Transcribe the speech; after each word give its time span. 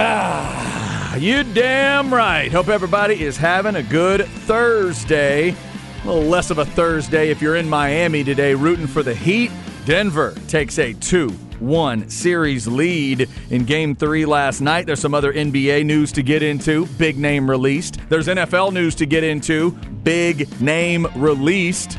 Ah, 0.00 1.16
you 1.16 1.42
damn 1.42 2.14
right. 2.14 2.52
Hope 2.52 2.68
everybody 2.68 3.20
is 3.20 3.36
having 3.36 3.74
a 3.74 3.82
good 3.82 4.26
Thursday. 4.26 5.50
A 5.50 6.06
little 6.06 6.22
less 6.22 6.50
of 6.50 6.58
a 6.58 6.64
Thursday 6.64 7.30
if 7.30 7.42
you're 7.42 7.56
in 7.56 7.68
Miami 7.68 8.22
today 8.22 8.54
rooting 8.54 8.86
for 8.86 9.02
the 9.02 9.12
Heat. 9.12 9.50
Denver 9.86 10.36
takes 10.46 10.78
a 10.78 10.92
2 10.92 11.30
1 11.30 12.08
series 12.08 12.68
lead 12.68 13.28
in 13.50 13.64
game 13.64 13.96
three 13.96 14.24
last 14.24 14.60
night. 14.60 14.86
There's 14.86 15.00
some 15.00 15.14
other 15.14 15.32
NBA 15.32 15.84
news 15.84 16.12
to 16.12 16.22
get 16.22 16.44
into, 16.44 16.86
big 16.86 17.18
name 17.18 17.50
released. 17.50 17.98
There's 18.08 18.28
NFL 18.28 18.72
news 18.72 18.94
to 18.94 19.06
get 19.06 19.24
into, 19.24 19.72
big 20.04 20.60
name 20.60 21.08
released. 21.16 21.98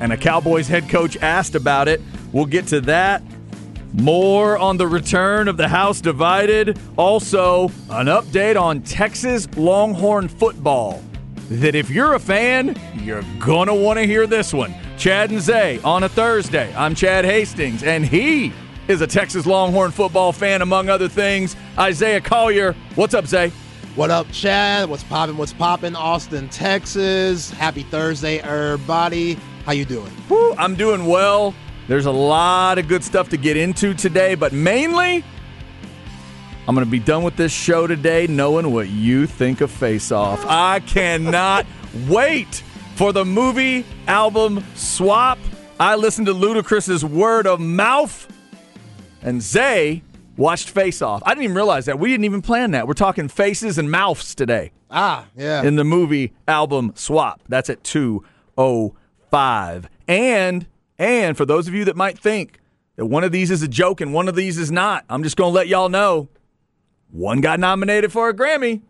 And 0.00 0.12
a 0.12 0.18
Cowboys 0.18 0.68
head 0.68 0.90
coach 0.90 1.16
asked 1.22 1.54
about 1.54 1.88
it. 1.88 2.02
We'll 2.32 2.44
get 2.44 2.66
to 2.66 2.82
that 2.82 3.22
more 3.92 4.58
on 4.58 4.76
the 4.76 4.86
return 4.86 5.48
of 5.48 5.56
the 5.56 5.68
House 5.68 6.00
Divided. 6.00 6.78
Also, 6.96 7.68
an 7.90 8.06
update 8.06 8.60
on 8.60 8.82
Texas 8.82 9.48
Longhorn 9.56 10.28
football. 10.28 11.02
That 11.48 11.74
if 11.74 11.90
you're 11.90 12.14
a 12.14 12.18
fan, 12.18 12.76
you're 12.94 13.22
going 13.38 13.68
to 13.68 13.74
want 13.74 13.98
to 13.98 14.06
hear 14.06 14.26
this 14.26 14.52
one. 14.52 14.74
Chad 14.98 15.30
and 15.30 15.40
Zay 15.40 15.78
on 15.84 16.02
a 16.02 16.08
Thursday. 16.08 16.74
I'm 16.74 16.94
Chad 16.94 17.24
Hastings, 17.24 17.82
and 17.82 18.04
he 18.04 18.52
is 18.88 19.00
a 19.00 19.06
Texas 19.06 19.46
Longhorn 19.46 19.90
football 19.90 20.32
fan, 20.32 20.62
among 20.62 20.88
other 20.88 21.08
things. 21.08 21.54
Isaiah 21.78 22.20
Collier. 22.20 22.74
What's 22.94 23.14
up, 23.14 23.26
Zay? 23.26 23.52
What 23.94 24.10
up, 24.10 24.30
Chad? 24.30 24.90
What's 24.90 25.04
poppin'? 25.04 25.36
What's 25.36 25.52
poppin'? 25.52 25.96
Austin, 25.96 26.48
Texas. 26.50 27.50
Happy 27.50 27.82
Thursday, 27.82 28.40
everybody. 28.40 29.38
How 29.64 29.72
you 29.72 29.84
doing? 29.84 30.12
Woo, 30.28 30.52
I'm 30.54 30.74
doing 30.74 31.06
well. 31.06 31.54
There's 31.88 32.06
a 32.06 32.12
lot 32.12 32.78
of 32.78 32.88
good 32.88 33.04
stuff 33.04 33.28
to 33.28 33.36
get 33.36 33.56
into 33.56 33.94
today, 33.94 34.34
but 34.34 34.52
mainly, 34.52 35.22
I'm 36.66 36.74
going 36.74 36.84
to 36.84 36.90
be 36.90 36.98
done 36.98 37.22
with 37.22 37.36
this 37.36 37.52
show 37.52 37.86
today 37.86 38.26
knowing 38.26 38.72
what 38.72 38.88
you 38.88 39.26
think 39.26 39.60
of 39.60 39.70
Face 39.70 40.10
Off. 40.10 40.44
I 40.46 40.80
cannot 40.80 41.64
wait 42.08 42.64
for 42.96 43.12
the 43.12 43.24
movie 43.24 43.86
album 44.08 44.64
swap. 44.74 45.38
I 45.78 45.94
listened 45.94 46.26
to 46.26 46.34
Ludacris's 46.34 47.04
word 47.04 47.46
of 47.46 47.60
mouth, 47.60 48.26
and 49.22 49.40
Zay 49.40 50.02
watched 50.36 50.70
Face 50.70 51.00
Off. 51.02 51.22
I 51.24 51.30
didn't 51.30 51.44
even 51.44 51.54
realize 51.54 51.84
that. 51.84 52.00
We 52.00 52.10
didn't 52.10 52.24
even 52.24 52.42
plan 52.42 52.72
that. 52.72 52.88
We're 52.88 52.94
talking 52.94 53.28
faces 53.28 53.78
and 53.78 53.92
mouths 53.92 54.34
today. 54.34 54.72
Ah, 54.90 55.28
yeah. 55.36 55.62
In 55.62 55.76
the 55.76 55.84
movie 55.84 56.32
album 56.48 56.94
swap. 56.96 57.42
That's 57.48 57.70
at 57.70 57.84
205. 57.84 59.88
And 60.08 60.66
and 60.98 61.36
for 61.36 61.44
those 61.44 61.68
of 61.68 61.74
you 61.74 61.84
that 61.86 61.96
might 61.96 62.18
think 62.18 62.60
that 62.96 63.06
one 63.06 63.24
of 63.24 63.32
these 63.32 63.50
is 63.50 63.62
a 63.62 63.68
joke 63.68 64.00
and 64.00 64.12
one 64.12 64.28
of 64.28 64.34
these 64.34 64.58
is 64.58 64.70
not, 64.70 65.04
I'm 65.08 65.22
just 65.22 65.36
going 65.36 65.50
to 65.50 65.54
let 65.54 65.68
y'all 65.68 65.88
know 65.88 66.28
one 67.10 67.40
got 67.40 67.60
nominated 67.60 68.12
for 68.12 68.28
a 68.28 68.34
Grammy 68.34 68.82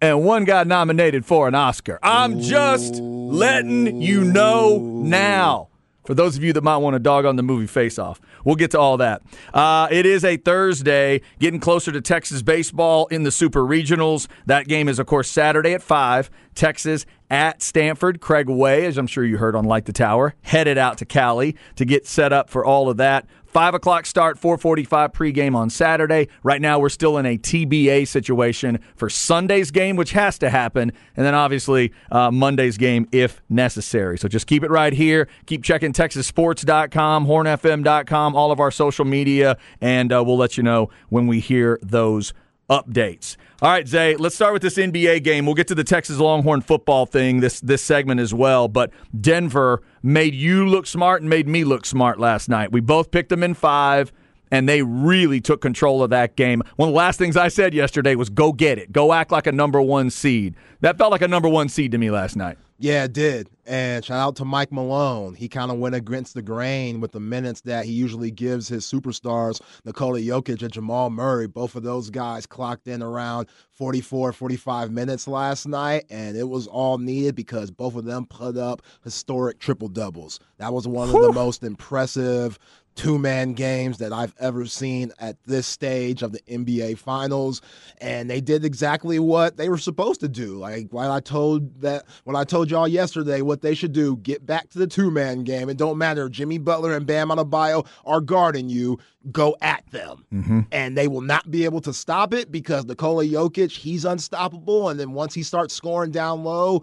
and 0.00 0.24
one 0.24 0.44
got 0.44 0.66
nominated 0.66 1.24
for 1.24 1.48
an 1.48 1.54
Oscar. 1.54 1.98
I'm 2.02 2.40
just 2.40 2.94
letting 2.96 4.00
you 4.00 4.24
know 4.24 4.78
now. 4.78 5.68
For 6.06 6.14
those 6.14 6.36
of 6.36 6.42
you 6.42 6.52
that 6.54 6.64
might 6.64 6.78
want 6.78 6.94
to 6.94 6.98
dog 6.98 7.24
on 7.24 7.36
the 7.36 7.42
movie 7.42 7.66
Face 7.66 7.98
Off, 7.98 8.20
we'll 8.44 8.56
get 8.56 8.72
to 8.72 8.80
all 8.80 8.96
that. 8.96 9.22
Uh, 9.54 9.86
it 9.90 10.06
is 10.06 10.24
a 10.24 10.38
Thursday, 10.38 11.20
getting 11.38 11.60
closer 11.60 11.92
to 11.92 12.00
Texas 12.00 12.42
baseball 12.42 13.06
in 13.08 13.22
the 13.22 13.30
Super 13.30 13.60
Regionals. 13.60 14.26
That 14.46 14.66
game 14.66 14.88
is, 14.88 14.98
of 14.98 15.06
course, 15.06 15.30
Saturday 15.30 15.72
at 15.72 15.82
5. 15.82 16.30
Texas 16.54 17.06
at 17.30 17.62
Stanford. 17.62 18.20
Craig 18.20 18.48
Way, 18.48 18.86
as 18.86 18.98
I'm 18.98 19.06
sure 19.06 19.24
you 19.24 19.38
heard 19.38 19.54
on 19.54 19.64
Light 19.64 19.86
the 19.86 19.92
Tower, 19.92 20.34
headed 20.42 20.76
out 20.76 20.98
to 20.98 21.04
Cali 21.04 21.56
to 21.76 21.84
get 21.84 22.06
set 22.06 22.32
up 22.32 22.50
for 22.50 22.64
all 22.64 22.90
of 22.90 22.96
that. 22.98 23.26
Five 23.50 23.74
o'clock 23.74 24.06
start, 24.06 24.38
4:45 24.38 25.12
pregame 25.12 25.56
on 25.56 25.70
Saturday. 25.70 26.28
Right 26.44 26.60
now, 26.60 26.78
we're 26.78 26.88
still 26.88 27.18
in 27.18 27.26
a 27.26 27.36
TBA 27.36 28.06
situation 28.06 28.78
for 28.94 29.10
Sunday's 29.10 29.72
game, 29.72 29.96
which 29.96 30.12
has 30.12 30.38
to 30.38 30.50
happen, 30.50 30.92
and 31.16 31.26
then 31.26 31.34
obviously 31.34 31.92
uh, 32.12 32.30
Monday's 32.30 32.78
game 32.78 33.08
if 33.10 33.42
necessary. 33.48 34.18
So 34.18 34.28
just 34.28 34.46
keep 34.46 34.62
it 34.62 34.70
right 34.70 34.92
here. 34.92 35.26
Keep 35.46 35.64
checking 35.64 35.92
TexasSports.com, 35.92 37.26
HornFM.com, 37.26 38.36
all 38.36 38.52
of 38.52 38.60
our 38.60 38.70
social 38.70 39.04
media, 39.04 39.56
and 39.80 40.12
uh, 40.12 40.22
we'll 40.24 40.38
let 40.38 40.56
you 40.56 40.62
know 40.62 40.88
when 41.08 41.26
we 41.26 41.40
hear 41.40 41.80
those 41.82 42.32
updates. 42.70 43.36
All 43.62 43.70
right, 43.70 43.86
Zay, 43.86 44.16
let's 44.16 44.34
start 44.34 44.54
with 44.54 44.62
this 44.62 44.78
NBA 44.78 45.22
game. 45.22 45.44
We'll 45.44 45.54
get 45.54 45.68
to 45.68 45.74
the 45.74 45.84
Texas 45.84 46.16
Longhorn 46.16 46.62
football 46.62 47.04
thing 47.04 47.40
this 47.40 47.60
this 47.60 47.82
segment 47.82 48.18
as 48.18 48.32
well, 48.32 48.68
but 48.68 48.90
Denver 49.20 49.82
made 50.02 50.34
you 50.34 50.66
look 50.66 50.86
smart 50.86 51.20
and 51.20 51.28
made 51.28 51.46
me 51.46 51.64
look 51.64 51.84
smart 51.84 52.18
last 52.18 52.48
night. 52.48 52.72
We 52.72 52.80
both 52.80 53.10
picked 53.10 53.28
them 53.28 53.42
in 53.42 53.52
5 53.52 54.12
and 54.50 54.68
they 54.68 54.82
really 54.82 55.40
took 55.40 55.60
control 55.60 56.02
of 56.02 56.10
that 56.10 56.36
game. 56.36 56.62
One 56.76 56.88
of 56.88 56.92
the 56.92 56.98
last 56.98 57.18
things 57.18 57.36
I 57.36 57.48
said 57.48 57.74
yesterday 57.74 58.14
was 58.14 58.28
go 58.28 58.52
get 58.52 58.78
it. 58.78 58.92
Go 58.92 59.12
act 59.12 59.30
like 59.30 59.46
a 59.46 59.52
number 59.52 59.80
1 59.80 60.10
seed. 60.10 60.54
That 60.80 60.98
felt 60.98 61.12
like 61.12 61.22
a 61.22 61.28
number 61.28 61.48
1 61.48 61.68
seed 61.68 61.92
to 61.92 61.98
me 61.98 62.10
last 62.10 62.36
night. 62.36 62.58
Yeah, 62.82 63.04
it 63.04 63.12
did. 63.12 63.50
And 63.66 64.02
shout 64.02 64.18
out 64.18 64.36
to 64.36 64.44
Mike 64.46 64.72
Malone. 64.72 65.34
He 65.34 65.48
kind 65.48 65.70
of 65.70 65.78
went 65.78 65.94
against 65.94 66.32
the 66.32 66.40
grain 66.40 67.00
with 67.00 67.12
the 67.12 67.20
minutes 67.20 67.60
that 67.60 67.84
he 67.84 67.92
usually 67.92 68.30
gives 68.30 68.68
his 68.68 68.86
superstars, 68.86 69.60
Nikola 69.84 70.18
Jokic 70.18 70.62
and 70.62 70.72
Jamal 70.72 71.10
Murray. 71.10 71.46
Both 71.46 71.76
of 71.76 71.82
those 71.82 72.08
guys 72.08 72.46
clocked 72.46 72.88
in 72.88 73.02
around 73.02 73.48
44, 73.72 74.32
45 74.32 74.90
minutes 74.90 75.28
last 75.28 75.68
night, 75.68 76.06
and 76.08 76.38
it 76.38 76.48
was 76.48 76.66
all 76.66 76.96
needed 76.96 77.36
because 77.36 77.70
both 77.70 77.96
of 77.96 78.06
them 78.06 78.24
put 78.24 78.56
up 78.56 78.80
historic 79.04 79.58
triple 79.58 79.88
doubles. 79.88 80.40
That 80.56 80.72
was 80.72 80.88
one 80.88 81.10
of 81.10 81.20
the 81.20 81.32
most 81.32 81.62
impressive 81.62 82.58
two 83.00 83.18
man 83.18 83.54
games 83.54 83.96
that 83.96 84.12
I've 84.12 84.34
ever 84.38 84.66
seen 84.66 85.10
at 85.18 85.42
this 85.46 85.66
stage 85.66 86.22
of 86.22 86.32
the 86.32 86.40
NBA 86.40 86.98
Finals, 86.98 87.62
and 87.98 88.28
they 88.28 88.42
did 88.42 88.62
exactly 88.62 89.18
what 89.18 89.56
they 89.56 89.70
were 89.70 89.78
supposed 89.78 90.20
to 90.20 90.28
do. 90.28 90.58
Like 90.58 90.88
what 90.90 91.10
I 91.10 91.20
told 91.20 91.80
that 91.80 92.04
when 92.24 92.36
I 92.36 92.44
told 92.44 92.70
y'all 92.70 92.86
yesterday 92.86 93.40
what 93.40 93.62
they 93.62 93.74
should 93.74 93.94
do: 93.94 94.18
get 94.18 94.44
back 94.44 94.68
to 94.70 94.78
the 94.78 94.86
two 94.86 95.10
man 95.10 95.44
game. 95.44 95.70
It 95.70 95.78
don't 95.78 95.96
matter. 95.96 96.28
Jimmy 96.28 96.58
Butler 96.58 96.94
and 96.94 97.06
Bam 97.06 97.30
Adebayo 97.30 97.86
are 98.04 98.20
guarding 98.20 98.68
you. 98.68 98.98
Go 99.32 99.56
at 99.62 99.82
them, 99.90 100.26
mm-hmm. 100.32 100.60
and 100.70 100.96
they 100.96 101.08
will 101.08 101.20
not 101.22 101.50
be 101.50 101.64
able 101.64 101.80
to 101.82 101.94
stop 101.94 102.34
it 102.34 102.52
because 102.52 102.84
Nikola 102.84 103.24
Jokic 103.24 103.70
he's 103.70 104.04
unstoppable, 104.04 104.90
and 104.90 105.00
then 105.00 105.12
once 105.12 105.32
he 105.32 105.42
starts 105.42 105.72
scoring 105.72 106.10
down 106.10 106.44
low 106.44 106.82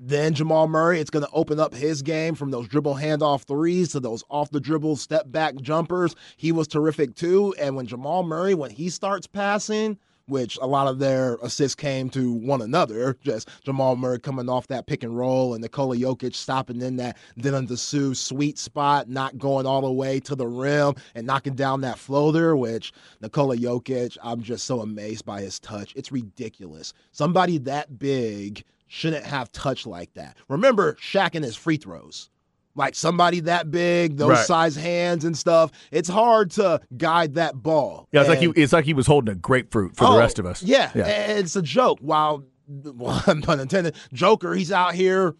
then 0.00 0.34
Jamal 0.34 0.68
Murray, 0.68 1.00
it's 1.00 1.10
going 1.10 1.24
to 1.24 1.30
open 1.32 1.60
up 1.60 1.74
his 1.74 2.02
game 2.02 2.34
from 2.34 2.50
those 2.50 2.68
dribble 2.68 2.96
handoff 2.96 3.44
threes 3.44 3.92
to 3.92 4.00
those 4.00 4.24
off 4.28 4.50
the 4.50 4.60
dribble 4.60 4.96
step 4.96 5.30
back 5.30 5.54
jumpers. 5.56 6.14
He 6.36 6.52
was 6.52 6.66
terrific 6.66 7.14
too. 7.14 7.54
And 7.58 7.76
when 7.76 7.86
Jamal 7.86 8.22
Murray, 8.22 8.54
when 8.54 8.70
he 8.70 8.90
starts 8.90 9.26
passing, 9.26 9.98
which 10.26 10.58
a 10.60 10.66
lot 10.66 10.88
of 10.88 10.98
their 10.98 11.38
assists 11.42 11.74
came 11.74 12.10
to 12.10 12.32
one 12.32 12.60
another, 12.60 13.16
just 13.22 13.48
Jamal 13.64 13.96
Murray 13.96 14.18
coming 14.18 14.48
off 14.48 14.66
that 14.66 14.86
pick 14.86 15.02
and 15.02 15.16
roll 15.16 15.54
and 15.54 15.62
Nikola 15.62 15.96
Jokic 15.96 16.34
stopping 16.34 16.82
in 16.82 16.96
that 16.96 17.16
Dylan 17.38 17.66
Disu 17.66 18.14
sweet 18.14 18.58
spot, 18.58 19.08
not 19.08 19.38
going 19.38 19.64
all 19.64 19.80
the 19.80 19.90
way 19.90 20.20
to 20.20 20.34
the 20.34 20.46
rim 20.46 20.94
and 21.14 21.26
knocking 21.26 21.54
down 21.54 21.80
that 21.80 21.98
floater, 21.98 22.56
which 22.56 22.92
Nikola 23.22 23.56
Jokic, 23.56 24.18
I'm 24.22 24.42
just 24.42 24.66
so 24.66 24.80
amazed 24.80 25.24
by 25.24 25.40
his 25.40 25.58
touch. 25.60 25.94
It's 25.96 26.12
ridiculous. 26.12 26.92
Somebody 27.12 27.58
that 27.58 27.98
big– 27.98 28.64
shouldn't 28.88 29.24
have 29.24 29.52
touch 29.52 29.86
like 29.86 30.12
that. 30.14 30.36
Remember 30.48 30.94
Shaq 30.94 31.34
and 31.34 31.44
his 31.44 31.56
free 31.56 31.76
throws. 31.76 32.30
Like 32.74 32.94
somebody 32.94 33.40
that 33.40 33.70
big, 33.70 34.18
those 34.18 34.30
right. 34.30 34.46
size 34.46 34.76
hands 34.76 35.24
and 35.24 35.36
stuff. 35.36 35.72
It's 35.90 36.08
hard 36.08 36.52
to 36.52 36.80
guide 36.96 37.34
that 37.34 37.60
ball. 37.60 38.08
Yeah, 38.12 38.20
it's 38.20 38.30
and, 38.30 38.40
like 38.40 38.56
he 38.56 38.62
it's 38.62 38.72
like 38.72 38.84
he 38.84 38.94
was 38.94 39.06
holding 39.06 39.32
a 39.32 39.36
grapefruit 39.36 39.96
for 39.96 40.04
oh, 40.04 40.12
the 40.12 40.18
rest 40.18 40.38
of 40.38 40.46
us. 40.46 40.62
Yeah, 40.62 40.92
yeah. 40.94 41.06
it's 41.06 41.56
a 41.56 41.62
joke. 41.62 41.98
While 42.00 42.44
well, 42.68 43.20
pun 43.42 43.58
intended, 43.58 43.96
Joker, 44.12 44.54
he's 44.54 44.70
out 44.70 44.94
here 44.94 45.34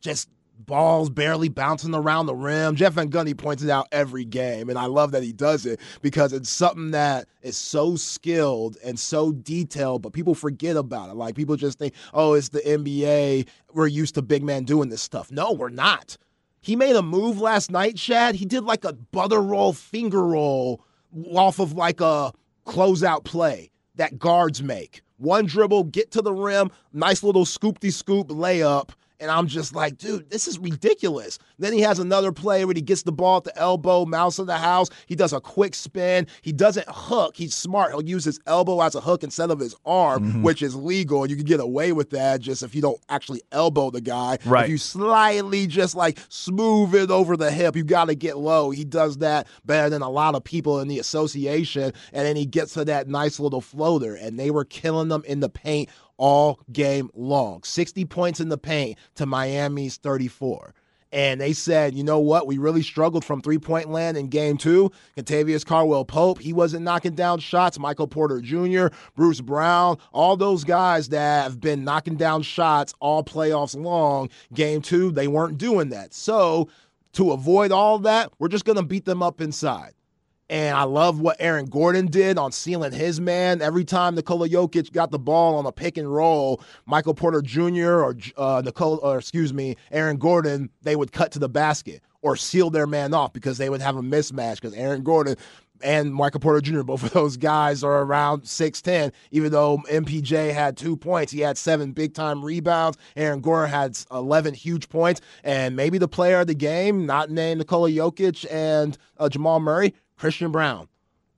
just 0.00 0.28
balls 0.58 1.10
barely 1.10 1.48
bouncing 1.48 1.94
around 1.94 2.26
the 2.26 2.34
rim. 2.34 2.76
Jeff 2.76 2.94
Van 2.94 3.10
Gundy 3.10 3.36
points 3.36 3.62
it 3.62 3.70
out 3.70 3.88
every 3.92 4.24
game, 4.24 4.68
and 4.68 4.78
I 4.78 4.86
love 4.86 5.12
that 5.12 5.22
he 5.22 5.32
does 5.32 5.66
it 5.66 5.80
because 6.02 6.32
it's 6.32 6.50
something 6.50 6.92
that 6.92 7.28
is 7.42 7.56
so 7.56 7.96
skilled 7.96 8.76
and 8.84 8.98
so 8.98 9.32
detailed, 9.32 10.02
but 10.02 10.12
people 10.12 10.34
forget 10.34 10.76
about 10.76 11.10
it. 11.10 11.14
Like 11.14 11.34
people 11.34 11.56
just 11.56 11.78
think, 11.78 11.94
oh, 12.14 12.34
it's 12.34 12.48
the 12.48 12.60
NBA. 12.60 13.48
We're 13.72 13.86
used 13.86 14.14
to 14.14 14.22
big 14.22 14.42
men 14.42 14.64
doing 14.64 14.88
this 14.88 15.02
stuff. 15.02 15.30
No, 15.30 15.52
we're 15.52 15.68
not. 15.68 16.16
He 16.60 16.74
made 16.74 16.96
a 16.96 17.02
move 17.02 17.40
last 17.40 17.70
night, 17.70 17.96
Chad. 17.96 18.34
He 18.34 18.44
did 18.44 18.64
like 18.64 18.84
a 18.84 18.92
butter 18.92 19.40
roll, 19.40 19.72
finger 19.72 20.26
roll 20.26 20.84
off 21.32 21.58
of 21.58 21.74
like 21.74 22.00
a 22.00 22.32
closeout 22.66 23.24
play 23.24 23.70
that 23.94 24.18
guards 24.18 24.62
make. 24.62 25.02
One 25.18 25.46
dribble, 25.46 25.84
get 25.84 26.10
to 26.10 26.22
the 26.22 26.32
rim, 26.32 26.70
nice 26.92 27.22
little 27.22 27.44
scoopty 27.44 27.92
scoop 27.92 28.28
layup 28.28 28.90
and 29.20 29.30
I'm 29.30 29.46
just 29.46 29.74
like, 29.74 29.96
dude, 29.96 30.30
this 30.30 30.46
is 30.46 30.58
ridiculous. 30.58 31.38
Then 31.58 31.72
he 31.72 31.80
has 31.80 31.98
another 31.98 32.32
play 32.32 32.64
where 32.64 32.74
he 32.74 32.82
gets 32.82 33.02
the 33.02 33.12
ball 33.12 33.38
at 33.38 33.44
the 33.44 33.56
elbow, 33.58 34.04
mouse 34.04 34.38
of 34.38 34.46
the 34.46 34.56
house. 34.56 34.88
He 35.06 35.14
does 35.14 35.32
a 35.32 35.40
quick 35.40 35.74
spin. 35.74 36.26
He 36.42 36.52
doesn't 36.52 36.86
hook. 36.88 37.36
He's 37.36 37.54
smart. 37.54 37.92
He'll 37.92 38.04
use 38.04 38.24
his 38.24 38.38
elbow 38.46 38.80
as 38.82 38.94
a 38.94 39.00
hook 39.00 39.24
instead 39.24 39.50
of 39.50 39.58
his 39.58 39.74
arm, 39.86 40.24
mm-hmm. 40.24 40.42
which 40.42 40.62
is 40.62 40.74
legal. 40.74 41.22
And 41.22 41.30
you 41.30 41.36
can 41.36 41.46
get 41.46 41.60
away 41.60 41.92
with 41.92 42.10
that 42.10 42.40
just 42.40 42.62
if 42.62 42.74
you 42.74 42.82
don't 42.82 43.00
actually 43.08 43.42
elbow 43.52 43.90
the 43.90 44.00
guy. 44.00 44.38
Right. 44.44 44.64
If 44.64 44.70
you 44.70 44.78
slightly 44.78 45.66
just 45.66 45.94
like 45.94 46.18
smooth 46.28 46.94
it 46.94 47.10
over 47.10 47.36
the 47.36 47.50
hip, 47.50 47.76
you 47.76 47.84
got 47.84 48.06
to 48.06 48.14
get 48.14 48.36
low. 48.36 48.70
He 48.70 48.84
does 48.84 49.18
that 49.18 49.46
better 49.64 49.88
than 49.88 50.02
a 50.02 50.10
lot 50.10 50.34
of 50.34 50.44
people 50.44 50.80
in 50.80 50.88
the 50.88 50.98
association. 50.98 51.92
And 52.12 52.26
then 52.26 52.36
he 52.36 52.46
gets 52.46 52.74
to 52.74 52.84
that 52.84 53.08
nice 53.08 53.40
little 53.40 53.60
floater. 53.60 54.14
And 54.14 54.38
they 54.38 54.50
were 54.50 54.64
killing 54.64 55.08
them 55.08 55.22
in 55.26 55.40
the 55.40 55.48
paint 55.48 55.88
all 56.16 56.60
game 56.72 57.10
long. 57.14 57.62
60 57.62 58.04
points 58.06 58.40
in 58.40 58.48
the 58.48 58.58
paint 58.58 58.98
to 59.16 59.26
Miami's 59.26 59.96
34. 59.96 60.74
And 61.12 61.40
they 61.40 61.52
said, 61.52 61.94
you 61.94 62.02
know 62.02 62.18
what? 62.18 62.46
We 62.46 62.58
really 62.58 62.82
struggled 62.82 63.24
from 63.24 63.40
three 63.40 63.58
point 63.58 63.88
land 63.90 64.16
in 64.16 64.28
game 64.28 64.58
two. 64.58 64.90
Kentavious 65.16 65.64
Caldwell 65.64 66.04
Pope, 66.04 66.40
he 66.40 66.52
wasn't 66.52 66.84
knocking 66.84 67.14
down 67.14 67.38
shots. 67.38 67.78
Michael 67.78 68.08
Porter 68.08 68.40
Jr., 68.40 68.88
Bruce 69.14 69.40
Brown, 69.40 69.98
all 70.12 70.36
those 70.36 70.64
guys 70.64 71.08
that 71.10 71.44
have 71.44 71.60
been 71.60 71.84
knocking 71.84 72.16
down 72.16 72.42
shots 72.42 72.92
all 73.00 73.22
playoffs 73.22 73.80
long. 73.80 74.28
Game 74.52 74.82
two, 74.82 75.12
they 75.12 75.28
weren't 75.28 75.58
doing 75.58 75.90
that. 75.90 76.12
So 76.12 76.68
to 77.12 77.32
avoid 77.32 77.72
all 77.72 78.00
that, 78.00 78.32
we're 78.38 78.48
just 78.48 78.64
going 78.64 78.76
to 78.76 78.82
beat 78.82 79.04
them 79.04 79.22
up 79.22 79.40
inside. 79.40 79.94
And 80.48 80.76
I 80.76 80.84
love 80.84 81.20
what 81.20 81.36
Aaron 81.40 81.66
Gordon 81.66 82.06
did 82.06 82.38
on 82.38 82.52
sealing 82.52 82.92
his 82.92 83.20
man. 83.20 83.60
Every 83.60 83.84
time 83.84 84.14
Nikola 84.14 84.48
Jokic 84.48 84.92
got 84.92 85.10
the 85.10 85.18
ball 85.18 85.56
on 85.56 85.66
a 85.66 85.72
pick 85.72 85.96
and 85.96 86.12
roll, 86.12 86.60
Michael 86.86 87.14
Porter 87.14 87.42
Jr. 87.42 88.02
or 88.02 88.16
uh, 88.36 88.62
Nicole, 88.64 89.00
or 89.02 89.18
excuse 89.18 89.52
me, 89.52 89.76
Aaron 89.90 90.18
Gordon, 90.18 90.70
they 90.82 90.94
would 90.94 91.10
cut 91.12 91.32
to 91.32 91.38
the 91.38 91.48
basket 91.48 92.02
or 92.22 92.36
seal 92.36 92.70
their 92.70 92.86
man 92.86 93.12
off 93.12 93.32
because 93.32 93.58
they 93.58 93.70
would 93.70 93.80
have 93.80 93.96
a 93.96 94.02
mismatch 94.02 94.56
because 94.56 94.74
Aaron 94.74 95.02
Gordon 95.02 95.36
and 95.82 96.14
Michael 96.14 96.40
Porter 96.40 96.60
Jr., 96.60 96.82
both 96.82 97.02
of 97.02 97.12
those 97.12 97.36
guys 97.36 97.84
are 97.84 98.02
around 98.02 98.42
6'10. 98.42 99.12
Even 99.30 99.52
though 99.52 99.78
MPJ 99.90 100.52
had 100.52 100.76
two 100.76 100.96
points, 100.96 101.32
he 101.32 101.40
had 101.40 101.58
seven 101.58 101.92
big 101.92 102.14
time 102.14 102.44
rebounds. 102.44 102.98
Aaron 103.16 103.40
Gordon 103.40 103.70
had 103.70 103.98
11 104.10 104.54
huge 104.54 104.88
points. 104.88 105.20
And 105.44 105.76
maybe 105.76 105.98
the 105.98 106.08
player 106.08 106.40
of 106.40 106.46
the 106.46 106.54
game, 106.54 107.06
not 107.06 107.30
named 107.30 107.58
Nikola 107.58 107.90
Jokic 107.90 108.46
and 108.50 108.96
uh, 109.18 109.28
Jamal 109.28 109.60
Murray, 109.60 109.94
Christian 110.16 110.50
Braun. 110.50 110.88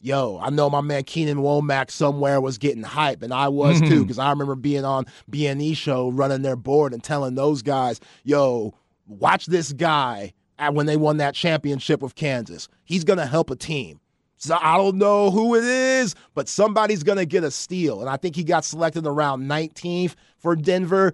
Yo, 0.00 0.38
I 0.40 0.50
know 0.50 0.70
my 0.70 0.80
man 0.80 1.02
Keenan 1.02 1.38
Womack 1.38 1.90
somewhere 1.90 2.40
was 2.40 2.56
getting 2.56 2.84
hype, 2.84 3.22
and 3.22 3.34
I 3.34 3.48
was 3.48 3.80
mm-hmm. 3.80 3.90
too, 3.90 4.02
because 4.02 4.19
I 4.19 4.30
remember 4.30 4.54
being 4.54 4.84
on 4.84 5.06
BNE 5.30 5.76
show 5.76 6.10
running 6.10 6.42
their 6.42 6.54
board 6.54 6.92
and 6.92 7.02
telling 7.02 7.34
those 7.34 7.62
guys, 7.62 7.98
yo, 8.22 8.75
watch 9.08 9.46
this 9.46 9.72
guy 9.72 10.32
when 10.72 10.86
they 10.86 10.96
won 10.96 11.16
that 11.16 11.34
championship 11.34 12.00
with 12.00 12.14
Kansas. 12.14 12.69
He's 12.84 13.02
gonna 13.02 13.26
help 13.26 13.50
a 13.50 13.56
team. 13.56 14.00
So 14.36 14.56
I 14.60 14.76
don't 14.76 14.98
know 14.98 15.32
who 15.32 15.56
it 15.56 15.64
is, 15.64 16.14
but 16.34 16.48
somebody's 16.48 17.02
gonna 17.02 17.26
get 17.26 17.42
a 17.42 17.50
steal. 17.50 18.00
And 18.00 18.08
I 18.08 18.16
think 18.16 18.36
he 18.36 18.44
got 18.44 18.64
selected 18.64 19.04
around 19.04 19.48
19th 19.48 20.14
for 20.36 20.54
Denver 20.54 21.12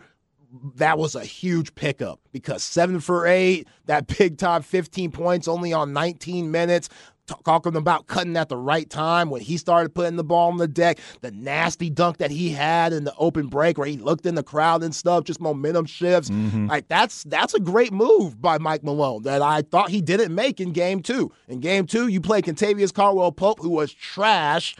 that 0.76 0.98
was 0.98 1.14
a 1.14 1.24
huge 1.24 1.74
pickup 1.74 2.20
because 2.32 2.62
seven 2.62 3.00
for 3.00 3.26
eight, 3.26 3.66
that 3.86 4.06
big 4.18 4.38
time 4.38 4.62
15 4.62 5.10
points 5.10 5.48
only 5.48 5.72
on 5.72 5.92
19 5.92 6.50
minutes 6.50 6.88
talking 7.26 7.76
about 7.76 8.06
cutting 8.06 8.36
at 8.36 8.48
the 8.48 8.56
right 8.56 8.88
time 8.88 9.30
when 9.30 9.40
he 9.40 9.56
started 9.56 9.94
putting 9.94 10.16
the 10.16 10.24
ball 10.24 10.50
on 10.50 10.58
the 10.58 10.68
deck, 10.68 10.98
the 11.20 11.30
nasty 11.30 11.90
dunk 11.90 12.18
that 12.18 12.30
he 12.30 12.50
had 12.50 12.92
in 12.92 13.04
the 13.04 13.14
open 13.16 13.48
break 13.48 13.78
where 13.78 13.86
he 13.86 13.96
looked 13.96 14.26
in 14.26 14.34
the 14.34 14.42
crowd 14.42 14.82
and 14.82 14.94
stuff, 14.94 15.24
just 15.24 15.40
momentum 15.40 15.86
shifts. 15.86 16.30
Mm-hmm. 16.30 16.66
Like 16.66 16.88
that's 16.88 17.24
that's 17.24 17.54
a 17.54 17.60
great 17.60 17.92
move 17.92 18.40
by 18.40 18.58
Mike 18.58 18.84
Malone 18.84 19.22
that 19.22 19.42
I 19.42 19.62
thought 19.62 19.90
he 19.90 20.00
didn't 20.00 20.34
make 20.34 20.60
in 20.60 20.72
game 20.72 21.00
two. 21.00 21.32
In 21.48 21.60
game 21.60 21.86
two, 21.86 22.08
you 22.08 22.20
played 22.20 22.44
Kentavious 22.44 22.92
Caldwell 22.92 23.32
Pope, 23.32 23.60
who 23.60 23.70
was 23.70 23.92
trash. 23.92 24.76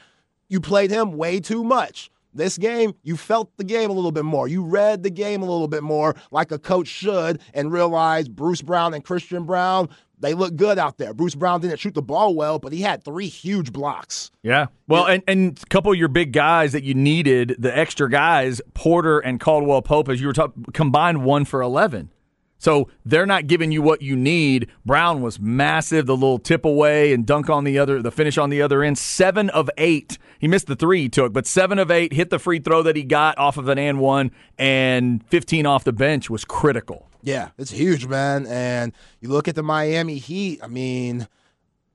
You 0.49 0.61
played 0.61 0.91
him 0.91 1.17
way 1.17 1.41
too 1.41 1.64
much. 1.64 2.11
This 2.34 2.58
game, 2.58 2.94
you 3.02 3.16
felt 3.16 3.56
the 3.56 3.64
game 3.64 3.90
a 3.90 3.92
little 3.92 4.12
bit 4.12 4.25
more. 4.25 4.48
You 4.48 4.64
read 4.64 5.02
the 5.02 5.10
game 5.10 5.42
a 5.42 5.46
little 5.46 5.69
bit 5.69 5.82
more 5.82 6.14
like 6.31 6.50
a 6.50 6.58
coach 6.58 6.88
should 6.88 7.40
and 7.54 7.72
realized 7.72 8.34
Bruce 8.34 8.60
Brown 8.60 8.92
and 8.92 9.04
Christian 9.04 9.44
Braun, 9.44 9.88
they 10.19 10.34
look 10.34 10.56
good 10.56 10.78
out 10.78 10.98
there. 10.98 11.12
Bruce 11.12 11.34
Brown 11.34 11.60
didn't 11.60 11.78
shoot 11.78 11.94
the 11.94 12.02
ball 12.02 12.34
well, 12.34 12.58
but 12.58 12.72
he 12.72 12.81
had 12.81 13.04
three 13.04 13.28
huge 13.28 13.72
blocks. 13.72 14.31
Yeah. 14.42 14.66
Well, 14.88 15.06
and, 15.06 15.22
and 15.28 15.60
a 15.62 15.66
couple 15.66 15.92
of 15.92 15.98
your 15.98 16.08
big 16.08 16.32
guys 16.32 16.72
that 16.72 16.82
you 16.82 16.94
needed, 16.94 17.56
the 17.58 17.76
extra 17.76 18.10
guys, 18.10 18.60
Porter 18.75 19.19
and 19.19 19.38
Caldwell 19.38 19.82
Pope, 19.82 20.08
as 20.08 20.20
you 20.20 20.26
were 20.26 20.32
talking, 20.32 20.64
combined 20.72 21.25
one 21.25 21.44
for 21.44 21.60
11. 21.62 22.10
So 22.59 22.89
they're 23.05 23.27
not 23.27 23.47
giving 23.47 23.73
you 23.73 23.83
what 23.83 24.01
you 24.01 24.17
need. 24.17 24.69
Braun 24.87 25.21
was 25.21 25.39
massive, 25.39 26.06
the 26.06 26.15
little 26.15 26.39
tip 26.39 26.65
away 26.65 27.12
and 27.12 27.27
dunk 27.27 27.51
on 27.51 27.65
the 27.65 27.79
other, 27.79 28.01
the 28.01 28.11
finish 28.11 28.39
on 28.39 28.51
the 28.51 28.62
other 28.62 28.83
end. 28.83 28.97
Seven 28.99 29.51
of 29.51 29.69
eight. 29.77 30.19
He 30.39 30.49
missed 30.49 30.67
the 30.67 30.77
three 30.77 31.03
he 31.03 31.09
took, 31.09 31.33
but 31.33 31.47
seven 31.47 31.79
of 31.79 31.91
eight 31.91 32.12
hit 32.12 32.31
the 32.31 32.39
free 32.39 32.59
throw 32.59 32.83
that 32.83 32.97
he 32.97 33.03
got 33.03 33.37
off 33.39 33.56
of 33.56 33.69
an 33.69 33.79
and 33.79 33.99
one, 33.99 34.31
and 34.59 35.25
15 35.29 35.67
off 35.67 35.85
the 35.85 35.93
bench 35.93 36.31
was 36.31 36.45
critical. 36.45 37.09
Yeah, 37.23 37.51
it's 37.56 37.71
huge, 37.71 38.06
man. 38.06 38.47
And 38.47 38.93
you 39.21 39.31
look 39.31 39.49
at 39.49 39.55
the 39.55 39.62
Miami 39.62 40.19
Heat, 40.19 40.61
I 40.62 40.67
mean, 40.67 41.27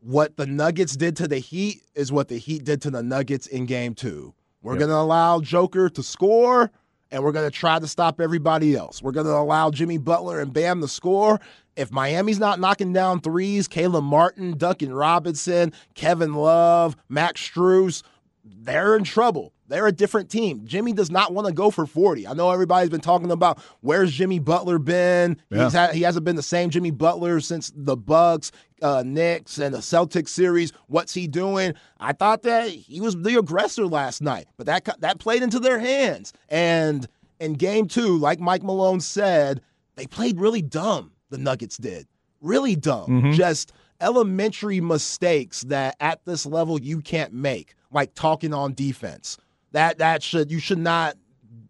what 0.01 0.37
the 0.37 0.47
Nuggets 0.47 0.95
did 0.95 1.15
to 1.17 1.27
the 1.27 1.37
Heat 1.37 1.83
is 1.93 2.11
what 2.11 2.27
the 2.27 2.37
Heat 2.37 2.63
did 2.63 2.81
to 2.83 2.89
the 2.89 3.03
Nuggets 3.03 3.47
in 3.47 3.65
game 3.65 3.93
two. 3.93 4.33
We're 4.61 4.73
yep. 4.73 4.79
going 4.79 4.89
to 4.89 4.97
allow 4.97 5.39
Joker 5.39 5.89
to 5.89 6.03
score, 6.03 6.71
and 7.11 7.23
we're 7.23 7.31
going 7.31 7.49
to 7.49 7.55
try 7.55 7.79
to 7.79 7.87
stop 7.87 8.21
everybody 8.21 8.75
else. 8.75 9.01
We're 9.01 9.11
going 9.11 9.25
to 9.25 9.33
allow 9.35 9.71
Jimmy 9.71 9.97
Butler 9.97 10.39
and 10.39 10.53
Bam 10.53 10.81
to 10.81 10.87
score. 10.87 11.39
If 11.75 11.91
Miami's 11.91 12.39
not 12.39 12.59
knocking 12.59 12.93
down 12.93 13.21
threes, 13.21 13.67
Caleb 13.67 14.03
Martin, 14.03 14.57
Duncan 14.57 14.93
Robinson, 14.93 15.73
Kevin 15.95 16.33
Love, 16.33 16.95
Max 17.07 17.49
Strus, 17.49 18.03
they're 18.43 18.95
in 18.95 19.03
trouble. 19.03 19.53
They're 19.69 19.87
a 19.87 19.91
different 19.91 20.29
team. 20.29 20.65
Jimmy 20.65 20.93
does 20.93 21.11
not 21.11 21.33
want 21.33 21.47
to 21.47 21.53
go 21.53 21.69
for 21.69 21.85
40. 21.85 22.27
I 22.27 22.33
know 22.33 22.51
everybody's 22.51 22.89
been 22.89 23.01
talking 23.01 23.31
about 23.31 23.61
where's 23.81 24.11
Jimmy 24.11 24.39
Butler 24.39 24.79
been. 24.79 25.37
Yeah. 25.49 25.69
Had, 25.69 25.93
he 25.93 26.01
hasn't 26.01 26.25
been 26.25 26.35
the 26.35 26.43
same 26.43 26.69
Jimmy 26.71 26.91
Butler 26.91 27.39
since 27.39 27.71
the 27.75 27.95
Bucks, 27.95 28.51
uh, 28.81 29.03
Knicks, 29.05 29.59
and 29.59 29.73
the 29.73 29.79
Celtics 29.79 30.29
series. 30.29 30.73
What's 30.87 31.13
he 31.13 31.27
doing? 31.27 31.73
I 31.99 32.13
thought 32.13 32.41
that 32.43 32.69
he 32.69 32.99
was 32.99 33.15
the 33.15 33.37
aggressor 33.37 33.85
last 33.85 34.21
night, 34.21 34.47
but 34.57 34.65
that 34.65 34.89
that 34.99 35.19
played 35.19 35.43
into 35.43 35.59
their 35.59 35.79
hands. 35.79 36.33
And 36.49 37.07
in 37.39 37.53
game 37.53 37.87
two, 37.87 38.17
like 38.17 38.39
Mike 38.39 38.63
Malone 38.63 38.99
said, 38.99 39.61
they 39.95 40.07
played 40.07 40.39
really 40.39 40.63
dumb. 40.63 41.11
The 41.29 41.37
Nuggets 41.37 41.77
did 41.77 42.07
really 42.41 42.75
dumb. 42.75 43.07
Mm-hmm. 43.07 43.31
Just 43.33 43.71
elementary 44.01 44.81
mistakes 44.81 45.61
that 45.63 45.95
at 45.99 46.23
this 46.25 46.45
level 46.45 46.79
you 46.79 47.01
can't 47.01 47.33
make, 47.33 47.75
like 47.91 48.13
talking 48.13 48.53
on 48.53 48.73
defense 48.73 49.37
that 49.71 49.97
that 49.99 50.23
should 50.23 50.51
you 50.51 50.59
should 50.59 50.79
not 50.79 51.15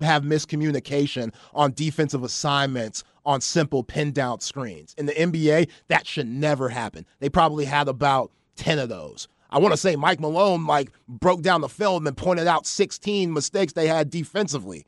have 0.01 0.23
miscommunication 0.23 1.33
on 1.53 1.73
defensive 1.73 2.23
assignments 2.23 3.03
on 3.25 3.41
simple 3.41 3.83
pin 3.83 4.11
down 4.11 4.39
screens. 4.39 4.95
In 4.97 5.05
the 5.05 5.13
NBA, 5.13 5.69
that 5.87 6.07
should 6.07 6.27
never 6.27 6.69
happen. 6.69 7.05
They 7.19 7.29
probably 7.29 7.65
had 7.65 7.87
about 7.87 8.31
10 8.55 8.79
of 8.79 8.89
those. 8.89 9.27
I 9.51 9.59
want 9.59 9.73
to 9.73 9.77
say 9.77 9.95
Mike 9.95 10.19
Malone 10.19 10.65
like 10.65 10.91
broke 11.07 11.41
down 11.41 11.61
the 11.61 11.69
film 11.69 12.07
and 12.07 12.15
pointed 12.15 12.47
out 12.47 12.65
16 12.65 13.33
mistakes 13.33 13.73
they 13.73 13.87
had 13.87 14.09
defensively. 14.09 14.85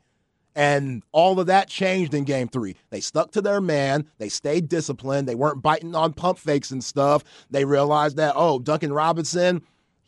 And 0.54 1.02
all 1.12 1.40
of 1.40 1.46
that 1.46 1.68
changed 1.68 2.12
in 2.12 2.24
game 2.24 2.48
three. 2.48 2.76
They 2.90 3.00
stuck 3.00 3.30
to 3.32 3.40
their 3.40 3.60
man. 3.60 4.06
They 4.18 4.28
stayed 4.28 4.68
disciplined. 4.68 5.26
They 5.26 5.34
weren't 5.34 5.62
biting 5.62 5.94
on 5.94 6.12
pump 6.12 6.38
fakes 6.38 6.70
and 6.70 6.84
stuff. 6.84 7.24
They 7.50 7.64
realized 7.64 8.18
that, 8.18 8.34
oh, 8.36 8.58
Duncan 8.58 8.92
Robinson, 8.92 9.62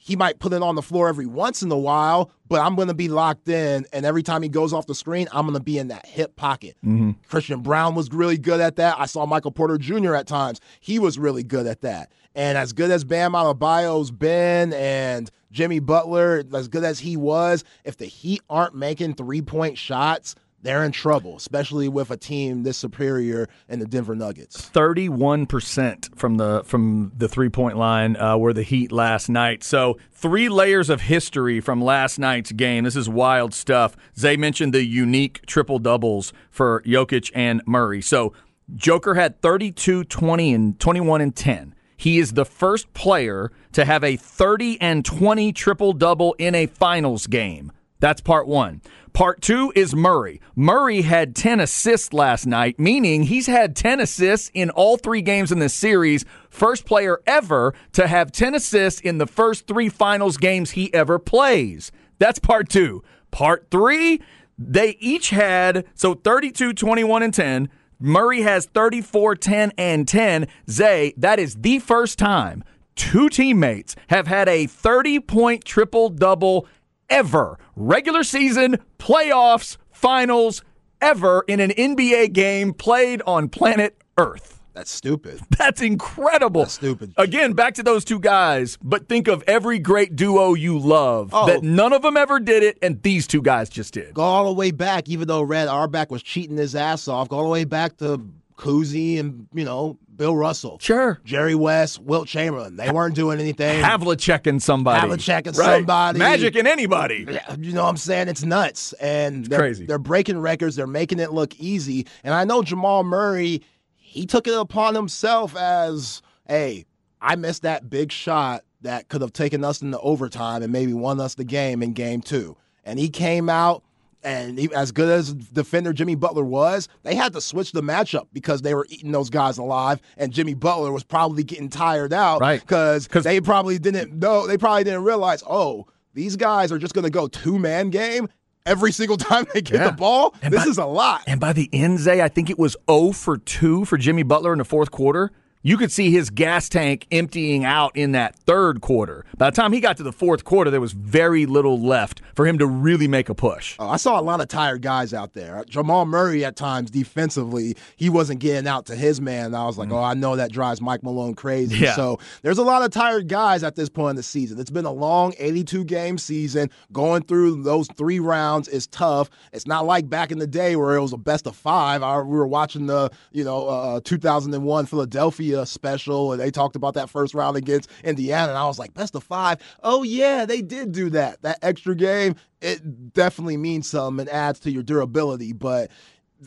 he 0.04 0.16
might 0.16 0.38
put 0.38 0.52
it 0.52 0.60
on 0.60 0.74
the 0.74 0.82
floor 0.82 1.08
every 1.08 1.24
once 1.24 1.62
in 1.62 1.72
a 1.72 1.78
while, 1.78 2.30
but 2.46 2.60
I'm 2.60 2.76
going 2.76 2.88
to 2.88 2.94
be 2.94 3.08
locked 3.08 3.48
in. 3.48 3.86
And 3.90 4.04
every 4.04 4.22
time 4.22 4.42
he 4.42 4.50
goes 4.50 4.74
off 4.74 4.86
the 4.86 4.94
screen, 4.94 5.28
I'm 5.32 5.46
going 5.46 5.56
to 5.56 5.64
be 5.64 5.78
in 5.78 5.88
that 5.88 6.04
hip 6.04 6.36
pocket. 6.36 6.76
Mm-hmm. 6.84 7.12
Christian 7.26 7.62
Braun 7.62 7.94
was 7.94 8.10
really 8.12 8.36
good 8.36 8.60
at 8.60 8.76
that. 8.76 8.96
I 8.98 9.06
saw 9.06 9.24
Michael 9.24 9.50
Porter 9.50 9.78
Jr. 9.78 10.14
at 10.14 10.26
times. 10.26 10.60
He 10.78 10.98
was 10.98 11.18
really 11.18 11.42
good 11.42 11.66
at 11.66 11.80
that. 11.80 12.12
And 12.34 12.58
as 12.58 12.74
good 12.74 12.90
as 12.90 13.02
Bam 13.02 13.32
Adebayo's 13.32 14.10
been 14.10 14.74
and 14.74 15.30
Jimmy 15.50 15.78
Butler, 15.78 16.44
as 16.52 16.68
good 16.68 16.84
as 16.84 16.98
he 16.98 17.16
was, 17.16 17.64
if 17.84 17.96
the 17.96 18.04
Heat 18.04 18.42
aren't 18.50 18.74
making 18.74 19.14
three 19.14 19.40
point 19.40 19.78
shots, 19.78 20.34
they're 20.64 20.84
in 20.84 20.92
trouble, 20.92 21.36
especially 21.36 21.88
with 21.88 22.10
a 22.10 22.16
team 22.16 22.62
this 22.62 22.76
superior 22.76 23.48
in 23.68 23.78
the 23.78 23.86
Denver 23.86 24.16
Nuggets. 24.16 24.60
Thirty-one 24.60 25.46
percent 25.46 26.10
from 26.16 26.36
the 26.36 26.62
from 26.64 27.12
the 27.16 27.28
three-point 27.28 27.76
line 27.76 28.16
uh, 28.16 28.36
were 28.36 28.52
the 28.52 28.62
Heat 28.62 28.90
last 28.90 29.28
night. 29.28 29.62
So 29.62 29.98
three 30.10 30.48
layers 30.48 30.90
of 30.90 31.02
history 31.02 31.60
from 31.60 31.80
last 31.80 32.18
night's 32.18 32.50
game. 32.50 32.84
This 32.84 32.96
is 32.96 33.08
wild 33.08 33.54
stuff. 33.54 33.96
Zay 34.18 34.36
mentioned 34.36 34.72
the 34.72 34.84
unique 34.84 35.44
triple 35.46 35.78
doubles 35.78 36.32
for 36.50 36.82
Jokic 36.82 37.30
and 37.34 37.62
Murray. 37.66 38.00
So 38.00 38.32
Joker 38.74 39.14
had 39.14 39.40
32, 39.42 40.04
20, 40.04 40.54
and 40.54 40.80
21 40.80 41.20
and 41.20 41.36
10. 41.36 41.74
He 41.96 42.18
is 42.18 42.32
the 42.32 42.44
first 42.44 42.92
player 42.94 43.52
to 43.72 43.84
have 43.84 44.02
a 44.02 44.16
30 44.16 44.80
and 44.80 45.04
20 45.04 45.52
triple 45.52 45.92
double 45.92 46.34
in 46.38 46.54
a 46.54 46.66
finals 46.66 47.26
game. 47.26 47.70
That's 48.00 48.20
part 48.20 48.46
one. 48.46 48.82
Part 49.12 49.40
two 49.40 49.72
is 49.76 49.94
Murray. 49.94 50.40
Murray 50.56 51.02
had 51.02 51.36
10 51.36 51.60
assists 51.60 52.12
last 52.12 52.46
night, 52.46 52.78
meaning 52.80 53.24
he's 53.24 53.46
had 53.46 53.76
10 53.76 54.00
assists 54.00 54.50
in 54.52 54.70
all 54.70 54.96
three 54.96 55.22
games 55.22 55.52
in 55.52 55.60
this 55.60 55.72
series. 55.72 56.24
First 56.50 56.84
player 56.84 57.20
ever 57.26 57.74
to 57.92 58.08
have 58.08 58.32
10 58.32 58.56
assists 58.56 59.00
in 59.00 59.18
the 59.18 59.26
first 59.26 59.66
three 59.66 59.88
finals 59.88 60.36
games 60.36 60.72
he 60.72 60.92
ever 60.92 61.18
plays. 61.18 61.92
That's 62.18 62.40
part 62.40 62.68
two. 62.68 63.04
Part 63.30 63.68
three, 63.70 64.20
they 64.58 64.96
each 64.98 65.30
had, 65.30 65.84
so 65.94 66.14
32, 66.14 66.72
21, 66.72 67.22
and 67.22 67.34
10. 67.34 67.68
Murray 68.00 68.42
has 68.42 68.66
34, 68.66 69.36
10, 69.36 69.72
and 69.78 70.08
10. 70.08 70.48
Zay, 70.68 71.14
that 71.16 71.38
is 71.38 71.54
the 71.56 71.78
first 71.78 72.18
time 72.18 72.64
two 72.96 73.28
teammates 73.28 73.96
have 74.08 74.26
had 74.26 74.48
a 74.48 74.66
30 74.66 75.20
point 75.20 75.64
triple 75.64 76.08
double 76.08 76.66
ever. 77.10 77.58
Regular 77.76 78.24
season, 78.24 78.78
playoffs, 78.98 79.76
finals, 79.90 80.62
ever 81.00 81.44
in 81.48 81.60
an 81.60 81.70
NBA 81.70 82.32
game 82.32 82.72
played 82.72 83.22
on 83.26 83.48
planet 83.48 83.96
Earth. 84.18 84.60
That's 84.74 84.90
stupid. 84.90 85.38
That's 85.56 85.80
incredible. 85.82 86.62
That's 86.62 86.74
stupid. 86.74 87.12
Again, 87.16 87.52
back 87.52 87.74
to 87.74 87.82
those 87.84 88.04
two 88.04 88.18
guys, 88.18 88.76
but 88.82 89.08
think 89.08 89.28
of 89.28 89.44
every 89.46 89.78
great 89.78 90.16
duo 90.16 90.54
you 90.54 90.78
love 90.78 91.30
Oh. 91.32 91.46
that 91.46 91.62
none 91.62 91.92
of 91.92 92.02
them 92.02 92.16
ever 92.16 92.40
did 92.40 92.64
it, 92.64 92.78
and 92.82 93.00
these 93.02 93.28
two 93.28 93.40
guys 93.40 93.68
just 93.68 93.94
did. 93.94 94.14
Go 94.14 94.22
all 94.22 94.46
the 94.46 94.52
way 94.52 94.72
back, 94.72 95.08
even 95.08 95.28
though 95.28 95.42
Red 95.42 95.68
Auerbach 95.68 96.10
was 96.10 96.24
cheating 96.24 96.56
his 96.56 96.74
ass 96.74 97.06
off. 97.06 97.28
Go 97.28 97.36
all 97.36 97.44
the 97.44 97.50
way 97.50 97.64
back 97.64 97.98
to 97.98 98.20
Cousy 98.56 99.18
and 99.18 99.48
you 99.52 99.64
know 99.64 99.98
Bill 100.16 100.36
Russell, 100.36 100.78
Sure. 100.80 101.20
Jerry 101.24 101.54
West, 101.56 102.00
Wilt 102.00 102.28
Chamberlain. 102.28 102.76
They 102.76 102.90
weren't 102.90 103.14
doing 103.16 103.40
anything. 103.40 103.82
Havlicek 103.82 104.46
and 104.46 104.62
somebody. 104.62 105.00
Havlicek 105.06 105.46
and 105.48 105.56
Right. 105.56 105.76
somebody. 105.78 106.18
Magic 106.18 106.54
and 106.54 106.68
anybody. 106.68 107.26
You 107.58 107.72
know 107.72 107.82
what 107.82 107.88
I'm 107.90 107.96
saying? 107.96 108.28
It's 108.28 108.44
nuts. 108.44 108.92
And 108.94 109.44
they're, 109.46 109.58
crazy. 109.58 109.86
They're 109.86 109.98
breaking 109.98 110.38
records. 110.38 110.76
They're 110.76 110.86
making 110.86 111.18
it 111.18 111.32
look 111.32 111.58
easy. 111.58 112.06
And 112.22 112.32
I 112.32 112.44
know 112.44 112.62
Jamal 112.62 113.02
Murray, 113.02 113.62
he 113.96 114.24
took 114.26 114.46
it 114.46 114.54
upon 114.54 114.94
himself 114.94 115.56
as, 115.56 116.22
hey, 116.46 116.86
I 117.20 117.34
missed 117.36 117.62
that 117.62 117.90
big 117.90 118.12
shot 118.12 118.62
that 118.82 119.08
could 119.08 119.20
have 119.22 119.32
taken 119.32 119.64
us 119.64 119.82
into 119.82 119.98
overtime 119.98 120.62
and 120.62 120.70
maybe 120.72 120.92
won 120.92 121.18
us 121.18 121.34
the 121.34 121.44
game 121.44 121.82
in 121.82 121.92
game 121.92 122.20
two. 122.20 122.56
And 122.84 122.98
he 122.98 123.08
came 123.08 123.48
out. 123.48 123.82
And 124.24 124.58
he, 124.58 124.72
as 124.74 124.90
good 124.90 125.08
as 125.10 125.34
defender 125.34 125.92
Jimmy 125.92 126.14
Butler 126.14 126.44
was, 126.44 126.88
they 127.02 127.14
had 127.14 127.34
to 127.34 127.40
switch 127.40 127.72
the 127.72 127.82
matchup 127.82 128.26
because 128.32 128.62
they 128.62 128.74
were 128.74 128.86
eating 128.88 129.12
those 129.12 129.28
guys 129.30 129.58
alive, 129.58 130.00
and 130.16 130.32
Jimmy 130.32 130.54
Butler 130.54 130.90
was 130.92 131.04
probably 131.04 131.44
getting 131.44 131.68
tired 131.68 132.12
out 132.12 132.40
Right. 132.40 132.60
because 132.60 133.06
'Cause- 133.06 133.24
they 133.24 133.40
probably 133.40 133.78
didn't 133.78 134.14
know. 134.18 134.46
They 134.46 134.56
probably 134.56 134.84
didn't 134.84 135.04
realize. 135.04 135.42
Oh, 135.48 135.86
these 136.14 136.36
guys 136.36 136.72
are 136.72 136.78
just 136.78 136.94
going 136.94 137.04
to 137.04 137.10
go 137.10 137.28
two 137.28 137.58
man 137.58 137.90
game 137.90 138.28
every 138.64 138.92
single 138.92 139.16
time 139.18 139.44
they 139.52 139.60
get 139.60 139.74
Yeah. 139.80 139.86
the 139.90 139.92
ball. 139.96 140.34
And 140.40 140.54
this 140.54 140.64
by- 140.64 140.70
is 140.70 140.78
a 140.78 140.86
lot. 140.86 141.22
And 141.26 141.38
by 141.38 141.52
the 141.52 141.68
end, 141.72 141.98
Zay, 141.98 142.22
I 142.22 142.28
think 142.28 142.48
it 142.48 142.58
was 142.58 142.76
0 142.90 143.12
for 143.12 143.36
2 143.36 143.84
for 143.84 143.98
Jimmy 143.98 144.22
Butler 144.22 144.52
in 144.52 144.58
the 144.58 144.64
fourth 144.64 144.90
quarter. 144.90 145.32
You 145.66 145.78
could 145.78 145.90
see 145.90 146.10
his 146.10 146.28
gas 146.28 146.68
tank 146.68 147.06
emptying 147.10 147.64
out 147.64 147.96
in 147.96 148.12
that 148.12 148.36
third 148.36 148.82
quarter. 148.82 149.24
By 149.38 149.48
the 149.48 149.56
time 149.56 149.72
he 149.72 149.80
got 149.80 149.96
to 149.96 150.02
the 150.02 150.12
fourth 150.12 150.44
quarter, 150.44 150.70
there 150.70 150.78
was 150.78 150.92
very 150.92 151.46
little 151.46 151.80
left 151.80 152.20
for 152.34 152.46
him 152.46 152.58
to 152.58 152.66
really 152.66 153.08
make 153.08 153.30
a 153.30 153.34
push. 153.34 153.74
Oh, 153.78 153.88
I 153.88 153.96
saw 153.96 154.20
a 154.20 154.22
lot 154.22 154.42
of 154.42 154.48
tired 154.48 154.82
guys 154.82 155.14
out 155.14 155.32
there. 155.32 155.64
Jamal 155.66 156.04
Murray 156.04 156.44
at 156.44 156.56
times 156.56 156.90
defensively, 156.90 157.78
he 157.96 158.10
wasn't 158.10 158.40
getting 158.40 158.68
out 158.68 158.84
to 158.86 158.94
his 158.94 159.22
man. 159.22 159.54
I 159.54 159.64
was 159.64 159.78
like, 159.78 159.90
oh, 159.90 160.02
I 160.02 160.12
know 160.12 160.36
that 160.36 160.52
drives 160.52 160.82
Mike 160.82 161.02
Malone 161.02 161.34
crazy. 161.34 161.78
Yeah. 161.78 161.96
So 161.96 162.18
there's 162.42 162.58
a 162.58 162.62
lot 162.62 162.82
of 162.82 162.90
tired 162.90 163.28
guys 163.28 163.62
at 163.62 163.74
this 163.74 163.88
point 163.88 164.10
in 164.10 164.16
the 164.16 164.22
season. 164.22 164.60
It's 164.60 164.68
been 164.68 164.84
a 164.84 164.92
long 164.92 165.32
82 165.38 165.84
game 165.84 166.18
season. 166.18 166.68
Going 166.92 167.22
through 167.22 167.62
those 167.62 167.88
three 167.96 168.20
rounds 168.20 168.68
is 168.68 168.86
tough. 168.88 169.30
It's 169.54 169.66
not 169.66 169.86
like 169.86 170.10
back 170.10 170.30
in 170.30 170.38
the 170.38 170.46
day 170.46 170.76
where 170.76 170.94
it 170.94 171.00
was 171.00 171.14
a 171.14 171.16
best 171.16 171.46
of 171.46 171.56
five. 171.56 172.02
I, 172.02 172.18
we 172.18 172.36
were 172.36 172.46
watching 172.46 172.84
the 172.84 173.10
you 173.32 173.44
know 173.44 173.66
uh, 173.66 174.00
2001 174.04 174.84
Philadelphia 174.84 175.53
special, 175.62 176.32
and 176.32 176.40
they 176.40 176.50
talked 176.50 176.74
about 176.74 176.94
that 176.94 177.08
first 177.08 177.34
round 177.34 177.56
against 177.56 177.88
Indiana, 178.02 178.48
and 178.48 178.58
I 178.58 178.66
was 178.66 178.78
like, 178.78 178.92
best 178.94 179.14
of 179.14 179.22
five. 179.22 179.60
Oh 179.82 180.02
yeah, 180.02 180.44
they 180.44 180.60
did 180.60 180.90
do 180.90 181.10
that. 181.10 181.40
That 181.42 181.58
extra 181.62 181.94
game, 181.94 182.34
it 182.60 183.12
definitely 183.12 183.56
means 183.56 183.88
something 183.88 184.26
and 184.26 184.28
adds 184.28 184.58
to 184.60 184.70
your 184.70 184.82
durability. 184.82 185.52
But 185.52 185.90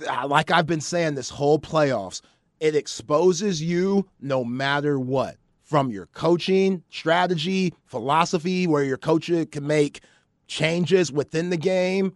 uh, 0.07 0.27
like 0.27 0.51
I've 0.51 0.67
been 0.67 0.81
saying 0.81 1.15
this 1.15 1.29
whole 1.29 1.59
playoffs, 1.59 2.21
it 2.59 2.75
exposes 2.75 3.61
you 3.61 4.07
no 4.19 4.43
matter 4.43 4.99
what. 4.99 5.37
From 5.63 5.91
your 5.91 6.05
coaching 6.07 6.81
strategy, 6.89 7.73
philosophy, 7.85 8.67
where 8.67 8.83
your 8.83 8.97
coach 8.97 9.29
can 9.51 9.67
make 9.67 10.01
changes 10.47 11.11
within 11.11 11.49
the 11.49 11.57
game 11.57 12.15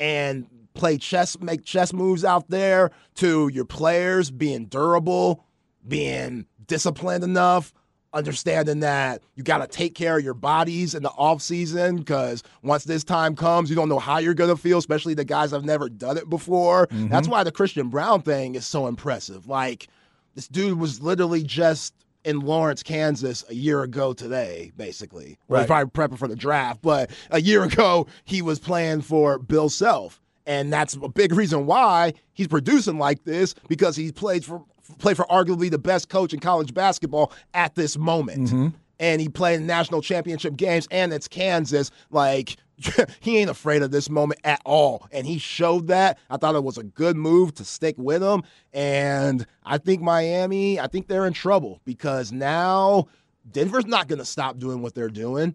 and 0.00 0.48
play 0.74 0.98
chess, 0.98 1.38
make 1.40 1.64
chess 1.64 1.92
moves 1.92 2.24
out 2.24 2.50
there, 2.50 2.90
to 3.14 3.48
your 3.48 3.64
players 3.64 4.30
being 4.30 4.66
durable, 4.66 5.44
being 5.88 6.46
disciplined 6.66 7.24
enough, 7.24 7.72
understanding 8.12 8.80
that 8.80 9.22
you 9.34 9.42
got 9.42 9.58
to 9.58 9.66
take 9.66 9.94
care 9.94 10.18
of 10.18 10.24
your 10.24 10.34
bodies 10.34 10.94
in 10.94 11.02
the 11.02 11.10
off 11.10 11.42
season 11.42 11.96
because 11.96 12.42
once 12.62 12.84
this 12.84 13.04
time 13.04 13.36
comes, 13.36 13.68
you 13.70 13.76
don't 13.76 13.88
know 13.88 13.98
how 13.98 14.18
you're 14.18 14.34
going 14.34 14.50
to 14.50 14.56
feel, 14.56 14.78
especially 14.78 15.14
the 15.14 15.24
guys 15.24 15.50
have 15.50 15.64
never 15.64 15.88
done 15.88 16.16
it 16.16 16.28
before. 16.28 16.86
Mm-hmm. 16.88 17.08
That's 17.08 17.28
why 17.28 17.44
the 17.44 17.52
Christian 17.52 17.88
Braun 17.88 18.22
thing 18.22 18.54
is 18.54 18.66
so 18.66 18.86
impressive. 18.86 19.46
Like, 19.46 19.88
this 20.34 20.48
dude 20.48 20.78
was 20.78 21.00
literally 21.02 21.42
just 21.42 21.94
in 22.24 22.40
Lawrence, 22.40 22.82
Kansas 22.82 23.44
a 23.48 23.54
year 23.54 23.82
ago 23.82 24.12
today, 24.12 24.72
basically. 24.76 25.38
Well, 25.48 25.60
he's 25.62 25.68
Right. 25.70 25.90
probably 25.92 26.16
prepping 26.16 26.18
for 26.18 26.28
the 26.28 26.36
draft, 26.36 26.80
but 26.82 27.10
a 27.30 27.40
year 27.40 27.62
ago 27.64 28.06
he 28.24 28.42
was 28.42 28.58
playing 28.58 29.02
for 29.02 29.38
Bill 29.38 29.68
Self. 29.68 30.20
And 30.48 30.72
that's 30.72 30.94
a 30.94 31.08
big 31.08 31.34
reason 31.34 31.66
why 31.66 32.14
he's 32.32 32.48
producing 32.48 32.98
like 32.98 33.22
this 33.24 33.54
because 33.68 33.94
he 33.94 34.10
played 34.10 34.46
for 34.46 34.64
played 34.98 35.18
for 35.18 35.26
arguably 35.26 35.70
the 35.70 35.78
best 35.78 36.08
coach 36.08 36.32
in 36.32 36.40
college 36.40 36.72
basketball 36.72 37.30
at 37.52 37.74
this 37.74 37.98
moment. 37.98 38.48
Mm-hmm. 38.48 38.68
And 38.98 39.20
he 39.20 39.28
played 39.28 39.60
in 39.60 39.66
national 39.66 40.00
championship 40.00 40.56
games 40.56 40.88
and 40.90 41.12
it's 41.12 41.28
Kansas. 41.28 41.90
Like 42.10 42.56
he 43.20 43.36
ain't 43.36 43.50
afraid 43.50 43.82
of 43.82 43.90
this 43.90 44.08
moment 44.08 44.40
at 44.42 44.62
all. 44.64 45.06
And 45.12 45.26
he 45.26 45.36
showed 45.36 45.88
that. 45.88 46.18
I 46.30 46.38
thought 46.38 46.54
it 46.54 46.64
was 46.64 46.78
a 46.78 46.82
good 46.82 47.16
move 47.16 47.54
to 47.56 47.64
stick 47.64 47.96
with 47.98 48.22
him. 48.22 48.42
And 48.72 49.46
I 49.66 49.76
think 49.76 50.00
Miami, 50.00 50.80
I 50.80 50.86
think 50.86 51.08
they're 51.08 51.26
in 51.26 51.34
trouble 51.34 51.82
because 51.84 52.32
now 52.32 53.08
Denver's 53.52 53.86
not 53.86 54.08
going 54.08 54.18
to 54.18 54.24
stop 54.24 54.58
doing 54.58 54.80
what 54.80 54.94
they're 54.94 55.10
doing. 55.10 55.54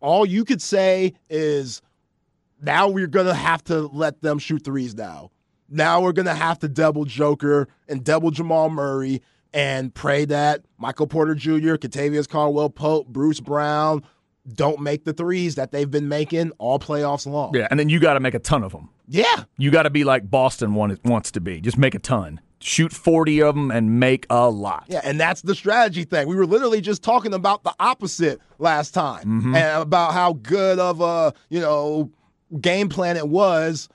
All 0.00 0.26
you 0.26 0.44
could 0.44 0.60
say 0.60 1.14
is 1.30 1.80
now 2.62 2.88
we're 2.88 3.06
going 3.06 3.26
to 3.26 3.34
have 3.34 3.62
to 3.64 3.82
let 3.88 4.22
them 4.22 4.38
shoot 4.38 4.64
threes 4.64 4.94
now. 4.94 5.30
Now 5.68 6.00
we're 6.00 6.12
going 6.12 6.26
to 6.26 6.34
have 6.34 6.58
to 6.60 6.68
double 6.68 7.04
Joker 7.04 7.68
and 7.88 8.04
double 8.04 8.30
Jamal 8.30 8.70
Murray 8.70 9.22
and 9.52 9.92
pray 9.92 10.24
that 10.26 10.64
Michael 10.78 11.06
Porter 11.06 11.34
Jr., 11.34 11.74
Kentavious 11.74 12.28
Caldwell 12.28 12.70
Pope, 12.70 13.08
Bruce 13.08 13.40
Brown 13.40 14.02
don't 14.52 14.80
make 14.80 15.04
the 15.04 15.12
threes 15.12 15.54
that 15.54 15.70
they've 15.70 15.90
been 15.90 16.08
making 16.08 16.50
all 16.58 16.78
playoffs 16.78 17.26
long. 17.26 17.54
Yeah, 17.54 17.68
and 17.70 17.78
then 17.78 17.88
you 17.88 18.00
got 18.00 18.14
to 18.14 18.20
make 18.20 18.34
a 18.34 18.38
ton 18.38 18.64
of 18.64 18.72
them. 18.72 18.90
Yeah. 19.06 19.44
You 19.56 19.70
got 19.70 19.84
to 19.84 19.90
be 19.90 20.04
like 20.04 20.30
Boston 20.30 20.74
want, 20.74 20.98
wants 21.04 21.30
to 21.32 21.40
be. 21.40 21.60
Just 21.60 21.78
make 21.78 21.94
a 21.94 21.98
ton. 21.98 22.40
Shoot 22.60 22.92
40 22.92 23.42
of 23.42 23.54
them 23.54 23.70
and 23.70 23.98
make 23.98 24.26
a 24.30 24.48
lot. 24.48 24.84
Yeah, 24.88 25.00
and 25.04 25.20
that's 25.20 25.42
the 25.42 25.54
strategy 25.54 26.04
thing. 26.04 26.28
We 26.28 26.36
were 26.36 26.46
literally 26.46 26.80
just 26.80 27.02
talking 27.02 27.34
about 27.34 27.64
the 27.64 27.74
opposite 27.80 28.40
last 28.58 28.94
time 28.94 29.24
mm-hmm. 29.24 29.54
and 29.54 29.82
about 29.82 30.12
how 30.12 30.34
good 30.34 30.78
of 30.78 31.00
a, 31.00 31.34
you 31.48 31.60
know, 31.60 32.10
game 32.60 32.88
plan 32.88 33.16
it 33.16 33.28
was 33.28 33.88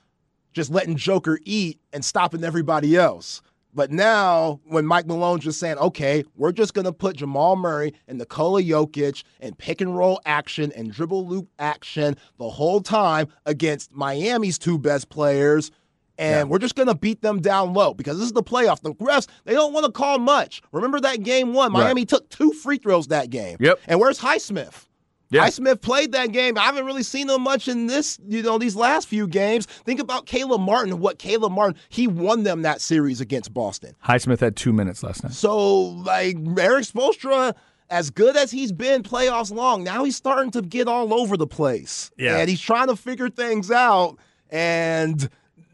just 0.52 0.70
letting 0.70 0.96
Joker 0.96 1.38
eat 1.44 1.80
and 1.92 2.04
stopping 2.04 2.44
everybody 2.44 2.96
else. 2.96 3.42
But 3.74 3.92
now, 3.92 4.60
when 4.64 4.86
Mike 4.86 5.06
Malone's 5.06 5.44
just 5.44 5.60
saying, 5.60 5.78
okay, 5.78 6.24
we're 6.36 6.52
just 6.52 6.74
going 6.74 6.86
to 6.86 6.92
put 6.92 7.16
Jamal 7.16 7.54
Murray 7.54 7.94
and 8.08 8.18
Nikola 8.18 8.62
Jokic 8.62 9.22
in 9.40 9.54
pick 9.54 9.80
and 9.80 9.96
roll 9.96 10.20
action 10.24 10.72
and 10.74 10.90
dribble 10.90 11.28
loop 11.28 11.48
action 11.58 12.16
the 12.38 12.48
whole 12.48 12.80
time 12.80 13.28
against 13.46 13.92
Miami's 13.92 14.58
two 14.58 14.78
best 14.78 15.10
players. 15.10 15.70
And 16.18 16.50
we're 16.50 16.58
just 16.58 16.74
going 16.74 16.88
to 16.88 16.96
beat 16.96 17.22
them 17.22 17.40
down 17.40 17.74
low 17.74 17.94
because 17.94 18.18
this 18.18 18.26
is 18.26 18.32
the 18.32 18.42
playoff. 18.42 18.80
The 18.80 18.94
refs, 18.94 19.28
they 19.44 19.52
don't 19.52 19.72
want 19.72 19.86
to 19.86 19.92
call 19.92 20.18
much. 20.18 20.60
Remember 20.72 20.98
that 20.98 21.22
game 21.22 21.52
one? 21.52 21.72
Right. 21.72 21.84
Miami 21.84 22.04
took 22.04 22.28
two 22.30 22.52
free 22.52 22.78
throws 22.78 23.06
that 23.08 23.30
game. 23.30 23.58
Yep. 23.60 23.78
And 23.86 24.00
where's 24.00 24.18
Highsmith? 24.18 24.86
Yeah. 25.30 25.46
Highsmith 25.46 25.82
played 25.82 26.12
that 26.12 26.32
game. 26.32 26.56
I 26.56 26.62
haven't 26.62 26.86
really 26.86 27.02
seen 27.02 27.28
him 27.28 27.42
much 27.42 27.68
in 27.68 27.86
this, 27.86 28.18
you 28.26 28.42
know, 28.42 28.58
these 28.58 28.76
last 28.76 29.08
few 29.08 29.26
games. 29.26 29.66
Think 29.66 30.00
about 30.00 30.26
Caleb 30.26 30.62
Martin. 30.62 30.98
What 31.00 31.18
Caleb 31.18 31.52
Martin, 31.52 31.76
he 31.90 32.06
won 32.06 32.44
them 32.44 32.62
that 32.62 32.80
series 32.80 33.20
against 33.20 33.52
Boston. 33.52 33.94
Highsmith 34.04 34.40
had 34.40 34.56
two 34.56 34.72
minutes 34.72 35.02
last 35.02 35.22
night. 35.22 35.32
So, 35.32 35.78
like, 35.78 36.36
Erik 36.58 36.84
Spoelstra, 36.84 37.54
as 37.90 38.10
good 38.10 38.36
as 38.36 38.50
he's 38.50 38.72
been 38.72 39.02
playoffs 39.02 39.52
long, 39.52 39.84
now 39.84 40.04
he's 40.04 40.16
starting 40.16 40.50
to 40.52 40.62
get 40.62 40.88
all 40.88 41.12
over 41.12 41.36
the 41.36 41.46
place. 41.46 42.10
Yeah. 42.16 42.38
And 42.38 42.48
he's 42.48 42.60
trying 42.60 42.88
to 42.88 42.96
figure 42.96 43.28
things 43.28 43.70
out. 43.70 44.16
And 44.50 45.28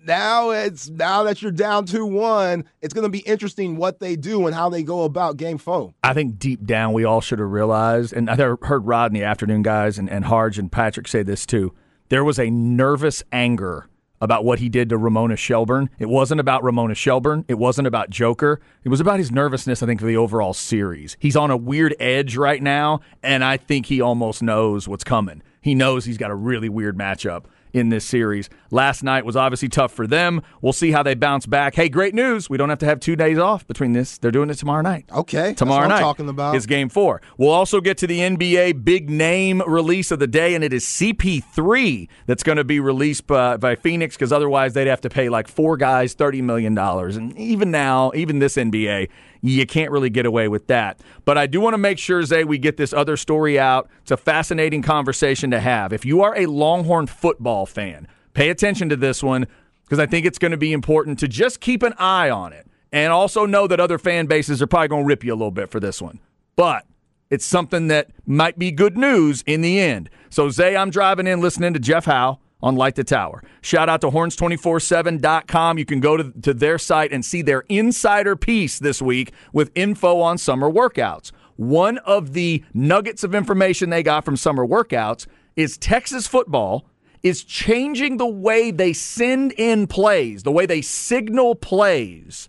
now 0.06 0.50
it's 0.50 0.88
now 0.88 1.22
that 1.24 1.42
you're 1.42 1.52
down 1.52 1.86
2-1, 1.86 2.64
it's 2.82 2.94
going 2.94 3.04
to 3.04 3.08
be 3.08 3.20
interesting 3.20 3.76
what 3.76 4.00
they 4.00 4.16
do 4.16 4.46
and 4.46 4.54
how 4.54 4.68
they 4.68 4.82
go 4.82 5.02
about 5.02 5.36
game 5.36 5.58
four. 5.58 5.94
I 6.02 6.14
think 6.14 6.38
deep 6.38 6.64
down 6.64 6.92
we 6.92 7.04
all 7.04 7.20
should 7.20 7.38
have 7.38 7.50
realized, 7.50 8.12
and 8.12 8.30
I 8.30 8.36
heard 8.36 8.86
Rod 8.86 9.10
in 9.10 9.14
the 9.14 9.24
afternoon 9.24 9.62
guys 9.62 9.98
and, 9.98 10.08
and 10.10 10.24
Harge 10.24 10.58
and 10.58 10.70
Patrick 10.70 11.08
say 11.08 11.22
this 11.22 11.46
too. 11.46 11.74
There 12.08 12.24
was 12.24 12.38
a 12.38 12.50
nervous 12.50 13.22
anger 13.32 13.88
about 14.20 14.44
what 14.44 14.58
he 14.58 14.68
did 14.68 14.88
to 14.88 14.96
Ramona 14.96 15.36
Shelburne. 15.36 15.90
It 15.98 16.08
wasn't 16.08 16.40
about 16.40 16.64
Ramona 16.64 16.94
Shelburne. 16.94 17.44
It 17.48 17.54
wasn't 17.54 17.86
about 17.86 18.10
Joker. 18.10 18.60
It 18.82 18.88
was 18.88 19.00
about 19.00 19.18
his 19.18 19.30
nervousness, 19.30 19.82
I 19.82 19.86
think, 19.86 20.00
for 20.00 20.06
the 20.06 20.16
overall 20.16 20.54
series. 20.54 21.16
He's 21.20 21.36
on 21.36 21.50
a 21.50 21.56
weird 21.56 21.94
edge 22.00 22.36
right 22.36 22.62
now, 22.62 23.00
and 23.22 23.44
I 23.44 23.56
think 23.56 23.86
he 23.86 24.00
almost 24.00 24.42
knows 24.42 24.88
what's 24.88 25.04
coming. 25.04 25.42
He 25.60 25.74
knows 25.74 26.04
he's 26.04 26.18
got 26.18 26.30
a 26.30 26.34
really 26.34 26.68
weird 26.68 26.96
matchup 26.96 27.44
in 27.74 27.88
this 27.88 28.06
series. 28.06 28.48
Last 28.70 29.02
night 29.02 29.26
was 29.26 29.36
obviously 29.36 29.68
tough 29.68 29.92
for 29.92 30.06
them. 30.06 30.40
We'll 30.62 30.72
see 30.72 30.92
how 30.92 31.02
they 31.02 31.14
bounce 31.14 31.44
back. 31.44 31.74
Hey, 31.74 31.88
great 31.88 32.14
news. 32.14 32.48
We 32.48 32.56
don't 32.56 32.68
have 32.70 32.78
to 32.78 32.86
have 32.86 33.00
two 33.00 33.16
days 33.16 33.36
off 33.36 33.66
between 33.66 33.92
this. 33.92 34.16
They're 34.16 34.30
doing 34.30 34.48
it 34.48 34.54
tomorrow 34.54 34.80
night. 34.80 35.06
Okay. 35.12 35.54
Tomorrow 35.54 35.88
night. 35.88 36.00
talking 36.00 36.28
about. 36.28 36.54
Is 36.54 36.66
game 36.66 36.88
four. 36.88 37.20
We'll 37.36 37.50
also 37.50 37.80
get 37.80 37.98
to 37.98 38.06
the 38.06 38.20
NBA 38.20 38.84
big 38.84 39.10
name 39.10 39.60
release 39.66 40.12
of 40.12 40.20
the 40.20 40.28
day, 40.28 40.54
and 40.54 40.62
it 40.62 40.72
is 40.72 40.84
CP3 40.84 42.08
that's 42.26 42.44
going 42.44 42.56
to 42.56 42.64
be 42.64 42.78
released 42.78 43.26
by, 43.26 43.56
by 43.56 43.74
Phoenix 43.74 44.14
because 44.14 44.32
otherwise 44.32 44.72
they'd 44.74 44.86
have 44.86 45.00
to 45.00 45.10
pay 45.10 45.28
like 45.28 45.48
four 45.48 45.76
guys 45.76 46.14
$30 46.14 46.42
million. 46.42 46.78
And 46.78 47.36
even 47.36 47.72
now, 47.72 48.12
even 48.14 48.38
this 48.38 48.54
NBA, 48.54 49.08
you 49.44 49.66
can't 49.66 49.90
really 49.90 50.10
get 50.10 50.24
away 50.24 50.48
with 50.48 50.68
that. 50.68 51.00
But 51.24 51.36
I 51.36 51.46
do 51.46 51.60
want 51.60 51.74
to 51.74 51.78
make 51.78 51.98
sure, 51.98 52.22
Zay, 52.22 52.44
we 52.44 52.56
get 52.56 52.76
this 52.76 52.92
other 52.92 53.16
story 53.16 53.58
out. 53.58 53.90
It's 54.02 54.10
a 54.10 54.16
fascinating 54.16 54.80
conversation 54.80 55.50
to 55.50 55.60
have. 55.60 55.92
If 55.92 56.04
you 56.04 56.22
are 56.22 56.36
a 56.36 56.46
Longhorn 56.46 57.06
football 57.06 57.66
fan, 57.66 58.08
pay 58.32 58.48
attention 58.48 58.88
to 58.88 58.96
this 58.96 59.22
one 59.22 59.46
because 59.84 59.98
I 59.98 60.06
think 60.06 60.24
it's 60.24 60.38
going 60.38 60.52
to 60.52 60.56
be 60.56 60.72
important 60.72 61.18
to 61.18 61.28
just 61.28 61.60
keep 61.60 61.82
an 61.82 61.92
eye 61.98 62.30
on 62.30 62.54
it 62.54 62.66
and 62.90 63.12
also 63.12 63.44
know 63.44 63.66
that 63.66 63.80
other 63.80 63.98
fan 63.98 64.26
bases 64.26 64.62
are 64.62 64.66
probably 64.66 64.88
going 64.88 65.02
to 65.02 65.08
rip 65.08 65.22
you 65.22 65.32
a 65.32 65.36
little 65.36 65.50
bit 65.50 65.70
for 65.70 65.78
this 65.78 66.00
one. 66.00 66.20
But 66.56 66.86
it's 67.28 67.44
something 67.44 67.88
that 67.88 68.08
might 68.24 68.58
be 68.58 68.70
good 68.70 68.96
news 68.96 69.42
in 69.46 69.60
the 69.60 69.78
end. 69.78 70.08
So, 70.30 70.48
Zay, 70.48 70.74
I'm 70.74 70.90
driving 70.90 71.26
in 71.26 71.40
listening 71.40 71.74
to 71.74 71.80
Jeff 71.80 72.06
Howe 72.06 72.38
on 72.64 72.76
Light 72.76 72.94
the 72.94 73.04
Tower. 73.04 73.44
Shout 73.60 73.90
out 73.90 74.00
to 74.00 74.10
horns247.com. 74.10 75.78
You 75.78 75.84
can 75.84 76.00
go 76.00 76.16
to, 76.16 76.32
to 76.40 76.54
their 76.54 76.78
site 76.78 77.12
and 77.12 77.22
see 77.22 77.42
their 77.42 77.60
insider 77.68 78.36
piece 78.36 78.78
this 78.78 79.02
week 79.02 79.32
with 79.52 79.70
info 79.74 80.18
on 80.20 80.38
summer 80.38 80.70
workouts. 80.70 81.30
One 81.56 81.98
of 81.98 82.32
the 82.32 82.64
nuggets 82.72 83.22
of 83.22 83.34
information 83.34 83.90
they 83.90 84.02
got 84.02 84.24
from 84.24 84.38
summer 84.38 84.66
workouts 84.66 85.26
is 85.56 85.76
Texas 85.76 86.26
football 86.26 86.86
is 87.22 87.44
changing 87.44 88.16
the 88.16 88.26
way 88.26 88.70
they 88.70 88.94
send 88.94 89.52
in 89.52 89.86
plays, 89.86 90.42
the 90.42 90.50
way 90.50 90.64
they 90.64 90.80
signal 90.80 91.54
plays. 91.54 92.48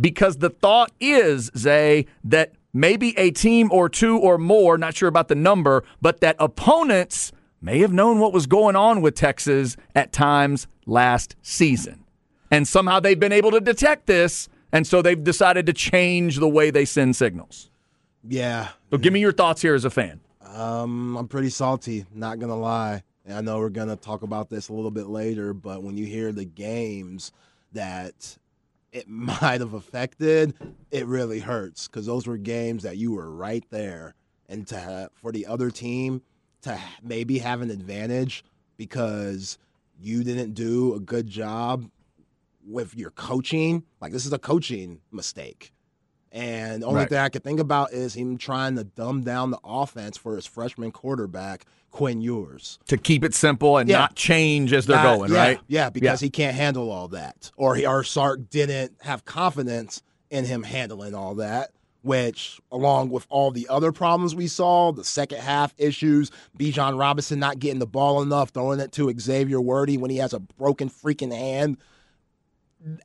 Because 0.00 0.38
the 0.38 0.50
thought 0.50 0.90
is, 0.98 1.52
Zay, 1.56 2.06
that 2.24 2.54
maybe 2.72 3.16
a 3.16 3.30
team 3.30 3.70
or 3.70 3.88
two 3.88 4.18
or 4.18 4.36
more, 4.36 4.76
not 4.76 4.96
sure 4.96 5.08
about 5.08 5.28
the 5.28 5.36
number, 5.36 5.84
but 6.02 6.20
that 6.20 6.34
opponents 6.40 7.30
may 7.64 7.78
have 7.78 7.92
known 7.92 8.18
what 8.18 8.32
was 8.32 8.46
going 8.46 8.76
on 8.76 9.00
with 9.00 9.14
Texas 9.14 9.76
at 9.94 10.12
times 10.12 10.66
last 10.84 11.34
season. 11.40 12.04
And 12.50 12.68
somehow 12.68 13.00
they've 13.00 13.18
been 13.18 13.32
able 13.32 13.50
to 13.52 13.60
detect 13.60 14.06
this, 14.06 14.48
and 14.70 14.86
so 14.86 15.00
they've 15.00 15.22
decided 15.22 15.64
to 15.66 15.72
change 15.72 16.36
the 16.36 16.48
way 16.48 16.70
they 16.70 16.84
send 16.84 17.16
signals. 17.16 17.70
Yeah. 18.22 18.68
So 18.90 18.98
give 18.98 19.12
me 19.12 19.20
your 19.20 19.32
thoughts 19.32 19.62
here 19.62 19.74
as 19.74 19.86
a 19.86 19.90
fan. 19.90 20.20
Um, 20.44 21.16
I'm 21.16 21.26
pretty 21.26 21.48
salty, 21.48 22.04
not 22.14 22.38
gonna 22.38 22.56
lie. 22.56 23.02
And 23.24 23.38
I 23.38 23.40
know 23.40 23.58
we're 23.58 23.70
gonna 23.70 23.96
talk 23.96 24.22
about 24.22 24.50
this 24.50 24.68
a 24.68 24.74
little 24.74 24.90
bit 24.90 25.06
later, 25.06 25.54
but 25.54 25.82
when 25.82 25.96
you 25.96 26.04
hear 26.04 26.32
the 26.32 26.44
games 26.44 27.32
that 27.72 28.36
it 28.92 29.08
might 29.08 29.60
have 29.60 29.72
affected, 29.72 30.54
it 30.90 31.06
really 31.06 31.40
hurts 31.40 31.88
because 31.88 32.04
those 32.04 32.26
were 32.26 32.36
games 32.36 32.82
that 32.82 32.98
you 32.98 33.12
were 33.12 33.30
right 33.30 33.64
there, 33.70 34.14
and 34.50 34.66
to 34.66 34.78
have, 34.78 35.10
for 35.14 35.32
the 35.32 35.46
other 35.46 35.70
team 35.70 36.20
to 36.64 36.78
maybe 37.02 37.38
have 37.38 37.60
an 37.62 37.70
advantage 37.70 38.44
because 38.76 39.58
you 40.00 40.24
didn't 40.24 40.54
do 40.54 40.94
a 40.94 41.00
good 41.00 41.26
job 41.28 41.88
with 42.66 42.94
your 42.96 43.10
coaching. 43.10 43.84
Like 44.00 44.12
this 44.12 44.26
is 44.26 44.32
a 44.32 44.38
coaching 44.38 45.00
mistake. 45.12 45.72
And 46.32 46.82
the 46.82 46.86
only 46.86 47.00
Right. 47.00 47.08
thing 47.08 47.18
I 47.18 47.28
could 47.28 47.44
think 47.44 47.60
about 47.60 47.92
is 47.92 48.14
him 48.14 48.36
trying 48.38 48.74
to 48.76 48.82
dumb 48.84 49.22
down 49.22 49.50
the 49.52 49.60
offense 49.62 50.16
for 50.16 50.34
his 50.34 50.46
freshman 50.46 50.90
quarterback, 50.90 51.64
Quinn 51.92 52.20
Ewers. 52.20 52.80
To 52.88 52.96
keep 52.98 53.22
it 53.22 53.34
simple 53.34 53.76
and 53.78 53.88
Yeah. 53.88 53.98
not 54.00 54.16
change 54.16 54.72
as 54.72 54.86
they're 54.86 54.96
Not- 54.96 55.16
going, 55.18 55.32
yeah, 55.32 55.38
right? 55.38 55.60
Yeah, 55.68 55.90
because 55.90 56.18
he 56.20 56.30
can't 56.30 56.56
handle 56.56 56.90
all 56.90 57.06
that. 57.08 57.52
Or 57.56 57.76
he, 57.76 57.86
or 57.86 58.02
Sark 58.02 58.50
didn't 58.50 58.94
have 59.02 59.24
confidence 59.24 60.02
in 60.28 60.44
him 60.46 60.64
handling 60.64 61.14
all 61.14 61.36
that, 61.36 61.70
which 62.04 62.60
along 62.70 63.08
with 63.08 63.26
all 63.30 63.50
the 63.50 63.66
other 63.70 63.90
problems 63.90 64.34
we 64.34 64.46
saw, 64.46 64.92
the 64.92 65.02
second 65.02 65.38
half 65.40 65.74
issues, 65.78 66.30
Bijan 66.58 66.98
Robinson 66.98 67.38
not 67.38 67.58
getting 67.58 67.78
the 67.78 67.86
ball 67.86 68.20
enough, 68.20 68.50
throwing 68.50 68.78
it 68.78 68.92
to 68.92 69.12
Xavier 69.18 69.58
Worthy 69.58 69.96
when 69.96 70.10
he 70.10 70.18
has 70.18 70.34
a 70.34 70.38
broken 70.38 70.90
freaking 70.90 71.32
hand. 71.32 71.78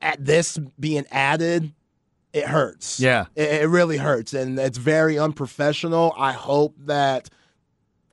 At 0.02 0.22
this 0.22 0.58
being 0.78 1.06
added, 1.10 1.72
it 2.34 2.44
hurts. 2.44 3.00
Yeah. 3.00 3.24
It, 3.34 3.62
it 3.62 3.68
really 3.68 3.96
hurts, 3.96 4.34
and 4.34 4.58
it's 4.58 4.76
very 4.76 5.18
unprofessional. 5.18 6.12
I 6.18 6.32
hope 6.32 6.76
that, 6.80 7.30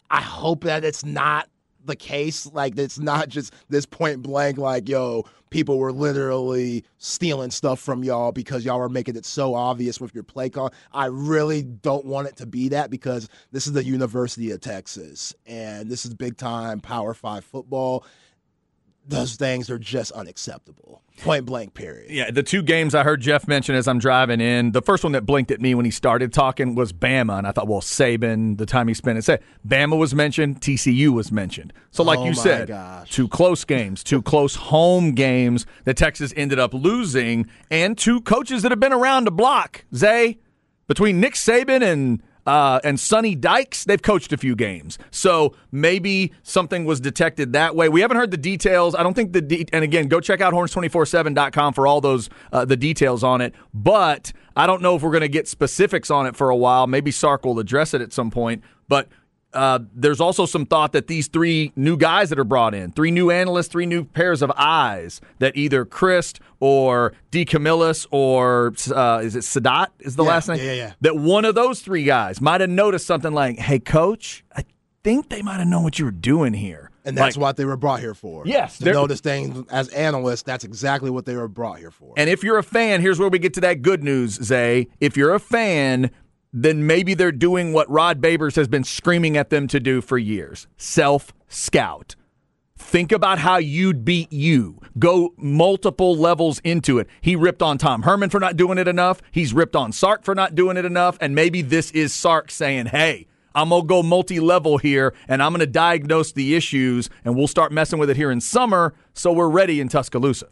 I 0.09 0.21
hope 0.21 0.63
that 0.63 0.85
it's 0.85 1.03
not 1.03 1.49
the 1.87 1.95
case. 1.95 2.45
Like 2.45 2.77
it's 2.77 2.99
not 2.99 3.29
just 3.29 3.53
this 3.69 3.85
point 3.85 4.21
blank. 4.21 4.57
Like 4.57 4.87
yo, 4.87 5.25
people 5.49 5.79
were 5.79 5.91
literally 5.91 6.83
stealing 6.97 7.51
stuff 7.51 7.79
from 7.79 8.03
y'all 8.03 8.31
because 8.31 8.65
y'all 8.65 8.79
were 8.79 8.89
making 8.89 9.15
it 9.15 9.25
so 9.25 9.55
obvious 9.55 9.99
with 9.99 10.13
your 10.13 10.23
play 10.23 10.49
call. 10.49 10.73
I 10.93 11.05
really 11.05 11.63
don't 11.63 12.05
want 12.05 12.27
it 12.27 12.35
to 12.37 12.45
be 12.45 12.69
that 12.69 12.89
because 12.89 13.29
this 13.51 13.67
is 13.67 13.73
the 13.73 13.83
University 13.83 14.51
of 14.51 14.61
Texas, 14.61 15.33
and 15.45 15.89
this 15.89 16.05
is 16.05 16.13
big 16.13 16.37
time 16.37 16.79
Power 16.79 17.13
Five 17.13 17.43
football. 17.45 18.05
Those 19.07 19.35
things 19.35 19.69
are 19.69 19.79
just 19.79 20.11
unacceptable. 20.11 21.01
Point 21.21 21.45
blank. 21.45 21.73
Period. 21.73 22.11
Yeah, 22.11 22.29
the 22.29 22.43
two 22.43 22.61
games 22.61 22.93
I 22.93 23.03
heard 23.03 23.21
Jeff 23.21 23.47
mention 23.47 23.73
as 23.73 23.87
I'm 23.87 23.97
driving 23.97 24.39
in, 24.39 24.71
the 24.71 24.81
first 24.83 25.03
one 25.03 25.13
that 25.13 25.25
blinked 25.25 25.49
at 25.49 25.59
me 25.59 25.73
when 25.73 25.83
he 25.85 25.89
started 25.91 26.31
talking 26.31 26.75
was 26.75 26.93
Bama, 26.93 27.37
and 27.39 27.47
I 27.47 27.51
thought, 27.51 27.67
well, 27.67 27.81
Saban, 27.81 28.57
the 28.57 28.67
time 28.67 28.87
he 28.87 28.93
spent 28.93 29.17
it, 29.17 29.23
said 29.23 29.41
Bama 29.67 29.97
was 29.97 30.13
mentioned, 30.13 30.61
TCU 30.61 31.09
was 31.09 31.31
mentioned. 31.31 31.73
So, 31.89 32.03
like 32.03 32.19
Oh 32.19 32.25
you 32.25 32.33
said, 32.35 32.67
gosh. 32.67 33.09
two 33.09 33.27
close 33.27 33.65
games, 33.65 34.03
two 34.03 34.21
close 34.21 34.55
home 34.55 35.13
games 35.13 35.65
that 35.85 35.97
Texas 35.97 36.33
ended 36.37 36.59
up 36.59 36.73
losing, 36.73 37.49
and 37.71 37.97
two 37.97 38.21
coaches 38.21 38.61
that 38.61 38.71
have 38.71 38.79
been 38.79 38.93
around 38.93 39.23
the 39.23 39.31
block. 39.31 39.85
Zay, 39.95 40.37
between 40.87 41.19
Nick 41.19 41.33
Saban 41.33 41.81
and 41.81 42.21
uh, 42.47 42.79
and 42.85 42.97
Sonny 42.97 43.35
Dykes, 43.35 43.83
they've 43.83 44.01
coached 44.01 44.31
a 44.31 44.37
few 44.37 44.55
games. 44.55 44.97
So 45.11 45.53
maybe 45.69 46.31
something 46.43 46.85
was 46.85 47.01
detected 47.01 47.51
that 47.51 47.75
way. 47.75 47.89
We 47.89 47.99
haven't 47.99 48.15
heard 48.15 48.31
the 48.31 48.37
details. 48.37 48.95
I 48.95 49.03
don't 49.03 49.13
think 49.13 49.33
the 49.33 49.41
de- 49.41 49.67
and 49.73 49.83
again, 49.83 50.07
go 50.07 50.21
check 50.21 50.39
out 50.39 50.53
horns247.com 50.53 51.73
for 51.73 51.85
all 51.85 51.99
those 51.99 52.29
uh, 52.53 52.63
the 52.63 52.77
details 52.77 53.21
on 53.21 53.41
it. 53.41 53.53
But 53.73 54.31
I 54.55 54.65
don't 54.65 54.81
know 54.81 54.95
if 54.95 55.01
we're 55.01 55.11
going 55.11 55.21
to 55.21 55.27
get 55.27 55.49
specifics 55.49 56.09
on 56.09 56.25
it 56.25 56.37
for 56.37 56.49
a 56.49 56.55
while. 56.55 56.87
Maybe 56.87 57.11
Sark 57.11 57.45
will 57.45 57.59
address 57.59 57.93
it 57.93 58.01
at 58.01 58.13
some 58.13 58.31
point. 58.31 58.63
But 58.87 59.09
uh, 59.53 59.79
there's 59.93 60.19
also 60.21 60.45
some 60.45 60.65
thought 60.65 60.91
that 60.91 61.07
these 61.07 61.27
three 61.27 61.71
new 61.75 61.97
guys 61.97 62.29
that 62.29 62.37
are 62.37 62.43
brought 62.43 62.73
in, 62.75 62.91
three 62.91 63.11
new 63.11 63.31
analysts, 63.31 63.67
three 63.69 63.85
new 63.85 64.03
pairs 64.03 64.41
of 64.41 64.51
eyes, 64.55 65.19
that 65.39 65.55
either 65.55 65.85
Christ 65.85 66.39
or 66.59 67.13
D. 67.31 67.45
Camillus 67.45 68.05
or 68.11 68.73
uh, 68.93 69.21
is 69.23 69.35
it 69.35 69.39
Sadat 69.43 69.87
is 69.99 70.15
the 70.15 70.23
Yeah, 70.23 70.29
last 70.29 70.47
name? 70.49 70.57
yeah, 70.59 70.73
yeah. 70.73 70.93
That 71.01 71.15
one 71.17 71.45
of 71.45 71.55
those 71.55 71.81
three 71.81 72.03
guys 72.03 72.41
might 72.41 72.61
have 72.61 72.69
noticed 72.69 73.05
something 73.07 73.33
like, 73.33 73.57
"Hey, 73.57 73.79
coach, 73.79 74.43
I 74.55 74.65
think 75.03 75.29
they 75.29 75.41
might 75.41 75.57
have 75.59 75.67
known 75.67 75.83
what 75.83 75.97
you 75.97 76.05
were 76.05 76.11
doing 76.11 76.53
here." 76.53 76.91
And 77.05 77.17
that's 77.17 77.37
Like- 77.37 77.41
what 77.41 77.55
they 77.57 77.63
were 77.63 77.77
brought 77.77 78.01
here 78.01 78.13
for. 78.13 78.43
Yes, 78.45 78.79
To 78.79 78.91
notice 78.91 79.21
things 79.21 79.63
as 79.71 79.87
analysts, 79.89 80.43
that's 80.43 80.65
exactly 80.65 81.09
what 81.09 81.25
they 81.25 81.37
were 81.37 81.47
brought 81.47 81.79
here 81.79 81.89
for. 81.89 82.13
And 82.17 82.29
if 82.29 82.43
you're 82.43 82.57
a 82.57 82.63
fan, 82.63 82.99
here's 82.99 83.17
where 83.17 83.29
we 83.29 83.39
get 83.39 83.53
to 83.53 83.61
that 83.61 83.81
good 83.81 84.03
news, 84.03 84.33
Zay. 84.43 84.87
If 84.99 85.15
you're 85.15 85.33
a 85.33 85.39
fan, 85.39 86.11
then 86.63 86.87
maybe 86.87 87.13
they're 87.13 87.31
doing 87.31 87.71
what 87.71 87.89
Rod 87.89 88.21
Babers 88.21 88.55
has 88.55 88.67
been 88.67 88.83
screaming 88.83 89.37
at 89.37 89.49
them 89.49 89.67
to 89.67 89.79
do 89.79 90.01
for 90.01 90.17
years 90.17 90.67
self 90.77 91.33
scout. 91.47 92.15
Think 92.77 93.11
about 93.11 93.39
how 93.39 93.57
you'd 93.57 94.05
beat 94.05 94.31
you. 94.31 94.79
Go 94.97 95.33
multiple 95.37 96.15
levels 96.15 96.59
into 96.59 96.99
it. 96.99 97.07
He 97.21 97.35
ripped 97.35 97.61
on 97.61 97.77
Tom 97.77 98.03
Herman 98.03 98.29
for 98.29 98.39
not 98.39 98.55
doing 98.55 98.77
it 98.77 98.87
enough. 98.87 99.21
He's 99.31 99.53
ripped 99.53 99.75
on 99.75 99.91
Sark 99.91 100.23
for 100.23 100.35
not 100.35 100.55
doing 100.55 100.77
it 100.77 100.85
enough. 100.85 101.17
And 101.19 101.33
maybe 101.33 101.61
this 101.61 101.91
is 101.91 102.13
Sark 102.13 102.51
saying, 102.51 102.87
hey, 102.87 103.27
I'm 103.55 103.69
going 103.69 103.81
to 103.81 103.87
go 103.87 104.03
multi 104.03 104.39
level 104.39 104.77
here 104.77 105.15
and 105.27 105.41
I'm 105.41 105.51
going 105.51 105.59
to 105.59 105.65
diagnose 105.67 106.31
the 106.31 106.55
issues 106.55 107.09
and 107.25 107.35
we'll 107.35 107.47
start 107.47 107.71
messing 107.71 107.97
with 107.97 108.09
it 108.11 108.15
here 108.15 108.31
in 108.31 108.41
summer 108.41 108.93
so 109.13 109.31
we're 109.33 109.49
ready 109.49 109.81
in 109.81 109.89
Tuscaloosa. 109.89 110.47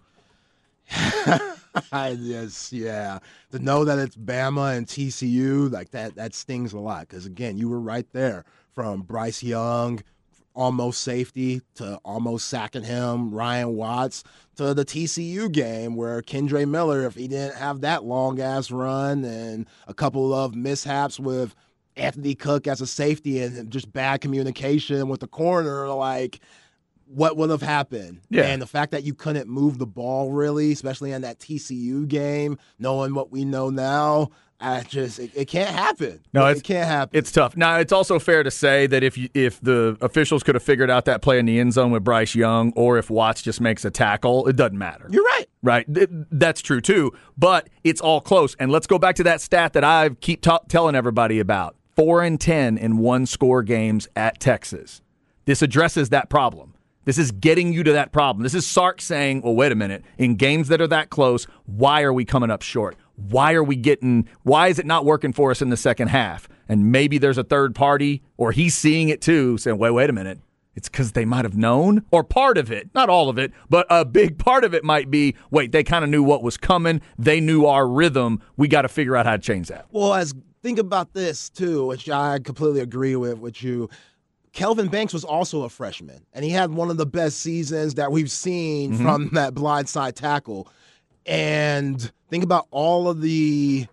yes, 1.93 2.71
yeah. 2.71 3.19
To 3.51 3.59
know 3.59 3.85
that 3.85 3.99
it's 3.99 4.15
Bama 4.15 4.75
and 4.77 4.87
TCU, 4.87 5.71
like 5.71 5.91
that, 5.91 6.15
that 6.15 6.33
stings 6.33 6.73
a 6.73 6.79
lot. 6.79 7.07
Because 7.07 7.25
again, 7.25 7.57
you 7.57 7.69
were 7.69 7.79
right 7.79 8.07
there 8.11 8.45
from 8.73 9.01
Bryce 9.01 9.43
Young, 9.43 10.01
almost 10.53 11.01
safety 11.01 11.61
to 11.75 11.99
almost 12.05 12.47
sacking 12.47 12.83
him, 12.83 13.33
Ryan 13.33 13.75
Watts 13.75 14.23
to 14.55 14.73
the 14.73 14.85
TCU 14.85 15.51
game 15.51 15.95
where 15.95 16.21
Kendre 16.21 16.67
Miller, 16.67 17.05
if 17.05 17.15
he 17.15 17.27
didn't 17.27 17.57
have 17.57 17.81
that 17.81 18.03
long 18.03 18.39
ass 18.39 18.71
run 18.71 19.23
and 19.25 19.67
a 19.87 19.93
couple 19.93 20.33
of 20.33 20.55
mishaps 20.55 21.19
with 21.19 21.55
Anthony 21.97 22.35
Cook 22.35 22.67
as 22.67 22.81
a 22.81 22.87
safety 22.87 23.41
and 23.41 23.69
just 23.69 23.91
bad 23.91 24.21
communication 24.21 25.07
with 25.07 25.19
the 25.19 25.27
corner, 25.27 25.87
like 25.89 26.39
what 27.07 27.37
would 27.37 27.49
have 27.49 27.61
happened. 27.61 28.21
Yeah. 28.29 28.43
And 28.43 28.61
the 28.61 28.67
fact 28.67 28.91
that 28.91 29.03
you 29.03 29.13
couldn't 29.13 29.47
move 29.47 29.77
the 29.77 29.85
ball 29.85 30.31
really, 30.31 30.71
especially 30.71 31.11
in 31.11 31.21
that 31.21 31.39
TCU 31.39 32.07
game, 32.07 32.57
knowing 32.79 33.13
what 33.13 33.31
we 33.31 33.45
know 33.45 33.69
now, 33.69 34.29
I 34.59 34.81
just 34.83 35.19
it, 35.19 35.31
it 35.35 35.45
can't 35.45 35.69
happen. 35.69 36.21
No, 36.33 36.45
it 36.47 36.63
can't 36.63 36.87
happen. 36.87 37.17
It's 37.17 37.31
tough. 37.31 37.57
Now, 37.57 37.77
it's 37.77 37.91
also 37.91 38.19
fair 38.19 38.41
to 38.41 38.49
say 38.49 38.87
that 38.87 39.03
if 39.03 39.17
you, 39.17 39.29
if 39.33 39.59
the 39.61 39.97
officials 40.01 40.43
could 40.43 40.55
have 40.55 40.63
figured 40.63 40.89
out 40.89 41.05
that 41.05 41.21
play 41.21 41.39
in 41.39 41.45
the 41.45 41.59
end 41.59 41.73
zone 41.73 41.91
with 41.91 42.03
Bryce 42.05 42.35
Young, 42.35 42.71
or 42.75 42.97
if 42.97 43.09
Watts 43.09 43.41
just 43.41 43.59
makes 43.59 43.83
a 43.83 43.91
tackle, 43.91 44.47
it 44.47 44.55
doesn't 44.55 44.77
matter. 44.77 45.07
You're 45.11 45.25
right. 45.25 45.45
Right, 45.61 45.93
Th- 45.93 46.07
that's 46.31 46.61
true 46.61 46.79
too. 46.79 47.11
But 47.37 47.69
it's 47.83 47.99
all 47.99 48.21
close. 48.21 48.55
And 48.55 48.71
let's 48.71 48.87
go 48.87 48.97
back 48.97 49.15
to 49.15 49.23
that 49.23 49.41
stat 49.41 49.73
that 49.73 49.83
I 49.83 50.09
keep 50.21 50.41
ta- 50.41 50.59
telling 50.69 50.95
everybody 50.95 51.39
about: 51.39 51.75
four 51.95 52.23
and 52.23 52.39
ten 52.39 52.77
in 52.77 52.97
one 52.99 53.25
score 53.25 53.61
games 53.61 54.07
at 54.15 54.39
Texas. 54.39 55.01
This 55.45 55.61
addresses 55.61 56.09
that 56.09 56.29
problem. 56.29 56.75
This 57.05 57.17
is 57.17 57.31
getting 57.31 57.71
you 57.71 57.83
to 57.83 57.93
that 57.93 58.11
problem. 58.11 58.43
This 58.43 58.53
is 58.53 58.67
Sark 58.67 58.99
saying, 58.99 59.41
well, 59.41 59.55
wait 59.55 59.71
a 59.71 59.75
minute. 59.75 60.03
In 60.17 60.35
games 60.35 60.67
that 60.67 60.81
are 60.81 60.87
that 60.87 61.09
close, 61.09 61.45
why 61.65 62.01
are 62.01 62.13
we 62.13 62.25
coming 62.25 62.51
up 62.51 62.61
short? 62.61 62.95
Why 63.15 63.53
are 63.53 63.63
we 63.63 63.75
getting, 63.75 64.27
why 64.43 64.67
is 64.67 64.79
it 64.79 64.85
not 64.85 65.05
working 65.05 65.31
for 65.31 65.51
us 65.51 65.61
in 65.61 65.69
the 65.69 65.77
second 65.77 66.09
half? 66.09 66.49
And 66.67 66.91
maybe 66.91 67.17
there's 67.17 67.37
a 67.37 67.43
third 67.43 67.75
party, 67.75 68.23
or 68.37 68.51
he's 68.51 68.75
seeing 68.75 69.09
it 69.09 69.21
too, 69.21 69.57
saying, 69.57 69.77
wait, 69.77 69.91
wait 69.91 70.09
a 70.09 70.13
minute. 70.13 70.39
It's 70.75 70.89
because 70.89 71.13
they 71.13 71.23
might 71.23 71.45
have 71.45 71.55
known, 71.55 72.03
or 72.11 72.23
part 72.23 72.57
of 72.57 72.69
it, 72.69 72.89
not 72.93 73.07
all 73.07 73.29
of 73.29 73.37
it, 73.37 73.53
but 73.69 73.87
a 73.89 74.03
big 74.03 74.37
part 74.37 74.65
of 74.65 74.73
it 74.73 74.83
might 74.83 75.09
be 75.09 75.35
wait, 75.49 75.71
they 75.71 75.85
kind 75.85 76.03
of 76.03 76.09
knew 76.09 76.21
what 76.21 76.43
was 76.43 76.57
coming. 76.57 76.99
They 77.17 77.39
knew 77.39 77.65
our 77.65 77.87
rhythm. 77.87 78.41
We 78.57 78.67
got 78.67 78.81
to 78.81 78.89
figure 78.89 79.15
out 79.15 79.25
how 79.25 79.37
to 79.37 79.41
change 79.41 79.69
that. 79.69 79.85
Well, 79.91 80.13
as 80.13 80.33
think 80.61 80.79
about 80.79 81.13
this 81.13 81.49
too, 81.49 81.85
which 81.85 82.09
I 82.09 82.39
completely 82.39 82.81
agree 82.81 83.15
with 83.15 83.37
with 83.37 83.63
you. 83.63 83.89
Kelvin 84.55 84.87
Banks 84.87 85.13
was 85.13 85.25
also 85.25 85.63
a 85.63 85.69
freshman, 85.69 86.25
and 86.33 86.43
he 86.45 86.49
had 86.49 86.71
one 86.71 86.89
of 86.89 86.95
the 86.97 87.05
best 87.05 87.39
seasons 87.41 87.95
that 87.95 88.11
we've 88.11 88.31
seen 88.31 88.93
Mm-hmm. 88.93 89.03
from 89.03 89.29
that 89.33 89.53
blindside 89.53 90.15
tackle. 90.15 90.67
And 91.25 92.11
think 92.29 92.43
about 92.43 92.67
all 92.71 93.09
of 93.09 93.21
the 93.21 93.85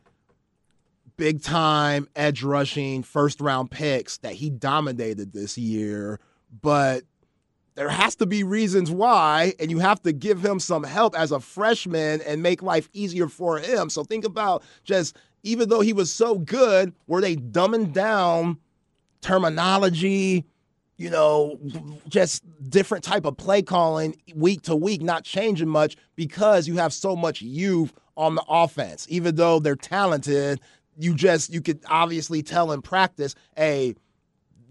big 1.16 1.42
time 1.42 2.08
edge 2.14 2.42
rushing 2.42 3.02
first 3.02 3.40
round 3.40 3.70
picks 3.70 4.18
that 4.18 4.34
he 4.34 4.50
dominated 4.50 5.32
this 5.32 5.58
year, 5.58 6.20
but 6.62 7.02
there 7.74 7.88
has 7.88 8.14
to 8.16 8.26
be 8.26 8.44
reasons 8.44 8.90
why, 8.90 9.54
and 9.58 9.70
you 9.70 9.80
have 9.80 10.00
to 10.02 10.12
give 10.12 10.44
him 10.44 10.60
some 10.60 10.84
help 10.84 11.18
as 11.18 11.32
a 11.32 11.40
freshman 11.40 12.20
and 12.20 12.42
make 12.42 12.62
life 12.62 12.88
easier 12.92 13.28
for 13.28 13.58
him. 13.58 13.90
So 13.90 14.04
think 14.04 14.24
about 14.24 14.62
just 14.84 15.16
even 15.42 15.70
though 15.70 15.80
he 15.80 15.92
was 15.92 16.12
so 16.12 16.38
good, 16.38 16.92
were 17.08 17.20
they 17.20 17.34
dumbing 17.34 17.92
down 17.92 18.58
terminology? 19.22 20.44
You 21.02 21.10
know, 21.10 21.58
just 22.08 22.44
different 22.70 23.02
type 23.02 23.24
of 23.24 23.36
play 23.36 23.60
calling 23.62 24.14
week 24.36 24.62
to 24.62 24.76
week, 24.76 25.02
not 25.02 25.24
changing 25.24 25.68
much 25.68 25.96
because 26.14 26.68
you 26.68 26.76
have 26.76 26.92
so 26.92 27.16
much 27.16 27.42
youth 27.42 27.92
on 28.16 28.36
the 28.36 28.44
offense. 28.48 29.08
Even 29.10 29.34
though 29.34 29.58
they're 29.58 29.74
talented, 29.74 30.60
you 30.96 31.16
just 31.16 31.52
you 31.52 31.60
could 31.60 31.80
obviously 31.88 32.40
tell 32.40 32.70
in 32.70 32.82
practice, 32.82 33.34
hey, 33.56 33.96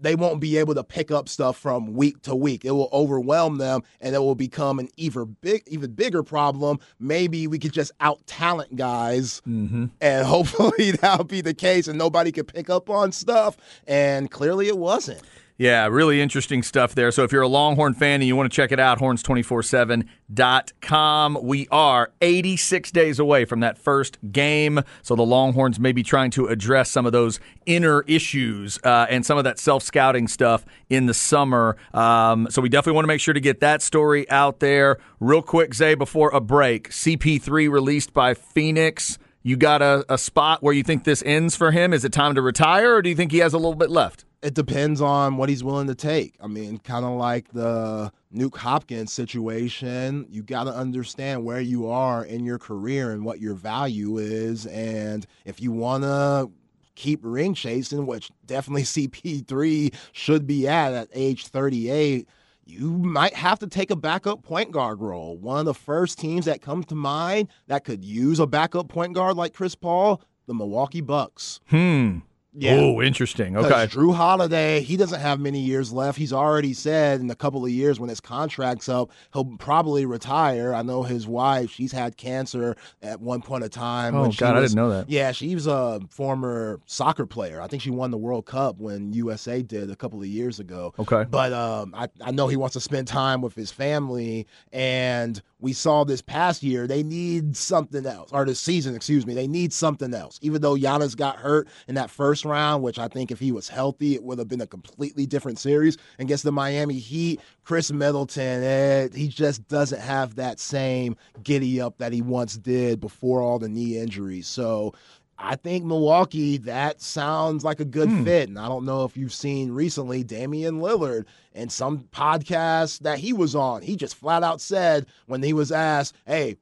they 0.00 0.16
won't 0.16 0.40
be 0.40 0.56
able 0.56 0.74
to 0.74 0.82
pick 0.82 1.10
up 1.10 1.28
stuff 1.28 1.56
from 1.56 1.94
week 1.94 2.22
to 2.22 2.34
week. 2.34 2.64
It 2.64 2.72
will 2.72 2.88
overwhelm 2.92 3.58
them 3.58 3.82
and 4.00 4.14
it 4.14 4.18
will 4.18 4.34
become 4.34 4.78
an 4.78 4.88
even 4.96 5.36
big 5.40 5.62
even 5.66 5.92
bigger 5.92 6.22
problem. 6.22 6.80
Maybe 6.98 7.46
we 7.46 7.58
could 7.58 7.72
just 7.72 7.92
out 8.00 8.26
talent 8.26 8.74
guys 8.76 9.40
mm-hmm. 9.46 9.86
and 10.00 10.26
hopefully 10.26 10.92
that'll 10.92 11.24
be 11.24 11.40
the 11.40 11.54
case 11.54 11.88
and 11.88 11.98
nobody 11.98 12.32
could 12.32 12.48
pick 12.48 12.68
up 12.68 12.90
on 12.90 13.12
stuff. 13.12 13.56
And 13.86 14.30
clearly 14.30 14.68
it 14.68 14.78
wasn't. 14.78 15.22
Yeah, 15.58 15.86
really 15.86 16.20
interesting 16.20 16.62
stuff 16.62 16.94
there. 16.94 17.10
So 17.12 17.24
if 17.24 17.32
you're 17.32 17.42
a 17.42 17.48
Longhorn 17.48 17.92
fan 17.94 18.20
and 18.20 18.24
you 18.24 18.34
want 18.34 18.50
to 18.50 18.56
check 18.56 18.72
it 18.72 18.80
out, 18.80 18.98
horns247.com. 18.98 21.38
We 21.42 21.68
are 21.70 22.10
86 22.20 22.90
days 22.90 23.18
away 23.18 23.44
from 23.44 23.60
that 23.60 23.76
first 23.78 24.18
game. 24.32 24.80
So 25.02 25.14
the 25.14 25.26
Longhorns 25.26 25.78
may 25.78 25.92
be 25.92 26.02
trying 26.02 26.30
to 26.32 26.46
address 26.46 26.90
some 26.90 27.06
of 27.06 27.12
those 27.12 27.38
inner 27.66 28.02
issues 28.08 28.80
uh, 28.82 29.06
and 29.10 29.26
some 29.26 29.38
of 29.38 29.44
that 29.44 29.58
self 29.58 29.82
scouting 29.82 30.26
stuff 30.26 30.64
in 30.88 31.04
the 31.06 31.14
summer. 31.14 31.76
Um, 31.92 32.48
so 32.50 32.62
we 32.62 32.70
definitely 32.70 32.96
want 32.96 33.04
to 33.04 33.08
make 33.08 33.20
sure 33.20 33.34
to 33.34 33.40
get 33.40 33.60
that 33.60 33.82
story 33.82 34.28
out 34.30 34.60
there. 34.60 34.98
Real 35.20 35.42
quick, 35.42 35.74
Zay, 35.74 35.94
before 35.94 36.30
a 36.30 36.40
break 36.40 36.88
CP3 36.90 37.70
released 37.70 38.14
by 38.14 38.32
Phoenix. 38.34 39.18
You 39.44 39.56
got 39.56 39.82
a, 39.82 40.04
a 40.08 40.16
spot 40.18 40.62
where 40.62 40.72
you 40.72 40.82
think 40.82 41.04
this 41.04 41.22
ends 41.26 41.54
for 41.56 41.72
him? 41.72 41.92
Is 41.92 42.04
it 42.04 42.12
time 42.12 42.36
to 42.36 42.42
retire, 42.42 42.94
or 42.96 43.02
do 43.02 43.10
you 43.10 43.16
think 43.16 43.32
he 43.32 43.38
has 43.38 43.52
a 43.52 43.58
little 43.58 43.74
bit 43.74 43.90
left? 43.90 44.24
It 44.42 44.54
depends 44.54 45.00
on 45.00 45.36
what 45.36 45.48
he's 45.48 45.62
willing 45.62 45.86
to 45.86 45.94
take. 45.94 46.34
I 46.40 46.48
mean, 46.48 46.78
kind 46.78 47.04
of 47.04 47.12
like 47.12 47.52
the 47.52 48.12
Nuk 48.34 48.56
Hopkins 48.56 49.12
situation, 49.12 50.26
you 50.28 50.42
got 50.42 50.64
to 50.64 50.74
understand 50.74 51.44
where 51.44 51.60
you 51.60 51.86
are 51.88 52.24
in 52.24 52.44
your 52.44 52.58
career 52.58 53.12
and 53.12 53.24
what 53.24 53.40
your 53.40 53.54
value 53.54 54.18
is. 54.18 54.66
And 54.66 55.26
if 55.44 55.60
you 55.60 55.70
want 55.70 56.02
to 56.02 56.50
keep 56.96 57.20
ring 57.22 57.54
chasing, 57.54 58.06
which 58.06 58.30
definitely 58.46 58.82
CP3 59.08 59.94
should 60.10 60.46
be 60.46 60.66
at 60.66 60.92
at 60.92 61.08
age 61.12 61.46
38, 61.46 62.28
you 62.64 62.90
might 62.90 63.34
have 63.34 63.58
to 63.60 63.66
take 63.66 63.90
a 63.90 63.96
backup 63.96 64.42
point 64.42 64.70
guard 64.70 65.00
role. 65.00 65.36
One 65.36 65.58
of 65.58 65.66
the 65.66 65.74
first 65.74 66.18
teams 66.18 66.44
that 66.46 66.62
come 66.62 66.84
to 66.84 66.94
mind 66.94 67.48
that 67.66 67.84
could 67.84 68.04
use 68.04 68.38
a 68.38 68.46
backup 68.46 68.88
point 68.88 69.14
guard 69.14 69.36
like 69.36 69.54
Chris 69.54 69.74
Paul, 69.74 70.20
the 70.46 70.54
Milwaukee 70.54 71.00
Bucks. 71.00 71.60
Hmm. 71.68 72.18
Yeah. 72.54 72.74
Oh, 72.74 73.00
interesting. 73.00 73.56
Okay. 73.56 73.86
Jrue 73.86 74.14
Holiday, 74.14 74.80
he 74.82 74.96
doesn't 74.96 75.20
have 75.20 75.40
many 75.40 75.60
years 75.60 75.92
left. 75.92 76.18
He's 76.18 76.32
already 76.32 76.74
said 76.74 77.20
in 77.20 77.30
a 77.30 77.34
couple 77.34 77.64
of 77.64 77.70
years 77.70 77.98
when 77.98 78.10
his 78.10 78.20
contract's 78.20 78.88
up, 78.88 79.10
he'll 79.32 79.56
probably 79.56 80.04
retire. 80.04 80.74
I 80.74 80.82
know 80.82 81.02
his 81.02 81.26
wife, 81.26 81.70
she's 81.70 81.92
had 81.92 82.16
cancer 82.18 82.76
at 83.02 83.20
one 83.20 83.40
point 83.40 83.64
of 83.64 83.70
time. 83.70 84.14
Oh, 84.14 84.30
God, 84.30 84.56
I 84.56 84.60
didn't 84.60 84.76
know 84.76 84.90
that. 84.90 85.08
Yeah, 85.08 85.32
she 85.32 85.54
was 85.54 85.66
a 85.66 86.00
former 86.10 86.80
soccer 86.84 87.24
player. 87.24 87.60
I 87.60 87.68
think 87.68 87.82
she 87.82 87.90
won 87.90 88.10
the 88.10 88.18
World 88.18 88.44
Cup 88.44 88.78
when 88.78 89.12
USA 89.14 89.62
did 89.62 89.90
a 89.90 89.96
couple 89.96 90.20
of 90.20 90.26
years 90.26 90.60
ago. 90.60 90.92
Okay. 90.98 91.24
But 91.24 91.54
um, 91.54 91.94
I, 91.96 92.08
I 92.20 92.32
know 92.32 92.48
he 92.48 92.56
wants 92.56 92.74
to 92.74 92.80
spend 92.80 93.08
time 93.08 93.40
with 93.40 93.54
his 93.54 93.72
family. 93.72 94.46
And 94.72 95.40
we 95.62 95.72
saw 95.72 96.02
this 96.02 96.20
past 96.20 96.62
year, 96.64 96.88
they 96.88 97.04
need 97.04 97.56
something 97.56 98.04
else, 98.04 98.30
or 98.32 98.44
this 98.44 98.58
season, 98.58 98.96
excuse 98.96 99.24
me, 99.24 99.32
they 99.32 99.46
need 99.46 99.72
something 99.72 100.12
else. 100.12 100.40
Even 100.42 100.60
though 100.60 100.74
Giannis 100.74 101.16
got 101.16 101.36
hurt 101.36 101.68
in 101.86 101.94
that 101.94 102.10
first 102.10 102.44
round, 102.44 102.82
which 102.82 102.98
I 102.98 103.06
think 103.06 103.30
if 103.30 103.38
he 103.38 103.52
was 103.52 103.68
healthy, 103.68 104.14
it 104.14 104.24
would 104.24 104.38
have 104.38 104.48
been 104.48 104.60
a 104.60 104.66
completely 104.66 105.24
different 105.24 105.60
series 105.60 105.96
against 106.18 106.42
the 106.42 106.50
Miami 106.50 106.98
Heat. 106.98 107.40
Khris 107.64 107.92
Middleton, 107.92 108.64
eh, 108.64 109.08
he 109.14 109.28
just 109.28 109.68
doesn't 109.68 110.00
have 110.00 110.34
that 110.34 110.58
same 110.58 111.16
giddy 111.44 111.80
up 111.80 111.96
that 111.98 112.12
he 112.12 112.22
once 112.22 112.56
did 112.56 112.98
before 113.00 113.40
all 113.40 113.60
the 113.60 113.68
knee 113.68 113.98
injuries. 113.98 114.48
So 114.48 114.94
I 115.42 115.56
think 115.56 115.84
Milwaukee, 115.84 116.56
that 116.58 117.00
sounds 117.00 117.64
like 117.64 117.80
a 117.80 117.84
good 117.84 118.08
hmm. 118.08 118.24
fit. 118.24 118.48
And 118.48 118.58
I 118.58 118.68
don't 118.68 118.84
know 118.84 119.04
if 119.04 119.16
you've 119.16 119.32
seen 119.32 119.72
recently 119.72 120.22
Damian 120.22 120.80
Lillard 120.80 121.24
and 121.52 121.70
some 121.70 122.04
podcast 122.12 123.00
that 123.00 123.18
he 123.18 123.32
was 123.32 123.56
on. 123.56 123.82
He 123.82 123.96
just 123.96 124.14
flat 124.14 124.44
out 124.44 124.60
said 124.60 125.06
when 125.26 125.42
he 125.42 125.52
was 125.52 125.72
asked, 125.72 126.14
Hey, 126.26 126.56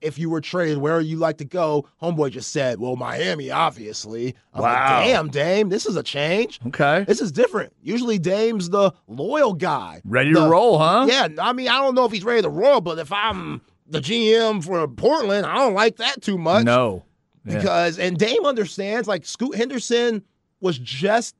if 0.00 0.18
you 0.18 0.30
were 0.30 0.40
traded, 0.40 0.78
where 0.78 0.96
would 0.96 1.06
you 1.06 1.18
like 1.18 1.38
to 1.38 1.44
go? 1.44 1.86
Homeboy 2.02 2.30
just 2.30 2.52
said, 2.52 2.80
Well, 2.80 2.96
Miami, 2.96 3.50
obviously. 3.50 4.34
I'm 4.54 4.62
like, 4.62 4.76
Wow. 4.76 5.04
damn, 5.04 5.28
Dame, 5.28 5.68
this 5.68 5.84
is 5.84 5.96
a 5.96 6.02
change. 6.02 6.58
Okay. 6.68 7.04
This 7.06 7.20
is 7.20 7.32
different. 7.32 7.74
Usually 7.82 8.18
Dame's 8.18 8.70
the 8.70 8.92
loyal 9.08 9.52
guy. 9.52 10.00
Ready 10.06 10.32
to 10.32 10.40
roll, 10.40 10.78
huh? 10.78 11.06
Yeah, 11.06 11.28
I 11.38 11.52
mean, 11.52 11.68
I 11.68 11.78
don't 11.78 11.94
know 11.94 12.06
if 12.06 12.12
he's 12.12 12.24
ready 12.24 12.42
to 12.42 12.48
roll, 12.48 12.80
but 12.80 12.98
if 12.98 13.12
I'm 13.12 13.60
the 13.86 14.00
GM 14.00 14.64
for 14.64 14.88
Portland, 14.88 15.44
I 15.44 15.56
don't 15.56 15.74
like 15.74 15.96
that 15.96 16.22
too 16.22 16.38
much 16.38 16.64
No. 16.64 17.04
Yeah. 17.44 17.58
because 17.58 17.98
and 17.98 18.16
Dame 18.16 18.44
understands 18.44 19.08
like 19.08 19.24
Scoot 19.24 19.56
Henderson 19.56 20.22
was 20.60 20.78
just 20.78 21.34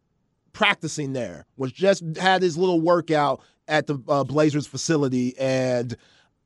practicing 0.53 1.13
there, 1.13 1.47
was 1.57 1.73
just 1.73 2.03
had 2.17 2.43
his 2.43 2.59
little 2.59 2.81
workout 2.81 3.41
at 3.69 3.87
the 3.87 3.99
uh, 4.09 4.25
Blazers 4.25 4.67
facility 4.67 5.39
and 5.39 5.97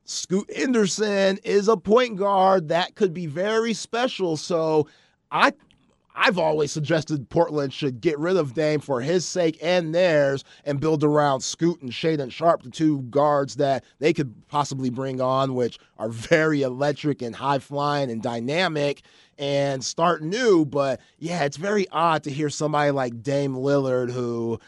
Scoot 0.05 0.49
Henderson 0.55 1.37
is 1.43 1.67
a 1.67 1.75
point 1.75 2.15
guard 2.15 2.69
that 2.69 2.95
could 2.95 3.13
be 3.13 3.25
very 3.25 3.73
special. 3.73 4.37
So 4.37 4.87
I 5.31 5.51
I've 6.19 6.39
always 6.39 6.71
suggested 6.71 7.29
Portland 7.29 7.71
should 7.71 8.01
get 8.01 8.17
rid 8.17 8.37
of 8.37 8.55
Dame 8.55 8.79
for 8.79 9.01
his 9.01 9.23
sake 9.23 9.59
and 9.61 9.93
theirs 9.93 10.43
and 10.65 10.79
build 10.79 11.03
around 11.03 11.41
Scoot 11.41 11.79
and 11.83 11.91
Shaedon 11.91 12.31
Sharpe, 12.31 12.63
the 12.63 12.71
two 12.71 13.01
guards 13.03 13.55
that 13.57 13.83
they 13.99 14.13
could 14.13 14.33
possibly 14.47 14.89
bring 14.89 15.21
on, 15.21 15.53
which 15.53 15.77
are 15.99 16.09
very 16.09 16.63
electric 16.63 17.21
and 17.21 17.35
high 17.35 17.59
flying 17.59 18.09
and 18.09 18.23
dynamic 18.23 19.03
and 19.37 19.85
start 19.85 20.23
new. 20.23 20.65
But 20.65 20.99
yeah, 21.19 21.43
it's 21.43 21.57
very 21.57 21.87
odd 21.91 22.23
to 22.23 22.31
hear 22.31 22.49
somebody 22.49 22.89
like 22.89 23.21
Dame 23.21 23.53
Lillard 23.53 24.11
who 24.11 24.59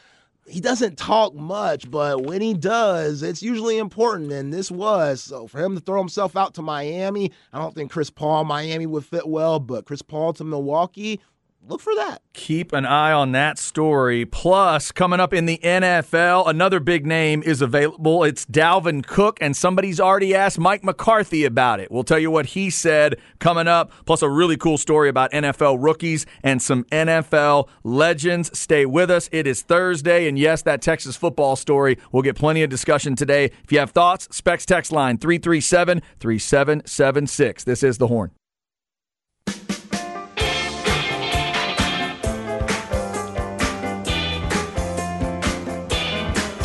he 0.47 0.61
doesn't 0.61 0.97
talk 0.97 1.35
much, 1.35 1.89
but 1.89 2.25
when 2.25 2.41
he 2.41 2.53
does, 2.53 3.23
it's 3.23 3.43
usually 3.43 3.77
important. 3.77 4.31
And 4.31 4.53
this 4.53 4.71
was. 4.71 5.21
So 5.21 5.47
for 5.47 5.59
him 5.59 5.75
to 5.75 5.81
throw 5.81 5.99
himself 5.99 6.35
out 6.35 6.53
to 6.55 6.61
Miami, 6.61 7.31
I 7.53 7.59
don't 7.59 7.73
think 7.73 7.91
Chris 7.91 8.09
Paul 8.09 8.45
Miami 8.45 8.85
would 8.85 9.05
fit 9.05 9.27
well, 9.27 9.59
but 9.59 9.85
Chris 9.85 10.01
Paul 10.01 10.33
to 10.33 10.43
Milwaukee, 10.43 11.19
look 11.67 11.81
for 11.81 11.93
that. 11.95 12.21
Keep 12.33 12.73
an 12.73 12.85
eye 12.85 13.11
on 13.11 13.31
that 13.33 13.57
story. 13.57 14.25
Plus, 14.25 14.91
coming 14.91 15.19
up 15.19 15.33
in 15.33 15.45
the 15.45 15.59
NFL, 15.63 16.47
another 16.47 16.79
big 16.79 17.05
name 17.05 17.43
is 17.43 17.61
available. 17.61 18.23
It's 18.23 18.45
Dalvin 18.45 19.05
Cook, 19.05 19.37
and 19.41 19.55
somebody's 19.55 19.99
already 19.99 20.33
asked 20.33 20.59
Mike 20.59 20.83
McCarthy 20.83 21.45
about 21.45 21.79
it. 21.79 21.91
We'll 21.91 22.03
tell 22.03 22.19
you 22.19 22.31
what 22.31 22.47
he 22.47 22.69
said 22.69 23.19
coming 23.39 23.67
up, 23.67 23.91
plus 24.05 24.21
a 24.21 24.29
really 24.29 24.57
cool 24.57 24.77
story 24.77 25.09
about 25.09 25.31
NFL 25.31 25.77
rookies 25.79 26.25
and 26.43 26.61
some 26.61 26.83
NFL 26.85 27.67
legends. 27.83 28.57
Stay 28.57 28.85
with 28.85 29.11
us. 29.11 29.29
It 29.31 29.47
is 29.47 29.61
Thursday, 29.61 30.27
and 30.27 30.37
yes, 30.39 30.61
that 30.63 30.81
Texas 30.81 31.15
football 31.15 31.55
story. 31.55 31.97
We'll 32.11 32.23
get 32.23 32.35
plenty 32.35 32.63
of 32.63 32.69
discussion 32.69 33.15
today. 33.15 33.51
If 33.63 33.71
you 33.71 33.79
have 33.79 33.91
thoughts, 33.91 34.27
Specs 34.35 34.65
text 34.65 34.91
line 34.91 35.17
337 35.17 36.01
3776. 36.19 37.63
This 37.63 37.83
is 37.83 37.97
The 37.97 38.07
Horn. 38.07 38.31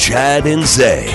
Chad 0.05 0.47
and 0.47 0.67
Zay. 0.67 1.07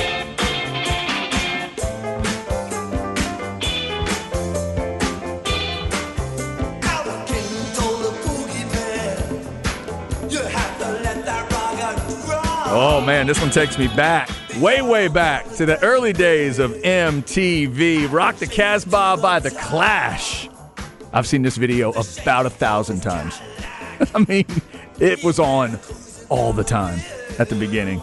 Oh 12.71 12.99
man, 13.05 13.27
this 13.27 13.39
one 13.39 13.51
takes 13.51 13.77
me 13.77 13.87
back, 13.89 14.27
way, 14.59 14.81
way 14.81 15.07
back 15.07 15.47
to 15.51 15.67
the 15.67 15.79
early 15.83 16.11
days 16.11 16.57
of 16.57 16.71
MTV. 16.71 18.11
Rock 18.11 18.37
the 18.37 18.47
Casbah 18.47 19.19
by 19.21 19.37
The 19.37 19.51
Clash. 19.51 20.49
I've 21.13 21.27
seen 21.27 21.43
this 21.43 21.57
video 21.57 21.91
about 21.91 22.47
a 22.47 22.49
thousand 22.49 23.01
times. 23.01 23.39
I 24.15 24.25
mean, 24.27 24.47
it 24.99 25.23
was 25.23 25.37
on 25.37 25.79
all 26.29 26.53
the 26.53 26.63
time 26.63 26.99
at 27.37 27.49
the 27.49 27.55
beginning. 27.55 28.01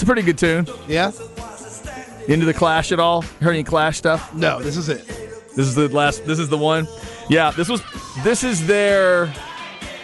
It's 0.00 0.04
a 0.04 0.06
pretty 0.06 0.22
good 0.22 0.38
tune. 0.38 0.66
Yeah? 0.88 1.12
Into 2.26 2.46
the 2.46 2.54
Clash 2.54 2.90
at 2.90 2.98
all? 2.98 3.20
Heard 3.20 3.50
any 3.50 3.62
Clash 3.62 3.98
stuff? 3.98 4.34
No, 4.34 4.58
this 4.58 4.78
is 4.78 4.88
it. 4.88 5.06
This 5.54 5.66
is 5.66 5.74
the 5.74 5.90
last. 5.90 6.24
This 6.24 6.38
is 6.38 6.48
the 6.48 6.56
one. 6.56 6.88
Yeah, 7.28 7.50
this 7.50 7.68
was. 7.68 7.82
This 8.24 8.42
is 8.42 8.66
their 8.66 9.30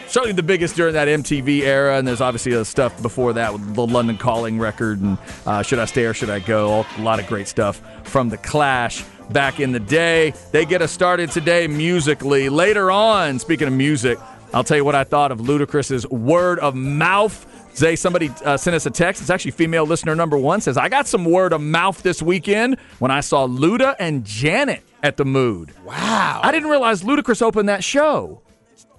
certainly 0.06 0.34
the 0.34 0.42
biggest 0.42 0.76
during 0.76 0.92
that 0.92 1.08
MTV 1.08 1.60
era, 1.60 1.96
and 1.96 2.06
there's 2.06 2.20
obviously 2.20 2.52
the 2.52 2.66
stuff 2.66 3.00
before 3.00 3.32
that 3.32 3.54
with 3.54 3.74
the 3.74 3.86
London 3.86 4.18
Calling 4.18 4.58
record 4.58 5.00
and 5.00 5.16
uh, 5.46 5.62
Should 5.62 5.78
I 5.78 5.86
Stay 5.86 6.04
or 6.04 6.12
Should 6.12 6.28
I 6.28 6.40
Go? 6.40 6.84
A 6.98 7.00
lot 7.00 7.18
of 7.18 7.26
great 7.26 7.48
stuff 7.48 7.80
from 8.04 8.28
the 8.28 8.36
Clash 8.36 9.02
back 9.30 9.60
in 9.60 9.72
the 9.72 9.80
day. 9.80 10.34
They 10.52 10.66
get 10.66 10.82
us 10.82 10.92
started 10.92 11.30
today 11.30 11.68
musically. 11.68 12.50
Later 12.50 12.90
on, 12.90 13.38
speaking 13.38 13.66
of 13.66 13.72
music, 13.72 14.18
I'll 14.52 14.62
tell 14.62 14.76
you 14.76 14.84
what 14.84 14.94
I 14.94 15.04
thought 15.04 15.32
of 15.32 15.38
Ludacris's 15.38 16.06
Word 16.08 16.58
of 16.58 16.74
Mouth. 16.74 17.46
Zay, 17.76 17.94
somebody 17.94 18.30
uh, 18.44 18.56
sent 18.56 18.74
us 18.74 18.86
a 18.86 18.90
text. 18.90 19.20
It's 19.20 19.30
actually 19.30 19.50
female 19.50 19.84
listener 19.84 20.14
number 20.14 20.38
one. 20.38 20.60
Says, 20.60 20.76
I 20.76 20.88
got 20.88 21.06
some 21.06 21.24
word 21.24 21.52
of 21.52 21.60
mouth 21.60 22.02
this 22.02 22.22
weekend 22.22 22.78
when 22.98 23.10
I 23.10 23.20
saw 23.20 23.46
Luda 23.46 23.94
and 23.98 24.24
Janet 24.24 24.82
at 25.02 25.16
the 25.18 25.24
Mood. 25.24 25.72
Wow. 25.84 26.40
I 26.42 26.52
didn't 26.52 26.70
realize 26.70 27.02
Ludacris 27.02 27.42
opened 27.42 27.68
that 27.68 27.84
show. 27.84 28.40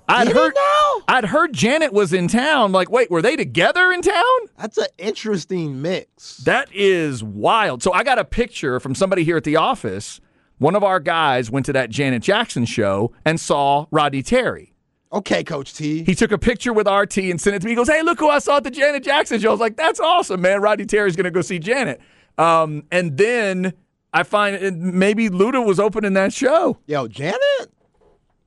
I'd 0.09 0.29
You 0.29 0.35
heard? 0.35 0.53
I'd 1.07 1.25
heard 1.25 1.53
Janet 1.53 1.91
was 1.91 2.13
in 2.13 2.27
town. 2.27 2.71
Like, 2.71 2.89
wait, 2.89 3.11
were 3.11 3.21
they 3.21 3.35
together 3.35 3.91
in 3.91 4.01
town? 4.01 4.23
That's 4.57 4.77
an 4.77 4.87
interesting 4.97 5.81
mix. 5.81 6.37
That 6.37 6.69
is 6.73 7.23
wild. 7.23 7.83
So 7.83 7.91
I 7.91 8.03
got 8.03 8.19
a 8.19 8.23
picture 8.23 8.79
from 8.79 8.95
somebody 8.95 9.23
here 9.23 9.37
at 9.37 9.43
the 9.43 9.57
office. 9.57 10.21
One 10.59 10.75
of 10.75 10.83
our 10.83 10.99
guys 10.99 11.51
went 11.51 11.65
to 11.67 11.73
that 11.73 11.89
Janet 11.89 12.23
Jackson 12.23 12.65
show 12.65 13.11
and 13.25 13.39
saw 13.39 13.87
Roddy 13.91 14.23
Terry. 14.23 14.73
Okay, 15.11 15.43
Coach 15.43 15.73
T. 15.73 16.03
He 16.03 16.15
took 16.15 16.31
a 16.33 16.37
picture 16.37 16.73
with 16.73 16.87
RT 16.87 17.17
and 17.19 17.39
sent 17.39 17.55
it 17.55 17.59
to 17.59 17.65
me. 17.65 17.71
He 17.71 17.75
goes, 17.75 17.87
"Hey, 17.87 18.01
look 18.01 18.19
who 18.19 18.29
I 18.29 18.39
saw 18.39 18.57
at 18.57 18.63
the 18.65 18.71
Janet 18.71 19.03
Jackson 19.03 19.39
show." 19.39 19.49
I 19.49 19.51
was 19.51 19.59
like, 19.61 19.77
"That's 19.77 19.99
awesome, 19.99 20.41
man! 20.41 20.59
Roddy 20.61 20.85
Terry's 20.85 21.15
going 21.15 21.23
to 21.25 21.31
go 21.31 21.41
see 21.41 21.59
Janet." 21.59 22.01
Um, 22.37 22.83
and 22.91 23.17
then 23.17 23.73
I 24.13 24.23
find 24.23 24.81
maybe 24.93 25.29
Luda 25.29 25.65
was 25.65 25.79
opening 25.79 26.13
that 26.13 26.33
show. 26.33 26.77
Yo, 26.87 27.07
Janet? 27.07 27.39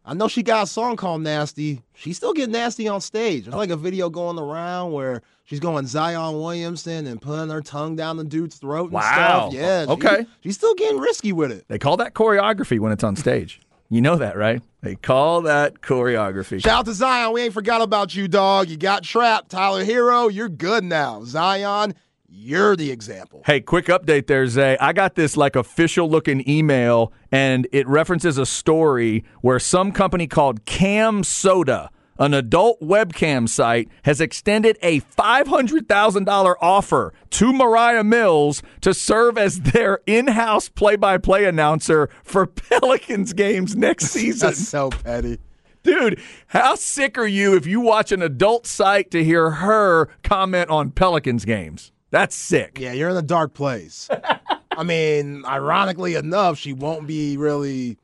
I 0.05 0.15
know 0.15 0.29
she 0.29 0.43
got 0.43 0.65
a 0.65 0.67
song 0.67 0.97
called 0.97 1.23
Nasty. 1.23 1.83
She's 1.95 2.17
still 2.17 2.33
getting 2.33 2.53
nasty 2.53 2.89
on 2.89 3.01
stage. 3.01 3.45
There's 3.45 3.55
like 3.55 3.71
a 3.71 3.77
video 3.77 4.11
going 4.11 4.39
around 4.39 4.93
where 4.93 5.23
she's 5.45 5.61
going 5.61 5.87
Zion 5.87 6.35
Williamson 6.41 7.07
and 7.07 7.21
putting 7.23 7.49
her 7.51 7.61
tongue 7.61 7.97
down 7.97 8.17
the 8.17 8.25
dude's 8.25 8.57
throat 8.57 8.85
and 8.85 8.93
Wow. 8.95 9.51
stuff. 9.51 9.53
Yeah. 9.55 9.85
she- 9.85 9.91
Okay. 9.93 10.27
she's 10.43 10.57
still 10.57 10.75
getting 10.75 10.99
risky 10.99 11.33
with 11.33 11.53
it. 11.53 11.65
They 11.69 11.79
call 11.79 11.97
that 11.99 12.15
choreography 12.15 12.79
when 12.81 12.93
it's 12.93 13.05
on 13.05 13.15
stage. 13.15 13.61
You 13.93 14.01
know 14.01 14.15
that, 14.17 14.37
right? 14.37 14.63
They 14.83 14.95
call 14.95 15.43
that 15.43 15.81
choreography. 15.81 16.63
Shout 16.63 16.79
out 16.79 16.85
to 16.87 16.95
Zion. 16.95 17.33
We 17.33 17.43
ain't 17.43 17.53
forgot 17.53 17.83
about 17.83 18.15
you, 18.15 18.29
dog. 18.29 18.69
You 18.69 18.77
got 18.77 19.03
trapped. 19.03 19.51
Tyler 19.51 19.85
Herro, 19.85 20.33
you're 20.33 20.49
good 20.49 20.85
now. 20.85 21.25
Zion, 21.25 21.95
you're 22.29 22.77
the 22.77 22.93
example. 22.93 23.43
Hey, 23.45 23.61
quick 23.61 23.87
update 23.87 24.29
there, 24.29 24.47
Zay. 24.47 24.79
I 24.79 24.93
got 24.93 25.17
this 25.17 25.37
like 25.37 25.57
official 25.57 26.09
looking 26.09 26.49
email, 26.49 27.13
and 27.33 27.67
it 27.73 27.87
references 27.89 28.39
a 28.39 28.47
story 28.47 29.25
where 29.41 29.59
some 29.59 29.91
company 29.91 30.29
called 30.29 30.65
CamSoda, 30.67 31.89
an 32.21 32.35
adult 32.35 32.81
webcam 32.81 33.49
site, 33.49 33.89
has 34.05 34.21
extended 34.21 34.79
a 34.83 35.01
$500,000 35.01 36.55
offer 36.61 37.13
to 37.31 37.53
Moriah 37.53 38.05
Mills 38.05 38.63
to 38.83 38.95
serve 38.95 39.37
as 39.39 39.61
their 39.61 40.01
in 40.07 40.29
house 40.29 40.69
play 40.69 40.95
by 40.95 41.19
play 41.19 41.47
announcer 41.47 42.09
for 42.23 42.47
Pelicans 42.71 43.33
games 43.33 43.75
next 43.75 44.07
season. 44.11 44.51
That's 44.51 44.69
so 44.69 44.91
petty. 44.91 45.39
Dude, 45.83 46.21
how 46.49 46.75
sick 46.75 47.17
are 47.17 47.27
you 47.27 47.57
if 47.57 47.67
you 47.67 47.81
watch 47.81 48.13
an 48.13 48.21
adult 48.21 48.67
site 48.67 49.11
to 49.13 49.25
hear 49.25 49.51
her 49.51 50.09
comment 50.23 50.69
on 50.69 50.91
Pelicans 50.91 51.47
games? 51.47 51.91
That's 52.11 52.37
sick. 52.37 52.79
Yeah, 52.79 52.93
you're 52.93 53.09
in 53.09 53.17
a 53.17 53.23
dark 53.23 53.55
place. 53.55 54.09
I 54.77 54.83
mean, 54.83 55.45
ironically 55.47 56.17
enough, 56.17 56.59
she 56.59 56.75
won't 56.75 57.07
be 57.07 57.39
really 57.39 57.97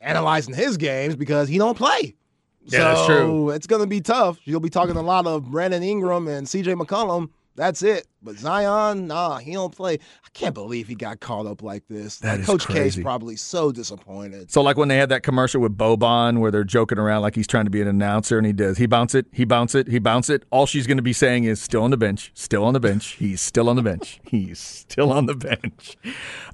analyzing 0.00 0.54
his 0.54 0.76
games 0.76 1.16
because 1.16 1.48
he 1.48 1.58
don't 1.58 1.76
play. 1.76 2.14
Yeah, 2.72 2.84
that's 2.84 3.06
true. 3.06 3.50
It's 3.50 3.66
gonna 3.66 3.86
be 3.86 4.00
tough. 4.00 4.38
You'll 4.44 4.60
be 4.60 4.70
talking 4.70 4.96
a 4.96 5.02
lot 5.02 5.26
of 5.26 5.50
Brandon 5.50 5.82
Ingram 5.82 6.28
and 6.28 6.46
CJ 6.46 6.80
McCollum. 6.80 7.30
That's 7.60 7.82
it. 7.82 8.06
But 8.22 8.36
Zion, 8.38 9.06
nah, 9.06 9.36
he 9.36 9.52
don't 9.52 9.74
play. 9.74 9.94
I 9.94 10.28
can't 10.32 10.54
believe 10.54 10.88
he 10.88 10.94
got 10.94 11.20
called 11.20 11.46
up 11.46 11.62
like 11.62 11.82
this. 11.88 12.16
That 12.20 12.32
Like, 12.32 12.40
is 12.40 12.46
Coach 12.46 12.64
crazy. 12.66 13.00
K's 13.00 13.04
probably 13.04 13.36
so 13.36 13.70
disappointed. 13.70 14.50
So 14.50 14.62
like 14.62 14.78
when 14.78 14.88
they 14.88 14.96
had 14.96 15.10
that 15.10 15.22
commercial 15.22 15.60
with 15.60 15.76
Boban 15.76 16.38
where 16.38 16.50
they're 16.50 16.64
joking 16.64 16.96
around 16.98 17.20
like 17.20 17.34
he's 17.34 17.46
trying 17.46 17.64
to 17.66 17.70
be 17.70 17.82
an 17.82 17.88
announcer 17.88 18.38
and 18.38 18.46
he 18.46 18.54
does 18.54 18.78
he 18.78 18.86
bounce 18.86 19.14
it, 19.14 19.26
he 19.32 19.44
bounce 19.44 19.74
it, 19.74 19.88
he 19.88 19.98
bounce 19.98 20.30
it. 20.30 20.44
All 20.50 20.64
she's 20.64 20.86
going 20.86 20.96
to 20.96 21.02
be 21.02 21.12
saying 21.12 21.44
is 21.44 21.60
still 21.60 21.82
on 21.82 21.90
the 21.90 21.98
bench, 21.98 22.30
still 22.34 22.64
on 22.64 22.72
the 22.72 22.80
bench, 22.80 23.08
he's 23.18 23.42
still 23.42 23.68
on 23.68 23.76
the 23.76 23.82
bench, 23.82 24.20
he's 24.26 24.58
still 24.58 25.12
on 25.12 25.26
the 25.26 25.34
bench. 25.34 25.98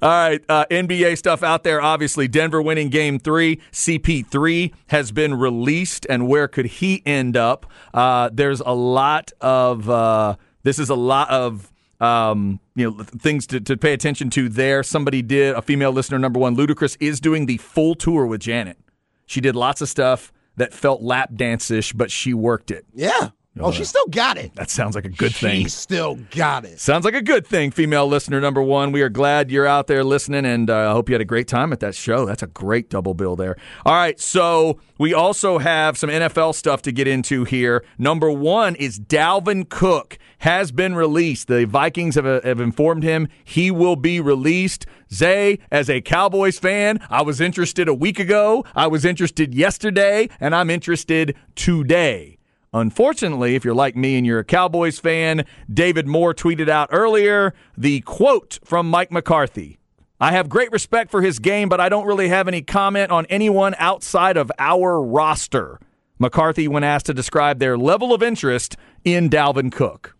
All 0.01 0.09
right, 0.09 0.43
uh, 0.49 0.65
NBA 0.69 1.17
stuff 1.17 1.41
out 1.41 1.63
there. 1.63 1.81
Obviously, 1.81 2.27
Denver 2.27 2.61
winning 2.61 2.89
Game 2.89 3.17
Three. 3.17 3.61
CP3 3.71 4.73
has 4.87 5.13
been 5.13 5.35
released, 5.35 6.05
and 6.09 6.27
where 6.27 6.49
could 6.49 6.65
he 6.65 7.01
end 7.05 7.37
up? 7.37 7.65
Uh, 7.93 8.29
there's 8.33 8.59
a 8.61 8.73
lot 8.73 9.31
of 9.39 9.89
uh, 9.89 10.35
this 10.67 10.79
is 10.79 10.89
a 10.89 10.95
lot 10.95 11.29
of 11.29 11.71
um, 12.01 12.59
you 12.75 12.91
know, 12.91 13.03
things 13.03 13.47
to, 13.47 13.59
to 13.61 13.77
pay 13.77 13.93
attention 13.93 14.29
to 14.31 14.49
there. 14.49 14.83
Somebody 14.83 15.21
did, 15.21 15.55
a 15.55 15.61
female 15.61 15.91
listener, 15.91 16.19
number 16.19 16.39
one, 16.39 16.55
Ludacris 16.55 16.97
is 16.99 17.19
doing 17.19 17.45
the 17.45 17.57
full 17.57 17.95
tour 17.95 18.25
with 18.25 18.41
Janet. 18.41 18.77
She 19.25 19.41
did 19.41 19.55
lots 19.55 19.81
of 19.81 19.89
stuff 19.89 20.31
that 20.57 20.73
felt 20.73 21.01
lap 21.01 21.31
dance 21.33 21.71
ish, 21.71 21.93
but 21.93 22.11
she 22.11 22.33
worked 22.33 22.69
it. 22.69 22.85
Yeah. 22.93 23.29
Oh, 23.61 23.71
she 23.71 23.83
still 23.83 24.07
got 24.07 24.37
it. 24.37 24.53
That 24.55 24.69
sounds 24.69 24.95
like 24.95 25.05
a 25.05 25.09
good 25.09 25.33
thing. 25.33 25.63
she 25.63 25.69
still 25.69 26.15
got 26.31 26.65
it. 26.65 26.79
Sounds 26.79 27.05
like 27.05 27.13
a 27.13 27.21
good 27.21 27.45
thing, 27.45 27.71
female 27.71 28.07
listener 28.07 28.39
number 28.39 28.61
one. 28.61 28.91
We 28.91 29.01
are 29.01 29.09
glad 29.09 29.51
you're 29.51 29.67
out 29.67 29.87
there 29.87 30.03
listening, 30.03 30.45
and 30.45 30.69
uh, 30.69 30.89
I 30.89 30.93
hope 30.93 31.09
you 31.09 31.13
had 31.13 31.21
a 31.21 31.25
great 31.25 31.47
time 31.47 31.73
at 31.73 31.79
that 31.79 31.95
show. 31.95 32.25
That's 32.25 32.43
a 32.43 32.47
great 32.47 32.89
double 32.89 33.13
bill 33.13 33.35
there. 33.35 33.55
All 33.85 33.93
right, 33.93 34.19
so 34.19 34.79
we 34.97 35.13
also 35.13 35.57
have 35.57 35.97
some 35.97 36.09
NFL 36.09 36.55
stuff 36.55 36.81
to 36.83 36.91
get 36.91 37.07
into 37.07 37.43
here. 37.43 37.83
Number 37.97 38.31
one 38.31 38.75
is 38.75 38.99
Dalvin 38.99 39.67
Cook 39.69 40.17
has 40.39 40.71
been 40.71 40.95
released. 40.95 41.47
The 41.47 41.65
Vikings 41.65 42.15
have, 42.15 42.25
uh, 42.25 42.41
have 42.43 42.59
informed 42.59 43.03
him 43.03 43.27
he 43.43 43.71
will 43.71 43.95
be 43.95 44.19
released. 44.19 44.85
Zay, 45.13 45.59
as 45.71 45.89
a 45.89 46.01
Cowboys 46.01 46.59
fan, 46.59 46.99
I 47.09 47.21
was 47.21 47.39
interested 47.39 47.87
a 47.87 47.93
week 47.93 48.19
ago, 48.19 48.65
I 48.75 48.87
was 48.87 49.05
interested 49.05 49.53
yesterday, 49.53 50.29
and 50.39 50.53
I'm 50.53 50.69
interested 50.69 51.35
today. 51.55 52.36
Unfortunately, 52.73 53.55
if 53.55 53.63
you're 53.63 53.73
like 53.73 53.95
me 53.95 54.17
and 54.17 54.25
you're 54.25 54.39
a 54.39 54.43
Cowboys 54.43 54.99
fan, 54.99 55.45
David 55.71 56.07
Moore 56.07 56.33
tweeted 56.33 56.69
out 56.69 56.89
earlier 56.91 57.53
the 57.77 58.01
quote 58.01 58.59
from 58.63 58.89
Mike 58.89 59.11
McCarthy. 59.11 59.79
I 60.19 60.31
have 60.31 60.49
great 60.49 60.71
respect 60.71 61.11
for 61.11 61.21
his 61.21 61.39
game, 61.39 61.69
but 61.69 61.79
I 61.79 61.89
don't 61.89 62.07
really 62.07 62.29
have 62.29 62.47
any 62.47 62.61
comment 62.61 63.11
on 63.11 63.25
anyone 63.27 63.75
outside 63.77 64.35
of 64.35 64.51
our 64.57 65.01
roster. 65.01 65.79
McCarthy, 66.19 66.67
when 66.67 66.83
asked 66.83 67.05
to 67.05 67.13
describe 67.13 67.59
their 67.59 67.77
level 67.77 68.13
of 68.13 68.23
interest 68.23 68.75
in 69.03 69.29
Dalvin 69.29 69.71
Cook. 69.71 70.15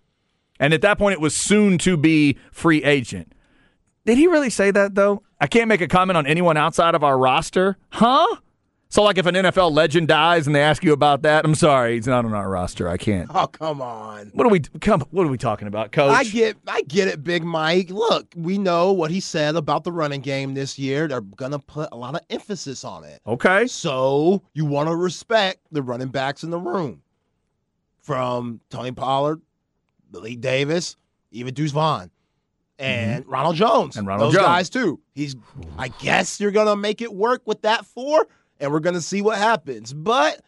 And 0.59 0.73
at 0.73 0.81
that 0.81 0.97
point, 0.97 1.13
it 1.13 1.21
was 1.21 1.35
soon 1.35 1.77
to 1.79 1.97
be 1.97 2.37
free 2.51 2.83
agent. 2.83 3.33
Did 4.05 4.17
he 4.17 4.27
really 4.27 4.51
say 4.51 4.71
that, 4.71 4.95
though? 4.95 5.23
I 5.41 5.47
can't 5.47 5.67
make 5.67 5.81
a 5.81 5.87
comment 5.87 6.17
on 6.17 6.25
anyone 6.25 6.57
outside 6.57 6.95
of 6.95 7.03
our 7.03 7.17
roster. 7.17 7.77
Huh? 7.89 8.37
So, 8.89 9.03
like, 9.03 9.17
if 9.17 9.25
an 9.25 9.35
NFL 9.35 9.73
legend 9.73 10.07
dies 10.07 10.47
and 10.47 10.55
they 10.55 10.61
ask 10.61 10.83
you 10.83 10.93
about 10.93 11.23
that, 11.23 11.43
I'm 11.43 11.55
sorry, 11.55 11.95
he's 11.95 12.07
not 12.07 12.23
on 12.23 12.33
our 12.33 12.49
roster. 12.49 12.87
I 12.87 12.95
can't. 12.95 13.29
Oh, 13.33 13.47
come 13.47 13.81
on. 13.81 14.31
What 14.33 14.47
are 14.47 14.49
we 14.49 14.61
come? 14.61 15.01
What 15.11 15.25
are 15.25 15.29
we 15.29 15.37
talking 15.37 15.67
about, 15.67 15.91
Coach? 15.91 16.11
I 16.11 16.23
get, 16.23 16.55
I 16.67 16.83
get 16.83 17.09
it, 17.09 17.23
Big 17.23 17.43
Mike. 17.43 17.89
Look, 17.89 18.27
we 18.35 18.57
know 18.57 18.93
what 18.93 19.11
he 19.11 19.19
said 19.19 19.57
about 19.57 19.83
the 19.83 19.91
running 19.91 20.21
game 20.21 20.53
this 20.53 20.79
year. 20.79 21.07
They're 21.07 21.21
gonna 21.21 21.59
put 21.59 21.89
a 21.91 21.97
lot 21.97 22.15
of 22.15 22.21
emphasis 22.29 22.85
on 22.85 23.03
it. 23.03 23.21
Okay. 23.27 23.67
So 23.67 24.41
you 24.53 24.65
want 24.65 24.87
to 24.87 24.95
respect 24.95 25.59
the 25.71 25.81
running 25.81 26.07
backs 26.07 26.43
in 26.43 26.49
the 26.49 26.59
room, 26.59 27.01
from 27.99 28.61
Tony 28.69 28.93
Pollard, 28.93 29.41
Malik 30.13 30.39
Davis, 30.39 30.95
even 31.31 31.53
Deuce 31.53 31.71
Vaughn, 31.71 32.09
and 32.79 33.23
mm-hmm. 33.23 33.31
Ronald 33.31 33.57
Jones, 33.57 33.97
and 33.97 34.07
Ronald 34.07 34.29
those 34.29 34.35
Jones. 34.35 34.47
guys 34.47 34.69
too. 34.69 35.01
He's, 35.13 35.35
I 35.77 35.89
guess 35.89 36.39
you're 36.39 36.51
gonna 36.51 36.77
make 36.77 37.01
it 37.01 37.13
work 37.13 37.41
with 37.45 37.63
that 37.63 37.85
four, 37.85 38.27
and 38.59 38.71
we're 38.71 38.79
gonna 38.79 39.01
see 39.01 39.21
what 39.21 39.37
happens. 39.37 39.93
But 39.93 40.41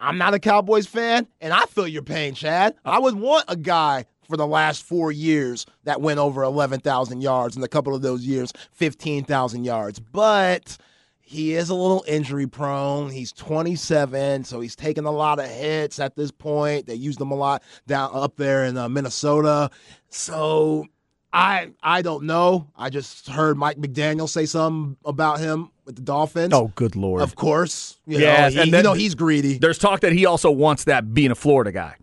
I'm 0.00 0.18
not 0.18 0.34
a 0.34 0.38
Cowboys 0.38 0.86
fan, 0.86 1.26
and 1.40 1.52
I 1.52 1.64
feel 1.66 1.88
your 1.88 2.02
pain, 2.02 2.34
Chad. 2.34 2.74
I 2.84 2.98
would 2.98 3.14
want 3.14 3.44
a 3.48 3.56
guy 3.56 4.06
for 4.28 4.36
the 4.36 4.46
last 4.46 4.82
four 4.82 5.12
years 5.12 5.66
that 5.84 6.00
went 6.00 6.18
over 6.18 6.42
11,000 6.42 7.20
yards, 7.20 7.56
and 7.56 7.64
a 7.64 7.68
couple 7.68 7.94
of 7.94 8.02
those 8.02 8.24
years, 8.24 8.52
15,000 8.72 9.64
yards. 9.64 10.00
But 10.00 10.76
he 11.20 11.54
is 11.54 11.70
a 11.70 11.74
little 11.74 12.04
injury 12.06 12.46
prone. 12.46 13.10
He's 13.10 13.32
27, 13.32 14.44
so 14.44 14.60
he's 14.60 14.76
taking 14.76 15.04
a 15.04 15.10
lot 15.10 15.38
of 15.38 15.46
hits 15.46 15.98
at 15.98 16.16
this 16.16 16.30
point. 16.30 16.86
They 16.86 16.94
used 16.94 17.20
him 17.20 17.30
a 17.30 17.36
lot 17.36 17.62
down 17.86 18.10
up 18.12 18.36
there 18.36 18.64
in 18.64 18.76
uh, 18.76 18.88
Minnesota. 18.88 19.70
So 20.10 20.86
I 21.32 21.70
I 21.82 22.02
don't 22.02 22.24
know. 22.24 22.68
I 22.76 22.90
just 22.90 23.28
heard 23.28 23.56
Mike 23.56 23.78
McDaniel 23.78 24.28
say 24.28 24.46
something 24.46 24.96
about 25.04 25.40
him 25.40 25.70
with 25.84 25.96
the 25.96 26.02
Dolphins. 26.02 26.52
Oh, 26.52 26.72
good 26.74 26.96
lord! 26.96 27.22
Of 27.22 27.34
course, 27.36 27.98
you 28.06 28.18
yeah, 28.18 28.48
know, 28.48 28.50
he, 28.50 28.60
and 28.60 28.72
then, 28.72 28.78
you 28.80 28.82
know 28.82 28.92
he's 28.94 29.14
greedy. 29.14 29.58
There's 29.58 29.78
talk 29.78 30.00
that 30.00 30.12
he 30.12 30.26
also 30.26 30.50
wants 30.50 30.84
that 30.84 31.14
being 31.14 31.30
a 31.30 31.34
Florida 31.34 31.72
guy. 31.72 31.96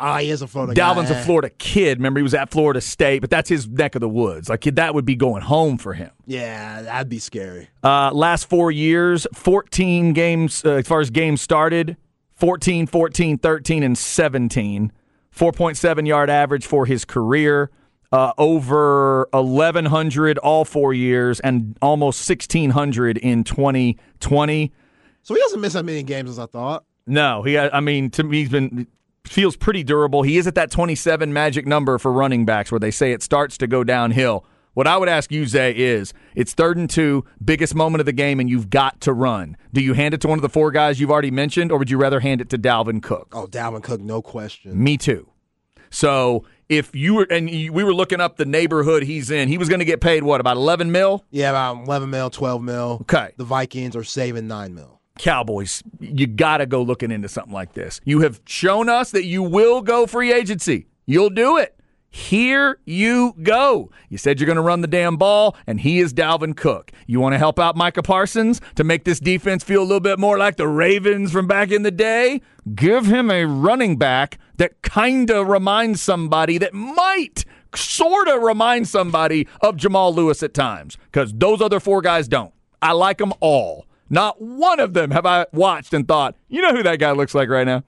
Ah, 0.00 0.18
he 0.18 0.30
is 0.30 0.42
a 0.42 0.46
Florida 0.46 0.74
Dalvin's 0.74 1.10
guy. 1.10 1.18
a 1.18 1.24
Florida 1.24 1.50
kid. 1.50 1.98
Remember, 1.98 2.20
he 2.20 2.22
was 2.22 2.34
at 2.34 2.50
Florida 2.50 2.80
State, 2.80 3.20
but 3.20 3.30
that's 3.30 3.48
his 3.48 3.66
neck 3.66 3.96
of 3.96 4.00
the 4.00 4.08
woods. 4.08 4.48
Like 4.48 4.62
that 4.62 4.94
would 4.94 5.04
be 5.04 5.16
going 5.16 5.42
home 5.42 5.76
for 5.76 5.92
him. 5.92 6.10
Yeah, 6.24 6.82
that'd 6.82 7.08
be 7.08 7.18
scary. 7.18 7.68
Uh, 7.82 8.12
last 8.12 8.48
four 8.48 8.70
years, 8.70 9.26
14 9.34 10.12
games 10.12 10.64
uh, 10.64 10.74
as 10.74 10.86
far 10.86 11.00
as 11.00 11.10
games 11.10 11.40
started 11.40 11.96
14, 12.34 12.86
14, 12.86 13.38
13, 13.38 13.82
and 13.82 13.98
17. 13.98 14.92
4.7 15.36 16.06
yard 16.06 16.30
average 16.30 16.66
for 16.66 16.86
his 16.86 17.04
career. 17.04 17.70
Uh, 18.10 18.32
over 18.38 19.28
1,100 19.32 20.38
all 20.38 20.64
four 20.64 20.94
years 20.94 21.40
and 21.40 21.76
almost 21.82 22.26
1,600 22.26 23.18
in 23.18 23.44
2020. 23.44 24.72
So 25.22 25.34
he 25.34 25.40
doesn't 25.40 25.60
miss 25.60 25.74
as 25.74 25.82
many 25.82 26.02
games 26.02 26.30
as 26.30 26.38
I 26.38 26.46
thought. 26.46 26.84
No, 27.06 27.42
he. 27.42 27.58
I 27.58 27.80
mean, 27.80 28.10
to 28.10 28.22
me, 28.22 28.40
he's 28.40 28.48
been 28.48 28.86
feels 29.24 29.56
pretty 29.56 29.82
durable. 29.82 30.22
He 30.22 30.38
is 30.38 30.46
at 30.46 30.54
that 30.54 30.70
27 30.70 31.32
magic 31.32 31.66
number 31.66 31.98
for 31.98 32.12
running 32.12 32.44
backs 32.44 32.70
where 32.72 32.78
they 32.78 32.90
say 32.90 33.12
it 33.12 33.22
starts 33.22 33.58
to 33.58 33.66
go 33.66 33.84
downhill. 33.84 34.44
What 34.74 34.86
I 34.86 34.96
would 34.96 35.08
ask 35.08 35.32
you, 35.32 35.44
Zay, 35.44 35.72
is 35.72 36.14
it's 36.34 36.54
third 36.54 36.76
and 36.76 36.88
two, 36.88 37.24
biggest 37.44 37.74
moment 37.74 38.00
of 38.00 38.06
the 38.06 38.12
game, 38.12 38.38
and 38.38 38.48
you've 38.48 38.70
got 38.70 39.00
to 39.02 39.12
run. 39.12 39.56
Do 39.72 39.80
you 39.80 39.94
hand 39.94 40.14
it 40.14 40.20
to 40.20 40.28
one 40.28 40.38
of 40.38 40.42
the 40.42 40.48
four 40.48 40.70
guys 40.70 41.00
you've 41.00 41.10
already 41.10 41.32
mentioned, 41.32 41.72
or 41.72 41.78
would 41.78 41.90
you 41.90 41.98
rather 41.98 42.20
hand 42.20 42.40
it 42.40 42.48
to 42.50 42.58
Dalvin 42.58 43.02
Cook? 43.02 43.32
Oh, 43.32 43.46
Dalvin 43.46 43.82
Cook, 43.82 44.00
no 44.00 44.22
question. 44.22 44.80
Me 44.80 44.96
too. 44.96 45.28
So 45.90 46.44
if 46.68 46.94
you 46.94 47.14
were, 47.14 47.26
and 47.30 47.46
we 47.46 47.70
were 47.70 47.94
looking 47.94 48.20
up 48.20 48.36
the 48.36 48.44
neighborhood 48.44 49.02
he's 49.02 49.30
in, 49.30 49.48
he 49.48 49.58
was 49.58 49.68
going 49.68 49.78
to 49.78 49.84
get 49.84 50.00
paid 50.00 50.22
what, 50.22 50.40
about 50.40 50.56
11 50.56 50.92
mil? 50.92 51.24
Yeah, 51.30 51.50
about 51.50 51.86
11 51.86 52.10
mil, 52.10 52.30
12 52.30 52.62
mil. 52.62 52.98
Okay. 53.02 53.32
The 53.36 53.44
Vikings 53.44 53.96
are 53.96 54.04
saving 54.04 54.48
9 54.48 54.74
mil. 54.74 55.00
Cowboys, 55.18 55.82
you 55.98 56.26
got 56.26 56.58
to 56.58 56.66
go 56.66 56.82
looking 56.82 57.10
into 57.10 57.28
something 57.28 57.52
like 57.52 57.72
this. 57.74 58.00
You 58.04 58.20
have 58.20 58.40
shown 58.46 58.88
us 58.88 59.10
that 59.10 59.24
you 59.24 59.42
will 59.42 59.82
go 59.82 60.06
free 60.06 60.32
agency. 60.32 60.86
You'll 61.06 61.30
do 61.30 61.56
it. 61.56 61.74
Here 62.10 62.78
you 62.86 63.34
go. 63.42 63.90
You 64.08 64.16
said 64.16 64.40
you're 64.40 64.46
going 64.46 64.56
to 64.56 64.62
run 64.62 64.80
the 64.80 64.86
damn 64.86 65.16
ball, 65.16 65.56
and 65.66 65.80
he 65.80 65.98
is 65.98 66.14
Dalvin 66.14 66.56
Cook. 66.56 66.90
You 67.06 67.20
want 67.20 67.34
to 67.34 67.38
help 67.38 67.58
out 67.58 67.76
Micah 67.76 68.02
Parsons 68.02 68.60
to 68.76 68.84
make 68.84 69.04
this 69.04 69.20
defense 69.20 69.62
feel 69.62 69.82
a 69.82 69.84
little 69.84 70.00
bit 70.00 70.18
more 70.18 70.38
like 70.38 70.56
the 70.56 70.68
Ravens 70.68 71.32
from 71.32 71.46
back 71.46 71.70
in 71.70 71.82
the 71.82 71.90
day? 71.90 72.40
Give 72.74 73.06
him 73.06 73.30
a 73.30 73.44
running 73.44 73.96
back 73.96 74.38
that 74.56 74.80
kind 74.82 75.30
of 75.30 75.48
reminds 75.48 76.00
somebody 76.00 76.56
that 76.58 76.72
might 76.74 77.44
sort 77.74 78.28
of 78.28 78.42
remind 78.42 78.88
somebody 78.88 79.46
of 79.60 79.76
Jamal 79.76 80.14
Lewis 80.14 80.42
at 80.42 80.54
times, 80.54 80.96
because 81.12 81.32
those 81.34 81.60
other 81.60 81.78
four 81.78 82.00
guys 82.00 82.26
don't. 82.26 82.54
I 82.80 82.92
like 82.92 83.18
them 83.18 83.34
all. 83.40 83.86
Not 84.08 84.40
one 84.40 84.80
of 84.80 84.94
them 84.94 85.10
have 85.10 85.26
I 85.26 85.44
watched 85.52 85.92
and 85.92 86.08
thought, 86.08 86.34
you 86.48 86.62
know 86.62 86.72
who 86.74 86.82
that 86.82 86.98
guy 86.98 87.10
looks 87.10 87.34
like 87.34 87.50
right 87.50 87.66
now? 87.66 87.84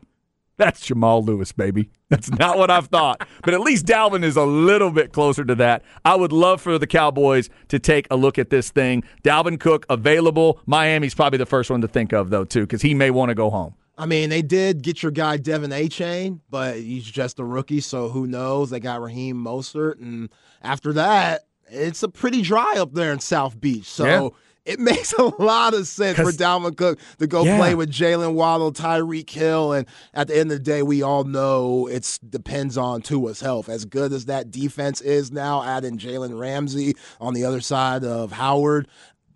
That's 0.60 0.84
Jamal 0.84 1.24
Lewis, 1.24 1.52
baby. 1.52 1.88
That's 2.10 2.30
not 2.30 2.58
what 2.58 2.70
I've 2.70 2.88
thought. 2.88 3.26
But 3.42 3.54
at 3.54 3.60
least 3.60 3.86
Dalvin 3.86 4.22
is 4.22 4.36
a 4.36 4.44
little 4.44 4.90
bit 4.90 5.14
closer 5.14 5.42
to 5.42 5.54
that. 5.54 5.82
I 6.04 6.16
would 6.16 6.32
love 6.32 6.60
for 6.60 6.78
the 6.78 6.86
Cowboys 6.86 7.48
to 7.68 7.78
take 7.78 8.06
a 8.10 8.16
look 8.16 8.38
at 8.38 8.50
this 8.50 8.68
thing. 8.70 9.02
Dalvin 9.24 9.58
Cook 9.58 9.86
available. 9.88 10.60
Miami's 10.66 11.14
probably 11.14 11.38
the 11.38 11.46
first 11.46 11.70
one 11.70 11.80
to 11.80 11.88
think 11.88 12.12
of, 12.12 12.28
though, 12.28 12.44
too, 12.44 12.60
because 12.60 12.82
he 12.82 12.92
may 12.92 13.10
want 13.10 13.30
to 13.30 13.34
go 13.34 13.48
home. 13.48 13.74
I 13.96 14.04
mean, 14.04 14.28
they 14.28 14.42
did 14.42 14.82
get 14.82 15.02
your 15.02 15.12
guy 15.12 15.38
Devin 15.38 15.70
Achane, 15.70 16.40
but 16.50 16.76
he's 16.76 17.04
just 17.04 17.38
a 17.38 17.44
rookie, 17.44 17.80
so 17.80 18.10
who 18.10 18.26
knows? 18.26 18.68
They 18.68 18.80
got 18.80 19.00
Raheem 19.00 19.36
Mostert, 19.36 19.98
and 19.98 20.28
after 20.62 20.92
that, 20.92 21.46
it's 21.68 22.02
a 22.02 22.08
pretty 22.08 22.42
dry 22.42 22.74
up 22.76 22.92
there 22.92 23.12
in 23.12 23.20
South 23.20 23.58
Beach. 23.58 23.86
So 23.86 24.04
Yeah. 24.04 24.28
It 24.70 24.78
makes 24.80 25.12
a 25.14 25.24
lot 25.42 25.74
of 25.74 25.86
sense 25.88 26.16
for 26.16 26.30
Dalvin 26.32 26.76
Cook 26.76 26.98
to 27.18 27.26
go 27.26 27.44
Yeah. 27.44 27.56
play 27.58 27.74
with 27.74 27.90
Jaylen 27.90 28.34
Waddle, 28.34 28.72
Tyreek 28.72 29.28
Hill, 29.28 29.72
and 29.72 29.86
at 30.14 30.28
the 30.28 30.38
end 30.38 30.52
of 30.52 30.58
the 30.58 30.64
day, 30.64 30.82
we 30.82 31.02
all 31.02 31.24
know 31.24 31.88
it 31.88 32.18
depends 32.28 32.76
on 32.78 33.02
Tua's 33.02 33.40
health. 33.40 33.68
As 33.68 33.84
good 33.84 34.12
as 34.12 34.26
that 34.26 34.50
defense 34.50 35.00
is 35.00 35.32
now, 35.32 35.62
adding 35.64 35.98
Jalen 35.98 36.38
Ramsey 36.38 36.94
on 37.20 37.34
the 37.34 37.44
other 37.44 37.60
side 37.60 38.04
of 38.04 38.32
Howard. 38.32 38.86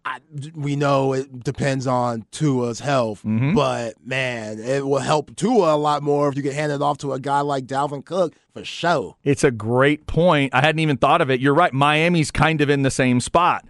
I, 0.06 0.18
we 0.54 0.76
know 0.76 1.14
it 1.14 1.42
depends 1.42 1.86
on 1.86 2.26
Tua's 2.30 2.80
health, 2.80 3.22
Mm-hmm. 3.24 3.54
but 3.54 3.94
man, 4.06 4.58
it 4.58 4.86
will 4.86 4.98
help 4.98 5.34
Tua 5.34 5.74
a 5.74 5.78
lot 5.78 6.02
more 6.02 6.28
if 6.28 6.36
you 6.36 6.42
can 6.42 6.52
hand 6.52 6.72
it 6.72 6.82
off 6.82 6.98
to 6.98 7.14
a 7.14 7.18
guy 7.18 7.40
like 7.40 7.64
Dalvin 7.66 8.04
Cook 8.04 8.34
for 8.52 8.64
sure. 8.66 9.16
It's 9.24 9.42
a 9.44 9.50
great 9.50 10.06
point. 10.06 10.54
I 10.54 10.60
hadn't 10.60 10.80
even 10.80 10.98
thought 10.98 11.22
of 11.22 11.30
it. 11.30 11.40
You're 11.40 11.54
right. 11.54 11.72
Miami's 11.72 12.30
kind 12.30 12.60
of 12.60 12.68
in 12.68 12.82
the 12.82 12.90
same 12.90 13.18
spot. 13.18 13.64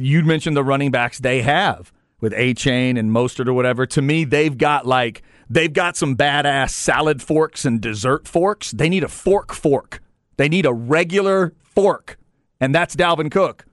You 0.00 0.22
mentioned 0.24 0.56
the 0.56 0.64
running 0.64 0.90
backs 0.90 1.18
they 1.18 1.42
have 1.42 1.92
with 2.20 2.32
Achane 2.32 2.98
and 2.98 3.10
Mostert 3.10 3.46
or 3.46 3.52
whatever. 3.52 3.86
To 3.86 4.02
me, 4.02 4.24
they've 4.24 4.56
got 4.56 4.86
like 4.86 5.22
they've 5.48 5.72
got 5.72 5.96
some 5.96 6.16
badass 6.16 6.70
salad 6.70 7.22
forks 7.22 7.64
and 7.64 7.80
dessert 7.80 8.26
forks. 8.26 8.70
They 8.70 8.88
need 8.88 9.04
a 9.04 9.08
fork 9.08 9.52
fork. 9.52 10.02
They 10.36 10.48
need 10.48 10.66
a 10.66 10.72
regular 10.72 11.52
fork, 11.62 12.18
and 12.60 12.74
that's 12.74 12.96
Dalvin 12.96 13.30
Cook. 13.30 13.66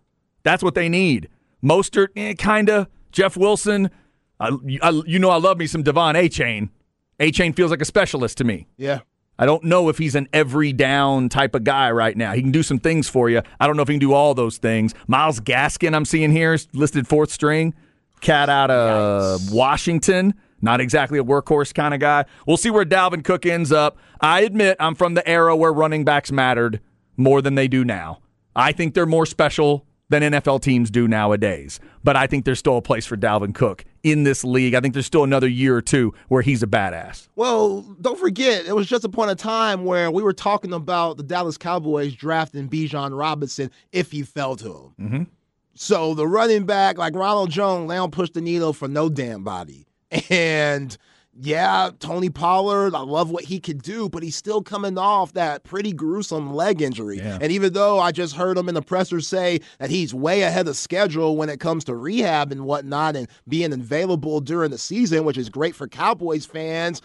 That's 0.44 0.64
what 0.64 0.76
they 0.76 0.90
need. 0.90 1.30
Mostert, 1.64 2.10
eh, 2.16 2.34
kind 2.34 2.70
of. 2.70 2.88
Jeff 3.12 3.38
Wilson, 3.38 3.90
I, 4.40 4.52
I, 4.82 5.02
you 5.06 5.18
know 5.18 5.30
I 5.30 5.38
love 5.38 5.58
me 5.58 5.66
some 5.66 5.82
Devon 5.82 6.16
Achane. 6.16 6.70
A 7.20 7.32
Chain 7.32 7.54
feels 7.54 7.72
like 7.72 7.82
a 7.82 7.86
specialist 7.86 8.38
to 8.38 8.44
me. 8.44 8.68
Yeah. 8.78 9.00
I 9.40 9.46
don't 9.46 9.64
know 9.64 9.90
if 9.90 9.98
he's 9.98 10.16
an 10.16 10.28
every 10.34 10.74
down 10.74 11.30
type 11.30 11.54
of 11.56 11.64
guy 11.64 11.92
right 11.92 12.18
now. 12.18 12.34
He 12.34 12.42
can 12.42 12.52
do 12.52 12.64
some 12.64 12.80
things 12.80 13.08
for 13.08 13.30
you. 13.30 13.42
I 13.60 13.68
don't 13.68 13.76
know 13.76 13.84
if 13.84 13.88
he 13.88 13.94
can 13.94 14.00
do 14.00 14.14
all 14.14 14.34
those 14.34 14.58
things. 14.58 14.94
Myles 15.08 15.40
Gaskin, 15.40 15.96
I'm 15.96 16.06
seeing 16.06 16.32
here, 16.32 16.54
is 16.54 16.68
listed 16.74 17.08
fourth 17.08 17.32
string. 17.32 17.74
Cat 18.20 18.50
out 18.50 18.72
of 18.72 19.52
Washington. 19.52 20.34
Not 20.60 20.82
exactly 20.82 21.20
a 21.20 21.24
workhorse 21.24 21.74
kind 21.74 21.94
of 21.94 22.00
guy. 22.00 22.26
We'll 22.48 22.58
see 22.58 22.72
where 22.72 22.86
Dalvin 22.86 23.24
Cook 23.24 23.46
ends 23.46 23.72
up. 23.72 23.98
I 24.20 24.42
admit 24.42 24.78
I'm 24.80 24.96
from 24.96 25.14
the 25.14 25.28
era 25.30 25.56
where 25.56 25.72
running 25.72 26.04
backs 26.04 26.32
mattered 26.32 26.82
more 27.16 27.42
than 27.44 27.56
they 27.56 27.68
do 27.68 27.86
now. 27.86 28.22
I 28.56 28.72
think 28.72 28.96
they're 28.96 29.06
more 29.06 29.28
special 29.28 29.86
than 30.10 30.24
NFL 30.24 30.62
teams 30.62 30.90
do 30.90 31.08
nowadays. 31.08 31.80
But 32.04 32.16
I 32.16 32.26
think 32.26 32.46
there's 32.46 32.60
still 32.60 32.78
a 32.78 32.82
place 32.82 33.06
for 33.06 33.18
Dalvin 33.18 33.54
Cook 33.54 33.86
in 34.12 34.24
this 34.24 34.44
league. 34.44 34.74
I 34.74 34.80
think 34.80 34.94
there's 34.94 35.06
still 35.06 35.24
another 35.24 35.48
year 35.48 35.76
or 35.76 35.82
two 35.82 36.14
where 36.28 36.42
he's 36.42 36.64
a 36.64 36.68
badass. 36.68 37.28
Well, 37.36 37.82
don't 38.02 38.20
forget, 38.20 38.66
it 38.66 38.76
was 38.76 38.88
just 38.88 39.04
a 39.04 39.10
point 39.10 39.32
of 39.32 39.38
time 39.38 39.86
where 39.86 40.12
we 40.12 40.24
were 40.24 40.34
talking 40.34 40.74
about 40.74 41.18
the 41.18 41.24
Dallas 41.24 41.58
Cowboys 41.58 42.14
drafting 42.14 42.70
Bijan 42.70 43.18
Robinson 43.18 43.72
if 43.92 44.12
he 44.12 44.24
fell 44.24 44.56
to 44.58 44.68
him. 44.68 44.94
Mm-hmm. 45.00 45.24
So 45.76 46.16
the 46.16 46.28
running 46.28 46.66
back, 46.66 46.98
like 46.98 47.16
Ronald 47.16 47.52
Jones, 47.52 47.90
they 47.90 47.96
don't 47.96 48.12
push 48.12 48.32
the 48.32 48.42
needle 48.42 48.74
for 48.74 48.88
no 48.88 49.10
damn 49.10 49.44
body. 49.44 49.86
And 50.30 50.98
yeah, 51.40 51.92
Tony 52.00 52.30
Pollard, 52.30 52.96
I 52.96 53.02
love 53.02 53.30
what 53.30 53.44
he 53.44 53.60
could 53.60 53.82
do, 53.82 54.10
but 54.10 54.24
he's 54.24 54.36
still 54.36 54.62
coming 54.62 54.98
off 54.98 55.34
that 55.34 55.64
pretty 55.64 55.94
gruesome 55.94 56.54
leg 56.54 56.82
injury. 56.82 57.18
Yeah. 57.18 57.38
And 57.40 57.52
even 57.52 57.74
though 57.74 58.00
I 58.00 58.12
just 58.12 58.36
heard 58.36 58.58
him 58.58 58.68
in 58.70 58.76
the 58.76 58.82
presser 58.82 59.22
say 59.22 59.60
that 59.80 59.90
he's 59.90 60.14
way 60.14 60.42
ahead 60.42 60.68
of 60.68 60.76
schedule 60.76 61.38
when 61.38 61.50
it 61.50 61.60
comes 61.60 61.84
to 61.86 61.96
rehab 61.96 62.52
and 62.52 62.66
whatnot 62.66 63.16
and 63.16 63.28
being 63.48 63.72
available 63.72 64.42
during 64.42 64.72
the 64.72 64.78
season, 64.78 65.26
which 65.26 65.38
is 65.38 65.50
great 65.50 65.76
for 65.76 65.88
Cowboys 65.88 66.46
fans, 66.46 67.02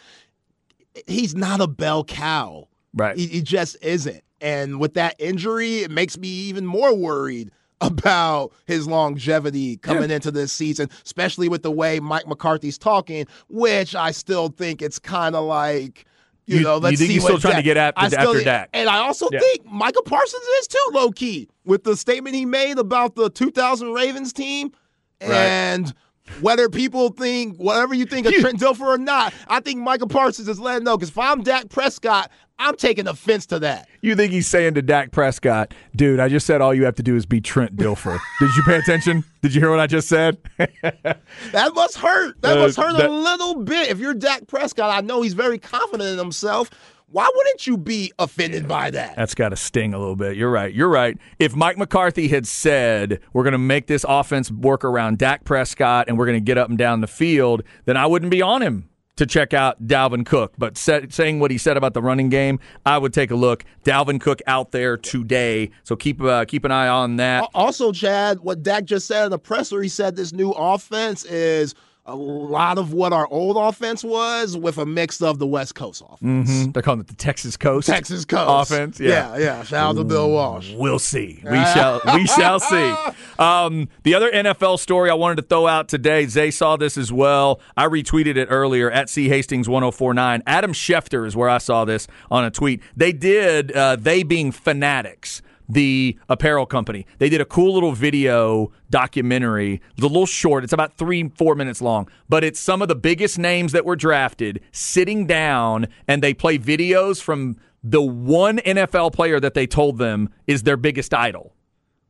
he's 1.06 1.34
not 1.34 1.60
a 1.60 1.66
bell 1.66 2.04
cow. 2.04 2.68
Right. 2.94 3.16
He, 3.16 3.26
he 3.26 3.42
just 3.42 3.76
isn't. 3.82 4.22
And 4.40 4.80
with 4.80 4.94
that 4.94 5.14
injury, 5.18 5.78
it 5.78 5.90
makes 5.90 6.18
me 6.18 6.28
even 6.28 6.66
more 6.66 6.94
worried 6.94 7.50
about 7.82 8.52
his 8.66 8.86
longevity 8.86 9.76
coming 9.76 10.10
yeah. 10.10 10.16
into 10.16 10.30
this 10.30 10.52
season, 10.52 10.88
especially 11.04 11.48
with 11.48 11.62
the 11.62 11.70
way 11.70 12.00
Mike 12.00 12.26
McCarthy's 12.26 12.78
talking, 12.78 13.26
which 13.48 13.94
I 13.94 14.12
still 14.12 14.48
think 14.48 14.80
it's 14.80 14.98
kind 14.98 15.36
of 15.36 15.44
like. 15.44 16.06
You, 16.44 16.56
you, 16.56 16.64
know, 16.64 16.78
let's 16.78 16.92
you 16.92 16.96
think 16.96 17.08
see 17.08 17.14
he's 17.14 17.22
still 17.22 17.38
trying 17.38 17.52
Dak, 17.52 17.60
to 17.60 17.64
get 17.64 17.76
at, 17.76 17.94
after, 17.96 18.16
still, 18.16 18.30
after 18.32 18.44
Dak. 18.44 18.70
And 18.72 18.88
I 18.88 18.98
also 18.98 19.28
yeah. 19.30 19.38
think 19.38 19.64
Micah 19.64 20.02
Parsons 20.02 20.42
is 20.42 20.66
too, 20.66 20.90
low 20.92 21.12
key, 21.12 21.48
with 21.64 21.84
the 21.84 21.96
statement 21.96 22.34
he 22.34 22.44
made 22.44 22.78
about 22.78 23.14
the 23.14 23.30
2000 23.30 23.92
Ravens 23.92 24.32
team. 24.32 24.72
And 25.20 25.86
right. 25.86 26.42
whether 26.42 26.68
people 26.68 27.10
think, 27.10 27.58
whatever 27.58 27.94
you 27.94 28.06
think 28.06 28.26
of 28.26 28.34
Trent 28.40 28.58
Dilfer 28.58 28.80
or 28.80 28.98
not, 28.98 29.32
I 29.46 29.60
think 29.60 29.78
Micah 29.78 30.08
Parsons 30.08 30.48
is 30.48 30.58
letting 30.58 30.82
know. 30.82 30.96
Because 30.96 31.10
if 31.10 31.18
I'm 31.18 31.44
Dak 31.44 31.68
Prescott, 31.68 32.28
I'm 32.62 32.76
taking 32.76 33.08
offense 33.08 33.46
to 33.46 33.58
that. 33.58 33.88
You 34.02 34.14
think 34.14 34.32
he's 34.32 34.46
saying 34.46 34.74
to 34.74 34.82
Dak 34.82 35.10
Prescott, 35.10 35.74
dude, 35.96 36.20
I 36.20 36.28
just 36.28 36.46
said 36.46 36.60
all 36.60 36.72
you 36.72 36.84
have 36.84 36.94
to 36.94 37.02
do 37.02 37.16
is 37.16 37.26
be 37.26 37.40
Trent 37.40 37.74
Dilfer. 37.76 38.18
Did 38.38 38.56
you 38.56 38.62
pay 38.62 38.76
attention? 38.76 39.24
Did 39.42 39.54
you 39.54 39.60
hear 39.60 39.70
what 39.70 39.80
I 39.80 39.88
just 39.88 40.08
said? 40.08 40.38
that 40.58 41.72
must 41.74 41.96
hurt. 41.96 42.40
That 42.42 42.58
uh, 42.58 42.62
must 42.62 42.76
hurt 42.76 42.96
that, 42.96 43.10
a 43.10 43.12
little 43.12 43.64
bit. 43.64 43.90
If 43.90 43.98
you're 43.98 44.14
Dak 44.14 44.46
Prescott, 44.46 44.90
I 44.90 45.00
know 45.00 45.22
he's 45.22 45.34
very 45.34 45.58
confident 45.58 46.10
in 46.10 46.18
himself. 46.18 46.70
Why 47.08 47.28
wouldn't 47.34 47.66
you 47.66 47.76
be 47.76 48.12
offended 48.18 48.68
by 48.68 48.90
that? 48.92 49.16
That's 49.16 49.34
got 49.34 49.50
to 49.50 49.56
sting 49.56 49.92
a 49.92 49.98
little 49.98 50.16
bit. 50.16 50.36
You're 50.36 50.50
right. 50.50 50.72
You're 50.72 50.88
right. 50.88 51.18
If 51.40 51.54
Mike 51.54 51.76
McCarthy 51.76 52.28
had 52.28 52.46
said, 52.46 53.20
we're 53.32 53.42
going 53.42 53.52
to 53.52 53.58
make 53.58 53.86
this 53.86 54.06
offense 54.08 54.50
work 54.50 54.84
around 54.84 55.18
Dak 55.18 55.44
Prescott 55.44 56.06
and 56.08 56.16
we're 56.16 56.26
going 56.26 56.38
to 56.38 56.44
get 56.44 56.56
up 56.56 56.68
and 56.68 56.78
down 56.78 57.00
the 57.00 57.06
field, 57.06 57.64
then 57.84 57.96
I 57.96 58.06
wouldn't 58.06 58.30
be 58.30 58.40
on 58.40 58.62
him 58.62 58.88
to 59.16 59.26
check 59.26 59.52
out 59.52 59.86
Dalvin 59.86 60.24
Cook. 60.24 60.54
But 60.58 60.76
set, 60.78 61.12
saying 61.12 61.40
what 61.40 61.50
he 61.50 61.58
said 61.58 61.76
about 61.76 61.94
the 61.94 62.02
running 62.02 62.28
game, 62.28 62.58
I 62.86 62.98
would 62.98 63.12
take 63.12 63.30
a 63.30 63.36
look. 63.36 63.64
Dalvin 63.84 64.20
Cook 64.20 64.40
out 64.46 64.72
there 64.72 64.96
today, 64.96 65.70
so 65.84 65.96
keep 65.96 66.22
uh, 66.22 66.44
keep 66.44 66.64
an 66.64 66.72
eye 66.72 66.88
on 66.88 67.16
that. 67.16 67.48
Also, 67.54 67.92
Chad, 67.92 68.40
what 68.40 68.62
Dak 68.62 68.84
just 68.84 69.06
said 69.06 69.24
in 69.24 69.30
the 69.30 69.38
presser, 69.38 69.82
he 69.82 69.88
said 69.88 70.16
this 70.16 70.32
new 70.32 70.50
offense 70.50 71.24
is– 71.24 71.74
a 72.04 72.16
lot 72.16 72.78
of 72.78 72.92
what 72.92 73.12
our 73.12 73.28
old 73.28 73.56
offense 73.56 74.02
was 74.02 74.56
with 74.56 74.76
a 74.76 74.84
mix 74.84 75.22
of 75.22 75.38
the 75.38 75.46
West 75.46 75.76
Coast 75.76 76.02
offense. 76.04 76.50
Mm-hmm. 76.50 76.72
They're 76.72 76.82
calling 76.82 77.00
it 77.00 77.06
the 77.06 77.14
Texas 77.14 77.56
Coast 77.56 77.86
Texas 77.86 78.24
Coast 78.24 78.72
offense. 78.72 78.98
Yeah, 78.98 79.36
yeah. 79.36 79.38
yeah. 79.38 79.62
Shout 79.62 79.90
out 79.90 79.96
to 79.96 80.04
Bill 80.04 80.30
Walsh. 80.30 80.72
We'll 80.74 80.98
see. 80.98 81.40
We 81.44 81.58
shall. 81.66 82.00
We 82.14 82.26
shall 82.26 82.58
see. 82.58 82.94
Um, 83.38 83.88
the 84.02 84.14
other 84.14 84.30
NFL 84.32 84.80
story 84.80 85.10
I 85.10 85.14
wanted 85.14 85.36
to 85.36 85.42
throw 85.42 85.68
out 85.68 85.88
today. 85.88 86.26
Zay 86.26 86.50
saw 86.50 86.76
this 86.76 86.98
as 86.98 87.12
well. 87.12 87.60
I 87.76 87.86
retweeted 87.86 88.36
it 88.36 88.48
earlier 88.50 88.90
at 88.90 89.08
C 89.08 89.28
Hastings 89.28 89.68
1049. 89.68 90.42
Adam 90.46 90.72
Schefter 90.72 91.24
is 91.24 91.36
where 91.36 91.48
I 91.48 91.58
saw 91.58 91.84
this 91.84 92.08
on 92.30 92.44
a 92.44 92.50
tweet. 92.50 92.82
They 92.96 93.12
did. 93.12 93.70
Uh, 93.70 93.94
they 93.94 94.24
being 94.24 94.50
Fanatics 94.50 95.40
the 95.72 96.18
apparel 96.28 96.66
company. 96.66 97.06
They 97.18 97.30
did 97.30 97.40
a 97.40 97.46
cool 97.46 97.72
little 97.72 97.92
video 97.92 98.70
documentary. 98.90 99.80
It's 99.92 100.02
a 100.02 100.06
little 100.06 100.26
short. 100.26 100.64
It's 100.64 100.72
about 100.72 100.98
three, 100.98 101.30
four 101.30 101.54
minutes 101.54 101.80
long, 101.80 102.08
but 102.28 102.44
it's 102.44 102.60
some 102.60 102.82
of 102.82 102.88
the 102.88 102.94
biggest 102.94 103.38
names 103.38 103.72
that 103.72 103.84
were 103.86 103.96
drafted 103.96 104.60
sitting 104.70 105.26
down 105.26 105.88
and 106.06 106.22
they 106.22 106.34
play 106.34 106.58
videos 106.58 107.22
from 107.22 107.56
the 107.82 108.02
one 108.02 108.58
NFL 108.58 109.14
player 109.14 109.40
that 109.40 109.54
they 109.54 109.66
told 109.66 109.98
them 109.98 110.28
is 110.46 110.62
their 110.62 110.76
biggest 110.76 111.14
idol. 111.14 111.54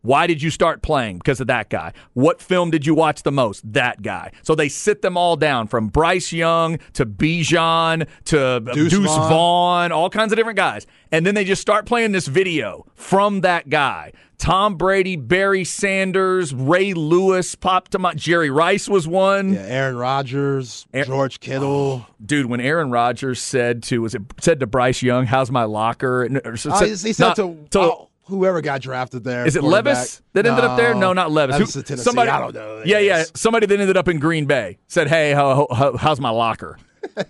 Why 0.03 0.27
did 0.27 0.43
you 0.43 0.51
start 0.51 0.83
playing? 0.83 1.19
Because 1.19 1.41
of 1.41 1.47
that 1.47 1.71
guy. 1.71 1.93
What 2.13 2.43
film 2.43 2.71
did 2.71 2.85
you 2.85 2.95
watch 2.95 3.23
the 3.23 3.33
most? 3.33 3.73
That 3.73 4.03
guy. 4.03 4.33
So 4.43 4.55
they 4.55 4.69
sit 4.69 5.01
them 5.01 5.17
all 5.17 5.37
down 5.37 5.69
from 5.69 5.89
Bryce 5.89 6.33
Young 6.33 6.79
to 6.95 7.07
Bijan 7.07 8.09
to 8.25 8.61
Deuce, 8.75 8.91
Deuce 8.91 9.05
Vaughn. 9.07 9.29
Vaughn, 9.29 9.93
all 9.93 10.11
kinds 10.11 10.33
of 10.33 10.37
different 10.37 10.57
guys. 10.57 10.87
And 11.13 11.25
then 11.25 11.35
they 11.35 11.45
just 11.45 11.63
start 11.63 11.87
playing 11.87 12.13
this 12.13 12.27
video 12.27 12.85
from 12.95 13.43
that 13.43 13.69
guy. 13.69 14.13
Tom 14.39 14.75
Brady, 14.75 15.15
Barry 15.15 15.63
Sanders, 15.63 16.53
Ray 16.53 16.95
Lewis 16.95 17.55
popped 17.55 17.93
to 17.93 18.01
my 18.01 18.13
Jerry 18.15 18.51
Rice 18.51 18.89
was 18.89 19.07
one. 19.07 19.53
Yeah, 19.53 19.61
Aaron 19.61 19.97
Rodgers, 19.97 20.85
Aaron, 20.93 21.07
George 21.07 21.39
Kittle. 21.39 21.69
Oh, 21.69 22.07
dude, 22.27 22.47
when 22.47 22.61
Aaron 22.61 22.91
Rodgers 22.91 23.41
said 23.41 23.85
to 23.85 24.03
was 24.03 24.17
it 24.17 24.23
said 24.41 24.59
to 24.59 24.67
Bryce 24.67 25.01
Young, 25.01 25.27
"How's 25.27 25.53
my 25.53 25.63
locker?" 25.63 26.25
Or, 26.45 26.57
said, 26.57 26.73
uh, 26.73 26.85
he 26.85 26.97
said 26.97 27.21
not, 27.21 27.37
to, 27.37 27.57
to 27.71 27.81
oh, 27.81 28.09
whoever 28.25 28.61
got 28.61 28.81
drafted 28.81 29.25
there. 29.25 29.47
Is 29.47 29.57
it 29.57 29.63
Levis 29.63 30.23
that 30.33 30.47
ended 30.47 30.65
no, 30.65 30.71
up 30.71 30.77
there? 30.77 30.95
No, 30.95 31.13
not 31.13 31.31
Levis. 31.31 31.75
Who, 31.75 31.97
Somebody, 31.97 32.31
I 32.31 32.39
don't 32.39 32.55
know. 32.55 32.83
Yeah, 32.85 32.99
yeah. 32.99 33.25
Somebody 33.35 33.67
that 33.67 33.81
ended 33.81 33.97
up 33.97 34.09
in 34.09 34.19
Green 34.19 34.47
Bay 34.47 34.79
said, 34.87 35.09
"Hey, 35.09 35.33
how, 35.33 35.67
how, 35.71 35.97
how's 35.97 36.21
my 36.21 36.31
locker?" 36.31 36.79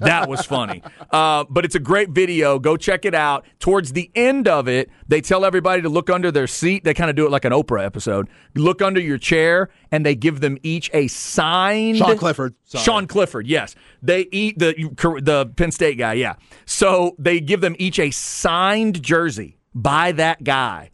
that 0.00 0.28
was 0.28 0.44
funny. 0.44 0.82
Uh, 1.12 1.44
but 1.50 1.66
it's 1.66 1.74
a 1.74 1.78
great 1.78 2.08
video. 2.08 2.58
Go 2.58 2.74
check 2.74 3.04
it 3.04 3.14
out. 3.14 3.44
Towards 3.58 3.92
the 3.92 4.10
end 4.14 4.48
of 4.48 4.66
it, 4.66 4.88
they 5.08 5.20
tell 5.20 5.44
everybody 5.44 5.82
to 5.82 5.90
look 5.90 6.08
under 6.08 6.30
their 6.30 6.46
seat. 6.46 6.84
They 6.84 6.94
kind 6.94 7.10
of 7.10 7.16
do 7.16 7.26
it 7.26 7.30
like 7.30 7.44
an 7.44 7.52
Oprah 7.52 7.84
episode. 7.84 8.28
Look 8.54 8.80
under 8.80 8.98
your 8.98 9.18
chair, 9.18 9.68
and 9.90 10.06
they 10.06 10.14
give 10.14 10.40
them 10.40 10.56
each 10.62 10.90
a 10.94 11.08
signed 11.08 11.98
Sean 11.98 12.16
Clifford. 12.16 12.54
Sorry. 12.64 12.82
Sean 12.84 13.06
Clifford. 13.06 13.46
Yes, 13.46 13.74
they 14.00 14.26
eat 14.32 14.58
the 14.58 14.72
the 15.20 15.52
Penn 15.54 15.70
State 15.70 15.98
guy. 15.98 16.14
Yeah. 16.14 16.36
So 16.64 17.14
they 17.18 17.40
give 17.40 17.60
them 17.60 17.76
each 17.78 17.98
a 17.98 18.10
signed 18.10 19.02
jersey 19.02 19.58
by 19.74 20.12
that 20.12 20.44
guy, 20.44 20.90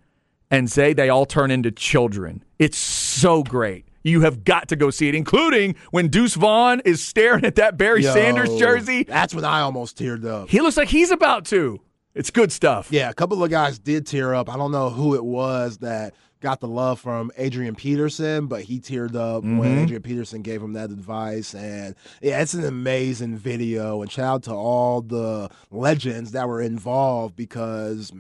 and 0.50 0.70
say 0.70 0.92
they 0.92 1.08
all 1.08 1.26
turn 1.26 1.50
into 1.50 1.70
children. 1.70 2.42
It's 2.58 2.78
so 2.78 3.42
great. 3.42 3.86
You 4.02 4.22
have 4.22 4.44
got 4.44 4.68
to 4.68 4.76
go 4.76 4.90
see 4.90 5.08
it, 5.08 5.14
including 5.14 5.74
when 5.90 6.08
Deuce 6.08 6.34
Vaughn 6.34 6.80
is 6.84 7.04
staring 7.04 7.44
at 7.44 7.56
that 7.56 7.76
Barry 7.76 8.02
Yo, 8.02 8.12
Sanders 8.12 8.56
jersey. 8.58 9.02
That's 9.02 9.34
when 9.34 9.44
I 9.44 9.60
almost 9.60 9.98
teared 9.98 10.24
up. 10.24 10.48
He 10.48 10.60
looks 10.60 10.76
like 10.76 10.88
he's 10.88 11.10
about 11.10 11.44
to. 11.46 11.80
It's 12.14 12.30
good 12.30 12.50
stuff. 12.50 12.88
Yeah, 12.90 13.10
a 13.10 13.14
couple 13.14 13.42
of 13.44 13.50
guys 13.50 13.78
did 13.78 14.06
tear 14.06 14.34
up. 14.34 14.52
I 14.52 14.56
don't 14.56 14.72
know 14.72 14.90
who 14.90 15.14
it 15.14 15.24
was 15.24 15.78
that 15.78 16.14
got 16.40 16.60
the 16.60 16.68
love 16.68 17.00
from 17.00 17.30
Adrian 17.36 17.74
Peterson, 17.74 18.46
but 18.46 18.62
he 18.62 18.80
teared 18.80 19.14
up 19.14 19.42
mm-hmm. 19.42 19.58
when 19.58 19.78
Adrian 19.78 20.02
Peterson 20.02 20.42
gave 20.42 20.62
him 20.62 20.72
that 20.74 20.90
advice. 20.90 21.54
And 21.54 21.94
yeah, 22.22 22.40
it's 22.40 22.54
an 22.54 22.64
amazing 22.64 23.36
video. 23.36 24.02
And 24.02 24.10
shout 24.10 24.34
out 24.34 24.42
to 24.44 24.52
all 24.52 25.00
the 25.00 25.50
legends 25.70 26.32
that 26.32 26.48
were 26.48 26.60
involved 26.60 27.36
because 27.36 28.12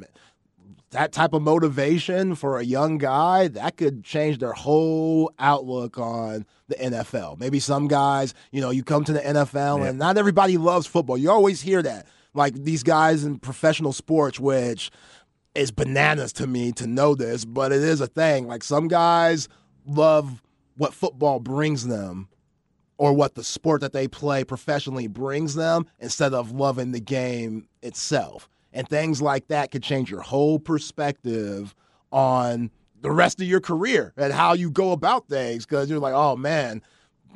that 0.90 1.12
type 1.12 1.34
of 1.34 1.42
motivation 1.42 2.34
for 2.34 2.58
a 2.58 2.64
young 2.64 2.98
guy 2.98 3.48
that 3.48 3.76
could 3.76 4.04
change 4.04 4.38
their 4.38 4.52
whole 4.52 5.32
outlook 5.38 5.98
on 5.98 6.46
the 6.68 6.76
NFL. 6.76 7.38
Maybe 7.38 7.60
some 7.60 7.88
guys, 7.88 8.32
you 8.52 8.60
know, 8.60 8.70
you 8.70 8.82
come 8.82 9.04
to 9.04 9.12
the 9.12 9.20
NFL 9.20 9.80
yeah. 9.80 9.86
and 9.86 9.98
not 9.98 10.16
everybody 10.16 10.56
loves 10.56 10.86
football. 10.86 11.18
You 11.18 11.30
always 11.30 11.60
hear 11.60 11.82
that. 11.82 12.06
Like 12.34 12.54
these 12.54 12.82
guys 12.82 13.24
in 13.24 13.38
professional 13.38 13.92
sports, 13.92 14.40
which 14.40 14.90
is 15.54 15.70
bananas 15.70 16.32
to 16.34 16.46
me 16.46 16.72
to 16.72 16.86
know 16.86 17.14
this, 17.14 17.44
but 17.44 17.72
it 17.72 17.82
is 17.82 18.00
a 18.00 18.06
thing. 18.06 18.46
Like 18.46 18.62
some 18.62 18.88
guys 18.88 19.48
love 19.86 20.42
what 20.76 20.94
football 20.94 21.40
brings 21.40 21.86
them 21.86 22.28
or 22.96 23.12
what 23.12 23.34
the 23.34 23.44
sport 23.44 23.80
that 23.80 23.92
they 23.92 24.08
play 24.08 24.44
professionally 24.44 25.06
brings 25.06 25.54
them 25.54 25.86
instead 25.98 26.32
of 26.32 26.52
loving 26.52 26.92
the 26.92 27.00
game 27.00 27.68
itself 27.82 28.48
and 28.72 28.88
things 28.88 29.20
like 29.22 29.48
that 29.48 29.70
could 29.70 29.82
change 29.82 30.10
your 30.10 30.20
whole 30.20 30.58
perspective 30.58 31.74
on 32.12 32.70
the 33.00 33.10
rest 33.10 33.40
of 33.40 33.46
your 33.46 33.60
career 33.60 34.12
and 34.16 34.32
how 34.32 34.52
you 34.54 34.70
go 34.70 34.92
about 34.92 35.28
things 35.28 35.64
because 35.64 35.88
you're 35.88 35.98
like, 36.00 36.14
oh 36.14 36.36
man, 36.36 36.82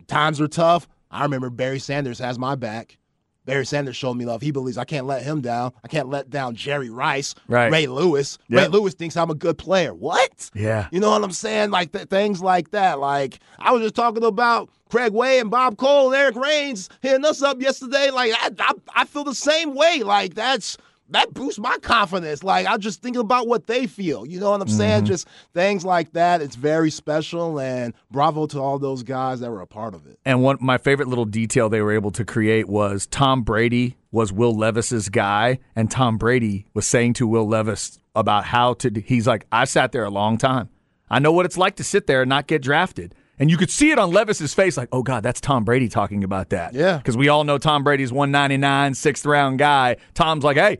times 0.08 0.40
are 0.40 0.48
tough. 0.48 0.88
I 1.10 1.22
remember 1.22 1.50
Barry 1.50 1.78
Sanders 1.78 2.18
has 2.18 2.38
my 2.38 2.54
back. 2.54 2.98
Barry 3.44 3.66
Sanders 3.66 3.96
showed 3.96 4.14
me 4.14 4.24
love. 4.24 4.40
He 4.40 4.52
believes 4.52 4.78
I 4.78 4.84
can't 4.84 5.06
let 5.06 5.22
him 5.22 5.40
down. 5.40 5.72
I 5.82 5.88
can't 5.88 6.08
let 6.08 6.30
down 6.30 6.54
Jerry 6.54 6.90
Rice, 6.90 7.34
Right. 7.48 7.72
Ray 7.72 7.86
Lewis. 7.88 8.38
Yep. 8.48 8.60
Ray 8.60 8.68
Lewis 8.68 8.94
thinks 8.94 9.16
I'm 9.16 9.30
a 9.30 9.34
good 9.34 9.58
player. 9.58 9.92
What? 9.92 10.48
Yeah. 10.54 10.86
You 10.92 11.00
know 11.00 11.10
what 11.10 11.24
I'm 11.24 11.32
saying? 11.32 11.70
Like 11.70 11.92
th- 11.92 12.08
things 12.08 12.40
like 12.40 12.70
that. 12.70 13.00
Like 13.00 13.40
I 13.58 13.72
was 13.72 13.82
just 13.82 13.96
talking 13.96 14.22
about 14.24 14.70
Craig 14.90 15.12
Way 15.12 15.40
and 15.40 15.50
Bob 15.50 15.76
Cole 15.76 16.12
and 16.12 16.20
Eric 16.22 16.36
Rains 16.36 16.88
hitting 17.00 17.24
us 17.24 17.42
up 17.42 17.60
yesterday. 17.60 18.10
Like 18.10 18.32
I, 18.34 18.50
I, 18.60 18.72
I 18.94 19.04
feel 19.06 19.24
the 19.24 19.34
same 19.34 19.74
way. 19.74 20.02
Like 20.04 20.34
that's 20.34 20.78
that 21.12 21.32
boosts 21.32 21.58
my 21.58 21.78
confidence. 21.78 22.42
Like 22.42 22.66
I'm 22.66 22.80
just 22.80 23.02
thinking 23.02 23.20
about 23.20 23.46
what 23.46 23.66
they 23.66 23.86
feel. 23.86 24.26
You 24.26 24.40
know 24.40 24.50
what 24.50 24.60
I'm 24.60 24.68
saying? 24.68 24.98
Mm-hmm. 24.98 25.06
Just 25.06 25.28
things 25.54 25.84
like 25.84 26.12
that. 26.12 26.42
It's 26.42 26.56
very 26.56 26.90
special 26.90 27.58
and 27.58 27.94
bravo 28.10 28.46
to 28.48 28.60
all 28.60 28.78
those 28.78 29.02
guys 29.02 29.40
that 29.40 29.50
were 29.50 29.60
a 29.60 29.66
part 29.66 29.94
of 29.94 30.06
it. 30.06 30.18
And 30.24 30.42
one 30.42 30.58
my 30.60 30.78
favorite 30.78 31.08
little 31.08 31.24
detail 31.24 31.68
they 31.68 31.80
were 31.80 31.92
able 31.92 32.10
to 32.12 32.24
create 32.24 32.68
was 32.68 33.06
Tom 33.06 33.42
Brady 33.42 33.96
was 34.12 34.32
Will 34.32 34.54
Levis's 34.54 35.08
guy, 35.08 35.58
and 35.74 35.90
Tom 35.90 36.18
Brady 36.18 36.66
was 36.74 36.86
saying 36.86 37.14
to 37.14 37.26
Will 37.26 37.48
Levis 37.48 37.98
about 38.14 38.44
how 38.44 38.74
to. 38.74 38.90
He's 39.00 39.26
like, 39.26 39.46
I 39.50 39.64
sat 39.64 39.92
there 39.92 40.04
a 40.04 40.10
long 40.10 40.38
time. 40.38 40.68
I 41.10 41.18
know 41.18 41.32
what 41.32 41.46
it's 41.46 41.58
like 41.58 41.76
to 41.76 41.84
sit 41.84 42.06
there 42.06 42.22
and 42.22 42.28
not 42.28 42.46
get 42.46 42.62
drafted. 42.62 43.14
And 43.38 43.50
you 43.50 43.56
could 43.56 43.70
see 43.70 43.90
it 43.90 43.98
on 43.98 44.12
Levis's 44.12 44.54
face, 44.54 44.76
like, 44.76 44.90
oh 44.92 45.02
God, 45.02 45.22
that's 45.22 45.40
Tom 45.40 45.64
Brady 45.64 45.88
talking 45.88 46.22
about 46.22 46.50
that. 46.50 46.74
Yeah. 46.74 46.98
Because 46.98 47.16
we 47.16 47.28
all 47.28 47.44
know 47.44 47.58
Tom 47.58 47.82
Brady's 47.82 48.12
199, 48.12 48.94
sixth 48.94 49.26
round 49.26 49.58
guy. 49.58 49.96
Tom's 50.14 50.44
like, 50.44 50.56
hey, 50.56 50.78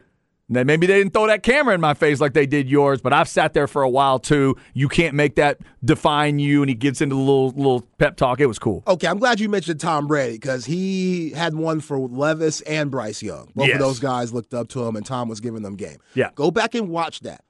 then 0.49 0.66
maybe 0.66 0.86
they 0.86 0.99
didn't 0.99 1.12
throw 1.14 1.26
that 1.28 1.43
camera 1.43 1.74
in 1.74 1.80
my 1.80 1.95
face 1.95 2.20
like 2.20 2.34
they 2.34 2.45
did 2.47 2.68
yours, 2.68 3.01
but 3.01 3.12
I've 3.12 3.28
sat 3.28 3.55
there 3.55 3.66
for 3.66 3.82
a 3.82 3.88
while 3.88 4.18
too. 4.18 4.57
You 4.74 4.88
can't 4.88 5.14
make 5.14 5.36
that 5.36 5.59
define 5.84 6.38
you. 6.38 6.62
And 6.62 6.68
he 6.68 6.74
gets 6.74 7.01
into 7.01 7.14
the 7.14 7.20
little 7.20 7.51
little 7.51 7.80
pep 7.99 8.16
talk. 8.16 8.40
It 8.40 8.47
was 8.47 8.59
cool. 8.59 8.82
Okay, 8.86 9.07
I'm 9.07 9.18
glad 9.18 9.40
you 9.40 9.49
mentioned 9.49 9.80
Tom 9.80 10.07
Brady 10.07 10.34
because 10.34 10.64
he 10.66 11.30
had 11.30 11.55
one 11.55 11.80
for 11.80 11.99
Levis 11.99 12.61
and 12.62 12.90
Bryce 12.90 13.22
Young. 13.22 13.51
Both 13.55 13.68
Yes. 13.68 13.74
of 13.76 13.80
those 13.80 13.99
guys 14.01 14.32
looked 14.34 14.53
up 14.53 14.68
to 14.70 14.84
him, 14.84 14.97
and 14.97 15.07
Tom 15.07 15.28
was 15.28 15.40
giving 15.40 15.62
them 15.62 15.76
game. 15.76 15.97
Yeah. 16.14 16.30
Go 16.34 16.51
back 16.51 16.74
and 16.74 16.88
watch 16.88 17.20
that. 17.20 17.43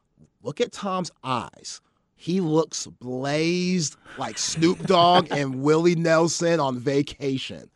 Look 0.42 0.60
at 0.60 0.70
Tom's 0.72 1.10
eyes. 1.24 1.80
He 2.14 2.40
looks 2.40 2.86
blazed 2.86 3.96
like 4.16 4.38
Snoop 4.38 4.86
Dogg 4.86 5.26
and 5.32 5.62
Willie 5.62 5.96
Nelson 5.96 6.60
on 6.60 6.78
vacation. 6.78 7.68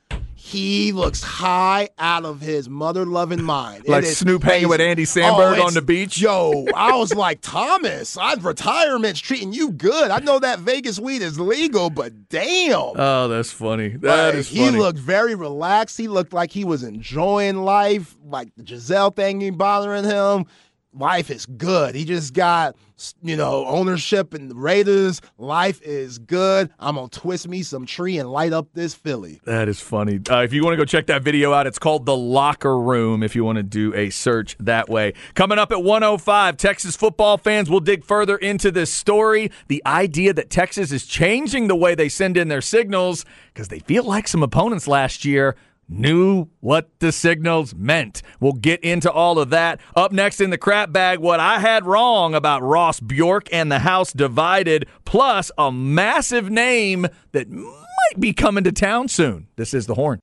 He 0.47 0.93
looks 0.93 1.25
high 1.25 1.89
out 1.99 2.25
of 2.25 2.41
his 2.41 2.69
mother 2.69 3.05
loving 3.05 3.43
mind. 3.43 3.85
It 3.85 3.91
Like 3.91 4.05
is 4.05 4.19
Snoop 4.19 4.45
hanging 4.45 4.69
with. 4.69 4.81
Andy 4.81 5.03
oh, 5.03 5.07
Samberg 5.07 5.55
it's- 5.55 5.67
on 5.67 5.75
the 5.75 5.83
beach? 5.83 6.21
Yo, 6.21 6.67
I 6.73 6.95
was 6.97 7.13
like, 7.13 7.41
Thomas, 7.41 8.17
I 8.17 8.35
retirement's 8.35 9.19
treating 9.19 9.53
you 9.53 9.73
good. 9.73 10.13
I 10.13 10.21
know 10.21 10.39
that 10.39 10.61
Vegas 10.61 11.01
weed 11.01 11.21
is 11.21 11.41
legal, 11.41 11.91
but 11.91 12.29
damn. 12.29 12.93
Oh, 12.95 13.27
that's 13.27 13.51
funny. 13.51 13.89
That 13.89 14.27
Like, 14.27 14.35
is 14.37 14.49
he 14.49 14.67
funny. 14.67 14.79
looked 14.79 15.01
very 15.01 15.35
relaxed. 15.35 15.99
He 15.99 16.07
looked 16.07 16.33
like 16.33 16.53
he 16.53 16.65
was 16.65 16.85
enjoying 16.85 17.65
life. 17.65 18.15
Like 18.25 18.55
the 18.57 18.63
Gisele 18.63 19.11
thing 19.11 19.43
ain't 19.43 19.59
bothering 19.59 20.05
him. 20.05 20.47
Life 20.99 21.31
is 21.31 21.45
good. 21.45 21.95
He 21.95 22.07
just 22.07 22.33
got, 22.33 22.75
you 23.23 23.37
know, 23.37 23.67
ownership 23.67 24.35
in 24.35 24.49
the 24.49 24.55
Raiders. 24.55 25.21
Life 25.37 25.83
is 25.83 26.19
good. 26.19 26.71
I'm 26.79 26.95
gonna 26.95 27.09
twist 27.09 27.47
me 27.49 27.63
some 27.63 27.85
tree 27.85 28.17
and 28.17 28.31
light 28.31 28.55
up 28.55 28.69
this 28.73 28.95
Philly. 28.95 29.39
that 29.45 29.69
is 29.69 29.79
funny. 29.79 30.19
Uh, 30.31 30.43
if 30.43 30.55
you 30.55 30.65
want 30.65 30.73
to 30.73 30.79
go 30.79 30.87
check 30.87 31.07
that 31.09 31.23
video 31.23 31.53
out, 31.53 31.67
it's 31.67 31.79
called 31.79 32.07
The 32.07 32.17
Locker 32.17 32.79
Room 32.79 33.23
if 33.23 33.37
you 33.37 33.45
want 33.45 33.57
to 33.57 33.63
do 33.63 33.93
a 33.95 34.09
search 34.09 34.57
that 34.59 34.89
way. 34.89 35.13
Coming 35.35 35.59
up 35.59 35.71
at 35.71 35.83
105, 35.83 36.57
Texas 36.57 36.97
football 36.97 37.37
fans 37.37 37.69
will 37.69 37.81
dig 37.81 38.03
further 38.03 38.39
into 38.39 38.71
this 38.71 38.91
story. 38.91 39.51
The 39.69 39.83
idea 39.85 40.33
that 40.33 40.49
Texas 40.49 40.93
is 40.93 41.05
changing 41.05 41.69
the 41.69 41.77
way 41.77 41.95
they 41.95 42.09
send 42.09 42.39
in 42.39 42.49
their 42.49 42.63
signals 42.63 43.27
because 43.53 43.69
they 43.69 43.81
feel 43.81 44.05
like 44.05 44.27
some 44.27 44.43
opponents 44.43 44.89
last 44.89 45.27
year 45.27 45.57
knew 45.89 46.49
what 46.61 46.91
the 46.99 47.13
signals 47.13 47.75
meant. 47.75 48.23
We'll 48.41 48.53
get 48.53 48.81
into 48.83 49.11
all 49.11 49.39
of 49.39 49.51
that. 49.51 49.81
Up 49.95 50.13
next 50.13 50.41
in 50.41 50.51
the 50.51 50.59
crap 50.59 50.93
bag, 50.93 51.19
what 51.19 51.41
I 51.41 51.59
had 51.59 51.87
wrong 51.87 52.35
about 52.35 52.63
Ross 52.63 53.01
Bjork 53.01 53.49
and 53.53 53.71
the 53.71 53.81
House 53.81 54.13
Divided, 54.13 54.87
plus 55.05 55.51
a 55.57 55.71
massive 55.71 56.51
name 56.51 57.07
that 57.33 57.51
might 57.51 58.21
be 58.21 58.33
coming 58.33 58.65
to 58.65 58.73
town 58.73 59.09
soon. 59.09 59.49
This 59.57 59.75
is 59.75 59.87
The 59.87 59.95
Horn. 59.95 60.21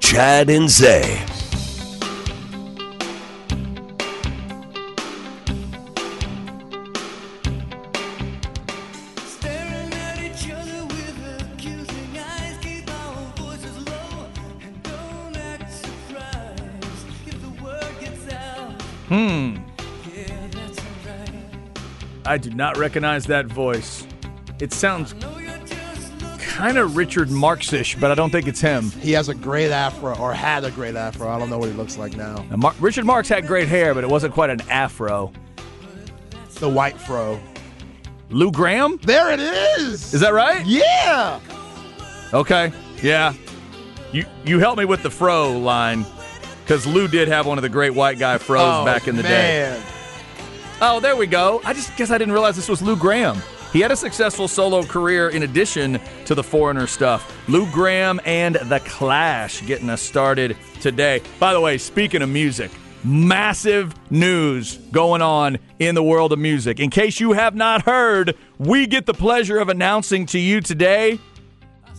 Chad 0.00 0.48
and 0.48 0.70
Zay. 0.70 1.37
I 22.28 22.36
do 22.38 22.50
not 22.50 22.76
recognize 22.76 23.24
that 23.26 23.46
voice. 23.46 24.06
It 24.60 24.72
sounds 24.72 25.14
No, 25.14 25.38
you're 25.38 25.48
just 25.66 26.12
looking. 26.20 26.38
kind 26.38 26.76
of 26.78 26.96
Richard 26.96 27.30
Marxish, 27.30 27.96
but 28.00 28.10
I 28.10 28.14
don't 28.14 28.30
think 28.30 28.46
it's 28.46 28.60
him. 28.60 28.90
He 28.90 29.12
has 29.12 29.28
a 29.28 29.34
great 29.34 29.70
afro, 29.70 30.14
or 30.18 30.34
had 30.34 30.64
a 30.64 30.70
great 30.70 30.94
afro. 30.96 31.28
I 31.28 31.38
don't 31.38 31.48
know 31.48 31.58
what 31.58 31.68
he 31.70 31.74
looks 31.74 31.96
like 31.96 32.16
now. 32.16 32.44
Now, 32.50 32.56
Mar- 32.56 32.74
Richard 32.80 33.04
Marx 33.06 33.28
had 33.28 33.46
great 33.46 33.68
hair, 33.68 33.94
but 33.94 34.04
it 34.04 34.10
wasn't 34.10 34.34
quite 34.34 34.50
an 34.50 34.60
afro. 34.68 35.32
The 36.60 36.68
white 36.68 36.98
fro. 37.00 37.40
Lou 38.30 38.50
Gramm? 38.50 38.98
There 39.04 39.30
it 39.30 39.40
is. 39.40 40.12
Is 40.12 40.20
that 40.20 40.34
right? 40.34 40.66
Yeah. 40.66 41.40
Okay. 42.34 42.72
Yeah. 43.02 43.32
You 44.12 44.24
you 44.44 44.58
helped 44.58 44.78
me 44.78 44.84
with 44.84 45.02
the 45.02 45.10
fro 45.10 45.56
line 45.58 46.04
because 46.64 46.86
Lou 46.86 47.08
did 47.08 47.28
have 47.28 47.46
one 47.46 47.56
of 47.58 47.62
the 47.62 47.68
great 47.68 47.94
white 47.94 48.18
guy 48.18 48.36
fros 48.38 48.82
Oh, 48.82 48.84
back 48.84 49.06
in 49.08 49.16
the 49.16 49.22
day. 49.22 49.80
Oh, 50.80 51.00
there 51.00 51.16
we 51.16 51.26
go. 51.26 51.60
I 51.64 51.72
just 51.72 51.96
guess 51.96 52.12
I 52.12 52.18
didn't 52.18 52.32
realize 52.32 52.54
this 52.54 52.68
was 52.68 52.80
Lou 52.80 52.94
Gramm. 52.94 53.36
He 53.72 53.80
had 53.80 53.90
a 53.90 53.96
successful 53.96 54.46
solo 54.46 54.84
career 54.84 55.28
in 55.30 55.42
addition 55.42 55.98
to 56.26 56.36
the 56.36 56.44
Foreigner 56.44 56.86
stuff. 56.86 57.36
Lou 57.48 57.68
Gramm 57.72 58.20
and 58.24 58.54
The 58.54 58.78
Clash 58.80 59.60
getting 59.66 59.90
us 59.90 60.00
started 60.00 60.56
today. 60.80 61.20
By 61.40 61.52
the 61.52 61.60
way, 61.60 61.78
speaking 61.78 62.22
of 62.22 62.28
music, 62.28 62.70
massive 63.02 63.92
news 64.12 64.76
going 64.92 65.20
on 65.20 65.58
in 65.80 65.96
the 65.96 66.02
world 66.02 66.32
of 66.32 66.38
music. 66.38 66.78
In 66.78 66.90
case 66.90 67.18
you 67.18 67.32
have 67.32 67.56
not 67.56 67.82
heard, 67.82 68.36
we 68.58 68.86
get 68.86 69.04
the 69.04 69.14
pleasure 69.14 69.58
of 69.58 69.68
announcing 69.68 70.26
to 70.26 70.38
you 70.38 70.60
today 70.60 71.18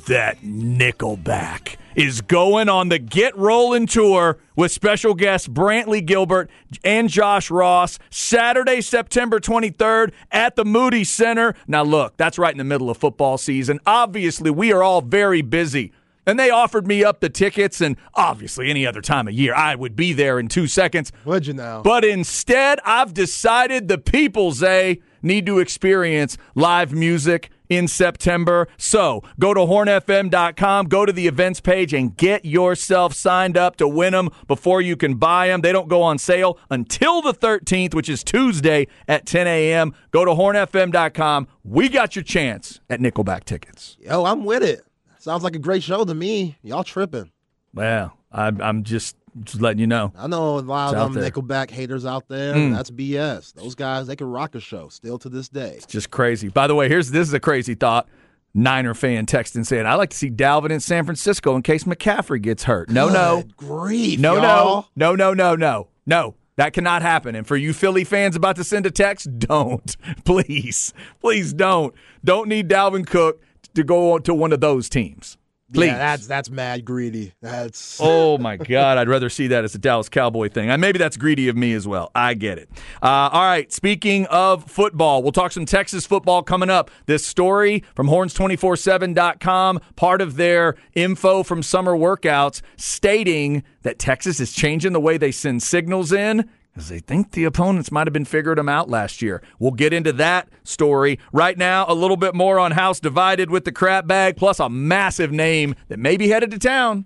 that 0.07 0.39
Nickelback 0.41 1.75
is 1.99 2.21
going 2.21 2.69
on 2.69 2.87
the 2.87 2.97
Get 2.97 3.37
Rolling 3.37 3.85
tour 3.85 4.37
with 4.55 4.71
special 4.71 5.13
guests 5.13 5.49
Brantley 5.49 6.03
Gilbert 6.03 6.49
and 6.81 7.09
Josh 7.09 7.51
Ross 7.51 7.99
Saturday, 8.09 8.79
September 8.79 9.41
23rd 9.41 10.13
at 10.31 10.55
the 10.55 10.63
Moody 10.63 11.03
Center. 11.03 11.55
Now, 11.67 11.83
look, 11.83 12.15
that's 12.15 12.39
right 12.39 12.53
in 12.53 12.57
the 12.57 12.63
middle 12.63 12.89
of 12.89 12.95
football 12.95 13.37
season. 13.37 13.81
Obviously, 13.85 14.49
we 14.49 14.71
are 14.71 14.81
all 14.81 15.01
very 15.01 15.41
busy. 15.41 15.91
And 16.25 16.39
they 16.39 16.49
offered 16.49 16.87
me 16.87 17.03
up 17.03 17.19
the 17.19 17.29
tickets, 17.29 17.81
and 17.81 17.97
obviously, 18.13 18.69
any 18.69 18.87
other 18.87 19.01
time 19.01 19.27
of 19.27 19.33
year, 19.33 19.53
I 19.53 19.75
would 19.75 19.97
be 19.97 20.13
there 20.13 20.39
in 20.39 20.47
two 20.47 20.67
seconds. 20.67 21.11
Would 21.25 21.47
you 21.47 21.53
now? 21.53 21.81
But 21.81 22.05
instead, 22.05 22.79
I've 22.85 23.13
decided 23.13 23.89
the 23.89 23.97
people, 23.97 24.53
Zay, 24.53 25.01
need 25.21 25.45
to 25.47 25.59
experience 25.59 26.37
live 26.55 26.93
music 26.93 27.49
in 27.69 27.87
September. 27.87 28.67
So 28.77 29.23
go 29.39 29.53
to 29.53 29.61
hornfm.com, 29.61 30.87
go 30.87 31.05
to 31.05 31.13
the 31.13 31.27
events 31.27 31.61
page, 31.61 31.93
and 31.93 32.15
get 32.17 32.43
yourself 32.43 33.13
signed 33.13 33.55
up 33.57 33.77
to 33.77 33.87
win 33.87 34.13
them 34.13 34.29
before 34.47 34.81
you 34.81 34.97
can 34.97 35.15
buy 35.15 35.47
them. 35.47 35.61
They 35.61 35.71
don't 35.71 35.87
go 35.87 36.01
on 36.01 36.17
sale 36.17 36.57
until 36.69 37.21
the 37.21 37.33
13th, 37.33 37.93
which 37.93 38.09
is 38.09 38.23
Tuesday 38.23 38.87
at 39.07 39.25
10 39.25 39.47
a.m. 39.47 39.93
Go 40.11 40.25
to 40.25 40.31
hornfm.com. 40.31 41.47
We 41.63 41.89
got 41.89 42.15
your 42.15 42.23
chance 42.23 42.79
at 42.89 42.99
Nickelback 42.99 43.43
tickets. 43.43 43.97
Yo, 44.01 44.25
I'm 44.25 44.43
with 44.43 44.63
it. 44.63 44.81
Sounds 45.19 45.43
like 45.43 45.55
a 45.55 45.59
great 45.59 45.83
show 45.83 46.03
to 46.05 46.13
me. 46.13 46.57
Y'all 46.63 46.83
tripping. 46.83 47.31
Well, 47.73 48.17
I'm, 48.31 48.61
I'm 48.61 48.83
just, 48.83 49.15
just 49.43 49.61
letting 49.61 49.79
you 49.79 49.87
know. 49.87 50.11
I 50.17 50.27
know 50.27 50.57
a 50.57 50.61
lot 50.61 50.93
It's 50.93 51.01
of 51.01 51.13
them. 51.13 51.23
Nickelback 51.23 51.69
haters 51.69 52.05
out 52.05 52.27
there. 52.27 52.53
Mm. 52.53 52.75
That's 52.75 52.91
BS. 52.91 53.53
Those 53.53 53.75
guys, 53.75 54.07
they 54.07 54.15
can 54.15 54.27
rock 54.27 54.55
a 54.55 54.59
show 54.59 54.89
still 54.89 55.17
to 55.19 55.29
this 55.29 55.49
day. 55.49 55.73
It's 55.77 55.85
just 55.85 56.11
crazy. 56.11 56.49
By 56.49 56.67
the 56.67 56.75
way, 56.75 56.89
here's 56.89 57.11
this 57.11 57.27
is 57.27 57.33
a 57.33 57.39
crazy 57.39 57.75
thought. 57.75 58.07
Niner 58.53 58.95
fan 58.95 59.27
texting 59.27 59.63
saying, 59.65 59.85
"I 59.85 59.93
like 59.93 60.09
to 60.09 60.17
see 60.17 60.29
Dalvin 60.31 60.71
in 60.71 60.79
San 60.79 61.05
Francisco 61.05 61.55
in 61.55 61.61
case 61.61 61.83
McCaffrey 61.83 62.41
gets 62.41 62.63
hurt." 62.63 62.89
No, 62.89 63.07
no, 63.07 63.43
grief, 63.57 64.19
no, 64.19 64.35
y'all. 64.37 64.87
no, 64.95 65.13
no, 65.13 65.33
no, 65.33 65.33
no, 65.33 65.55
no, 65.55 65.87
no. 66.07 66.35
That 66.55 66.73
cannot 66.73 67.01
happen. 67.01 67.35
And 67.35 67.47
for 67.47 67.55
you 67.55 67.71
Philly 67.73 68.03
fans 68.03 68.35
about 68.35 68.57
to 68.57 68.63
send 68.63 68.85
a 68.85 68.91
text, 68.91 69.29
don't. 69.39 69.95
Please, 70.25 70.93
please 71.21 71.53
don't. 71.53 71.93
Don't 72.25 72.49
need 72.49 72.67
Dalvin 72.67 73.05
Cook 73.07 73.41
to 73.75 73.83
go 73.83 74.13
on 74.13 74.23
to 74.23 74.33
one 74.33 74.51
of 74.51 74.59
those 74.61 74.89
teams. 74.89 75.37
Please. 75.73 75.87
Yeah, 75.87 75.97
that's 75.97 76.27
that's 76.27 76.49
mad 76.49 76.83
greedy. 76.83 77.33
That's 77.41 77.99
Oh 78.03 78.37
my 78.37 78.57
God! 78.57 78.97
I'd 78.97 79.07
rather 79.07 79.29
see 79.29 79.47
that 79.47 79.63
as 79.63 79.75
a 79.75 79.77
Dallas 79.77 80.09
Cowboy 80.09 80.49
thing. 80.49 80.69
And 80.69 80.81
maybe 80.81 80.97
that's 80.97 81.15
greedy 81.17 81.47
of 81.47 81.55
me 81.55 81.73
as 81.73 81.87
well. 81.87 82.11
I 82.15 82.33
get 82.33 82.57
it. 82.57 82.69
Uh, 83.01 83.29
all 83.31 83.43
right. 83.43 83.71
Speaking 83.71 84.25
of 84.27 84.69
football, 84.69 85.21
we'll 85.21 85.31
talk 85.31 85.51
some 85.51 85.65
Texas 85.65 86.05
football 86.05 86.41
coming 86.41 86.69
up. 86.69 86.89
This 87.05 87.25
story 87.25 87.83
from 87.93 88.07
Horns247.com, 88.07 89.79
part 89.95 90.21
of 90.21 90.35
their 90.37 90.75
info 90.93 91.43
from 91.43 91.61
summer 91.61 91.95
workouts, 91.95 92.61
stating 92.77 93.63
that 93.83 93.99
Texas 93.99 94.39
is 94.39 94.53
changing 94.53 94.93
the 94.93 94.99
way 94.99 95.17
they 95.17 95.31
send 95.31 95.61
signals 95.63 96.11
in 96.11 96.49
because 96.71 96.89
they 96.89 96.99
think 96.99 97.31
the 97.31 97.43
opponents 97.43 97.91
might 97.91 98.07
have 98.07 98.13
been 98.13 98.25
figured 98.25 98.57
them 98.57 98.69
out 98.69 98.89
last 98.89 99.21
year. 99.21 99.41
We'll 99.59 99.71
get 99.71 99.93
into 99.93 100.13
that 100.13 100.49
story 100.63 101.19
right 101.33 101.57
now. 101.57 101.85
A 101.87 101.93
little 101.93 102.17
bit 102.17 102.35
more 102.35 102.59
on 102.59 102.71
House 102.71 102.99
divided 102.99 103.49
with 103.49 103.65
the 103.65 103.71
crap 103.71 104.07
bag, 104.07 104.37
plus 104.37 104.59
a 104.59 104.69
massive 104.69 105.31
name 105.31 105.75
that 105.87 105.99
may 105.99 106.15
be 106.17 106.29
headed 106.29 106.51
to 106.51 106.59
town. 106.59 107.05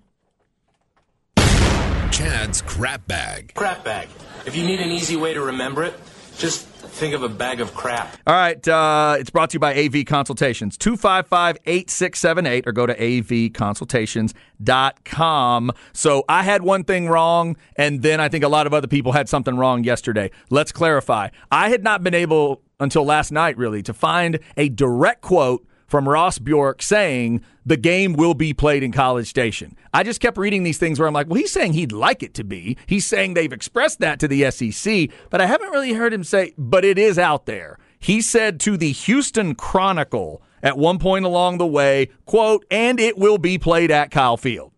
Chad's 2.12 2.62
crap 2.62 3.08
bag. 3.08 3.54
Crap 3.56 3.84
bag. 3.84 4.08
If 4.46 4.56
you 4.56 4.64
need 4.64 4.80
an 4.80 4.92
easy 4.92 5.16
way 5.16 5.34
to 5.34 5.42
remember 5.42 5.84
it, 5.84 5.96
just 6.38 6.68
think 6.94 7.16
of 7.16 7.24
a 7.24 7.30
bag 7.30 7.60
of 7.60 7.74
crap. 7.74 8.16
All 8.28 8.36
right, 8.36 8.68
uh, 8.68 9.16
it's 9.20 9.30
brought 9.30 9.50
to 9.52 9.56
you 9.56 9.60
by 9.60 9.76
AV 9.76 10.06
Consultations. 10.06 10.78
255 10.78 11.58
8678 11.66 12.68
or 12.68 12.72
go 12.72 12.86
to 12.86 12.96
avconsultations.com. 12.96 15.72
So 15.92 16.24
I 16.30 16.44
had 16.44 16.62
one 16.62 16.84
thing 16.84 17.10
wrong, 17.10 17.58
and 17.76 18.04
then 18.04 18.22
I 18.22 18.30
think 18.30 18.44
a 18.44 18.50
lot 18.50 18.68
of 18.68 18.74
other 18.74 18.88
people 18.88 19.14
had 19.14 19.28
something 19.28 19.58
wrong 19.58 19.84
yesterday. 19.84 20.30
Let's 20.50 20.72
clarify. 20.72 21.30
I 21.52 21.70
had 21.70 21.84
not 21.84 22.04
been 22.04 22.14
able 22.14 22.62
until 22.80 23.06
last 23.06 23.32
night, 23.32 23.58
really, 23.58 23.82
to 23.84 23.94
find 23.94 24.40
a 24.56 24.70
direct 24.70 25.22
quote 25.22 25.66
from 25.88 26.08
Ross 26.08 26.40
Bjork 26.40 26.82
saying 26.82 27.42
the 27.66 27.78
game 27.78 28.14
will 28.14 28.34
be 28.34 28.54
played 28.54 28.84
in 28.84 28.92
College 28.92 29.28
Station. 29.28 29.76
I 29.94 30.04
just 30.04 30.20
kept 30.20 30.38
reading 30.38 30.64
these 30.64 30.78
things 30.78 31.00
where 31.00 31.08
I'm 31.08 31.14
like, 31.14 31.28
well, 31.28 31.40
he's 31.40 31.52
saying 31.52 31.74
he'd 31.74 31.92
like 31.92 32.24
it 32.24 32.34
to 32.36 32.44
be. 32.44 32.78
He's 32.86 33.06
saying 33.06 33.34
they've 33.34 33.54
expressed 33.54 34.00
that 34.00 34.20
to 34.20 34.28
the 34.28 34.50
SEC, 34.52 35.10
but 35.30 35.42
I 35.42 35.46
haven't 35.46 35.72
really 35.72 35.94
heard 35.94 36.14
him 36.14 36.24
say, 36.24 36.54
but 36.58 36.86
it 36.86 36.98
is 36.98 37.18
out 37.18 37.46
there. 37.46 37.80
He 38.00 38.22
said 38.22 38.60
to 38.62 38.76
the 38.76 38.92
Houston 38.92 39.56
Chronicle 39.56 40.42
at 40.62 40.78
one 40.78 41.00
point 41.00 41.26
along 41.26 41.58
the 41.58 41.68
way, 41.68 42.10
quote, 42.26 42.66
and 42.70 43.00
it 43.00 43.18
will 43.18 43.38
be 43.38 43.58
played 43.58 43.92
at 43.92 44.12
Kyle 44.12 44.38
Field. 44.38 44.72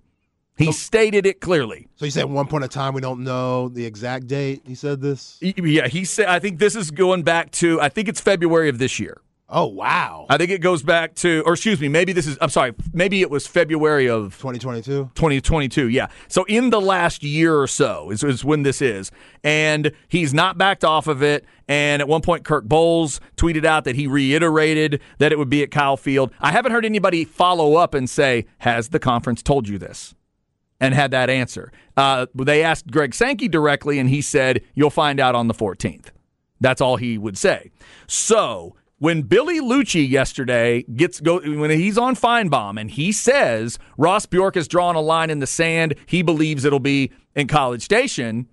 He 0.57 0.71
stated 0.71 1.25
it 1.25 1.41
clearly. 1.41 1.89
so. 1.95 2.05
he 2.05 2.11
said 2.11 2.21
at 2.21 2.29
one 2.29 2.47
point 2.47 2.63
in 2.63 2.69
time 2.69 2.93
we 2.93 3.01
don't 3.01 3.23
know 3.23 3.67
the 3.67 3.85
exact 3.85 4.27
date. 4.27 4.61
He 4.65 4.75
said 4.75 5.01
this. 5.01 5.37
Yeah, 5.41 5.87
he 5.87 6.05
said, 6.05 6.27
I 6.27 6.39
think 6.39 6.59
this 6.59 6.75
is 6.75 6.91
going 6.91 7.23
back 7.23 7.51
to, 7.53 7.81
I 7.81 7.89
think 7.89 8.07
it's 8.07 8.21
February 8.21 8.69
of 8.69 8.77
this 8.77 8.99
year. 8.99 9.21
Oh 9.47 9.67
wow, 9.67 10.25
I 10.27 10.37
think 10.37 10.49
it 10.49 10.59
goes 10.59 10.81
back 10.81 11.13
to, 11.15 11.43
or 11.45 11.53
excuse 11.53 11.79
me, 11.79 11.87
maybe 11.87 12.13
this 12.13 12.25
is, 12.25 12.35
I'm 12.41 12.49
sorry, 12.49 12.73
maybe 12.93 13.21
it 13.21 13.29
was 13.29 13.45
February 13.45 14.09
of 14.09 14.35
2022. 14.39 15.11
2022. 15.13 15.89
Yeah. 15.89 16.07
So 16.27 16.45
in 16.45 16.71
the 16.71 16.81
last 16.81 17.21
year 17.21 17.55
or 17.55 17.67
so 17.67 18.09
is, 18.09 18.23
is 18.23 18.43
when 18.43 18.63
this 18.63 18.81
is. 18.81 19.11
And 19.43 19.91
he's 20.07 20.33
not 20.33 20.57
backed 20.57 20.83
off 20.83 21.05
of 21.05 21.21
it. 21.21 21.45
And 21.67 22.01
at 22.01 22.07
one 22.07 22.21
point, 22.21 22.43
Kirk 22.43 22.65
Bohls 22.65 23.19
tweeted 23.37 23.65
out 23.65 23.83
that 23.83 23.95
he 23.95 24.07
reiterated 24.07 24.99
that 25.19 25.31
it 25.31 25.37
would 25.37 25.49
be 25.49 25.61
at 25.61 25.69
Kyle 25.69 25.97
Field. 25.97 26.31
I 26.39 26.51
haven't 26.51 26.71
heard 26.71 26.85
anybody 26.85 27.23
follow 27.23 27.75
up 27.75 27.93
and 27.93 28.09
say, 28.09 28.47
Has 28.59 28.89
the 28.89 28.99
conference 28.99 29.43
told 29.43 29.67
you 29.67 29.77
this? 29.77 30.15
And 30.79 30.95
had 30.95 31.11
that 31.11 31.29
answer. 31.29 31.71
Uh, 31.95 32.25
they 32.33 32.63
asked 32.63 32.91
Greg 32.91 33.13
Sankey 33.13 33.47
directly, 33.47 33.99
and 33.99 34.09
he 34.09 34.21
said, 34.21 34.61
You'll 34.73 34.89
find 34.89 35.19
out 35.19 35.35
on 35.35 35.47
the 35.47 35.53
14th. 35.53 36.07
That's 36.59 36.81
all 36.81 36.97
he 36.97 37.17
would 37.17 37.37
say. 37.37 37.71
So 38.07 38.75
when 38.99 39.23
Billy 39.23 39.59
Liucci 39.59 40.07
yesterday 40.07 40.83
gets 40.83 41.19
go 41.19 41.39
when 41.39 41.69
he's 41.69 41.97
on 41.97 42.15
Finebaum 42.15 42.79
and 42.79 42.89
he 42.89 43.11
says 43.11 43.77
Ross 43.97 44.25
Bjork 44.25 44.55
has 44.55 44.67
drawn 44.67 44.95
a 44.95 45.01
line 45.01 45.29
in 45.29 45.39
the 45.39 45.47
sand, 45.47 45.95
he 46.05 46.21
believes 46.21 46.65
it'll 46.65 46.79
be 46.79 47.11
in 47.35 47.47
College 47.47 47.81
Station. 47.81 48.47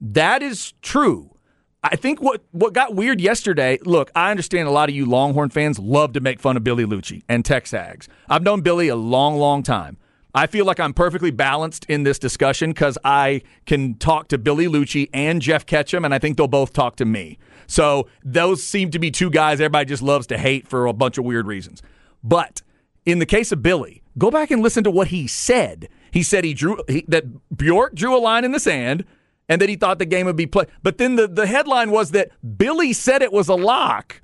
That 0.00 0.42
is 0.42 0.72
true. 0.82 1.34
I 1.82 1.96
think 1.96 2.20
what 2.20 2.42
what 2.52 2.72
got 2.72 2.94
weird 2.94 3.20
yesterday. 3.20 3.78
Look, 3.84 4.10
I 4.14 4.30
understand 4.30 4.68
a 4.68 4.72
lot 4.72 4.88
of 4.88 4.94
you 4.94 5.06
Longhorn 5.06 5.50
fans 5.50 5.78
love 5.78 6.12
to 6.14 6.20
make 6.20 6.40
fun 6.40 6.56
of 6.56 6.64
Billy 6.64 6.84
Liucci 6.84 7.22
and 7.28 7.44
Texags. 7.44 8.08
I've 8.28 8.42
known 8.42 8.62
Billy 8.62 8.88
a 8.88 8.96
long, 8.96 9.36
long 9.36 9.62
time. 9.62 9.96
I 10.34 10.46
feel 10.46 10.64
like 10.66 10.78
I'm 10.78 10.92
perfectly 10.92 11.30
balanced 11.30 11.86
in 11.86 12.02
this 12.02 12.18
discussion 12.18 12.70
because 12.70 12.98
I 13.02 13.42
can 13.66 13.94
talk 13.94 14.28
to 14.28 14.38
Billy 14.38 14.66
Liucci 14.66 15.08
and 15.12 15.40
Jeff 15.40 15.64
Ketchum, 15.64 16.04
and 16.04 16.14
I 16.14 16.18
think 16.18 16.36
they'll 16.36 16.48
both 16.48 16.72
talk 16.72 16.96
to 16.96 17.04
me. 17.04 17.38
So 17.66 18.08
those 18.24 18.62
seem 18.62 18.90
to 18.90 18.98
be 18.98 19.10
two 19.10 19.30
guys 19.30 19.60
everybody 19.60 19.86
just 19.86 20.02
loves 20.02 20.26
to 20.28 20.38
hate 20.38 20.68
for 20.68 20.86
a 20.86 20.92
bunch 20.92 21.18
of 21.18 21.24
weird 21.24 21.46
reasons. 21.46 21.82
But 22.22 22.62
in 23.04 23.18
the 23.18 23.26
case 23.26 23.52
of 23.52 23.62
Billy, 23.62 24.02
go 24.16 24.30
back 24.30 24.50
and 24.50 24.62
listen 24.62 24.84
to 24.84 24.90
what 24.90 25.08
he 25.08 25.26
said. 25.26 25.88
He 26.10 26.22
said 26.22 26.44
he 26.44 26.54
drew 26.54 26.78
he, 26.88 27.04
that 27.08 27.24
Bjork 27.56 27.94
drew 27.94 28.16
a 28.16 28.20
line 28.20 28.44
in 28.44 28.52
the 28.52 28.60
sand 28.60 29.04
and 29.48 29.60
that 29.60 29.68
he 29.68 29.76
thought 29.76 29.98
the 29.98 30.06
game 30.06 30.26
would 30.26 30.36
be 30.36 30.46
played. 30.46 30.68
But 30.82 30.98
then 30.98 31.16
the, 31.16 31.26
the 31.26 31.46
headline 31.46 31.90
was 31.90 32.10
that 32.10 32.30
Billy 32.58 32.92
said 32.92 33.22
it 33.22 33.32
was 33.32 33.48
a 33.48 33.54
lock. 33.54 34.20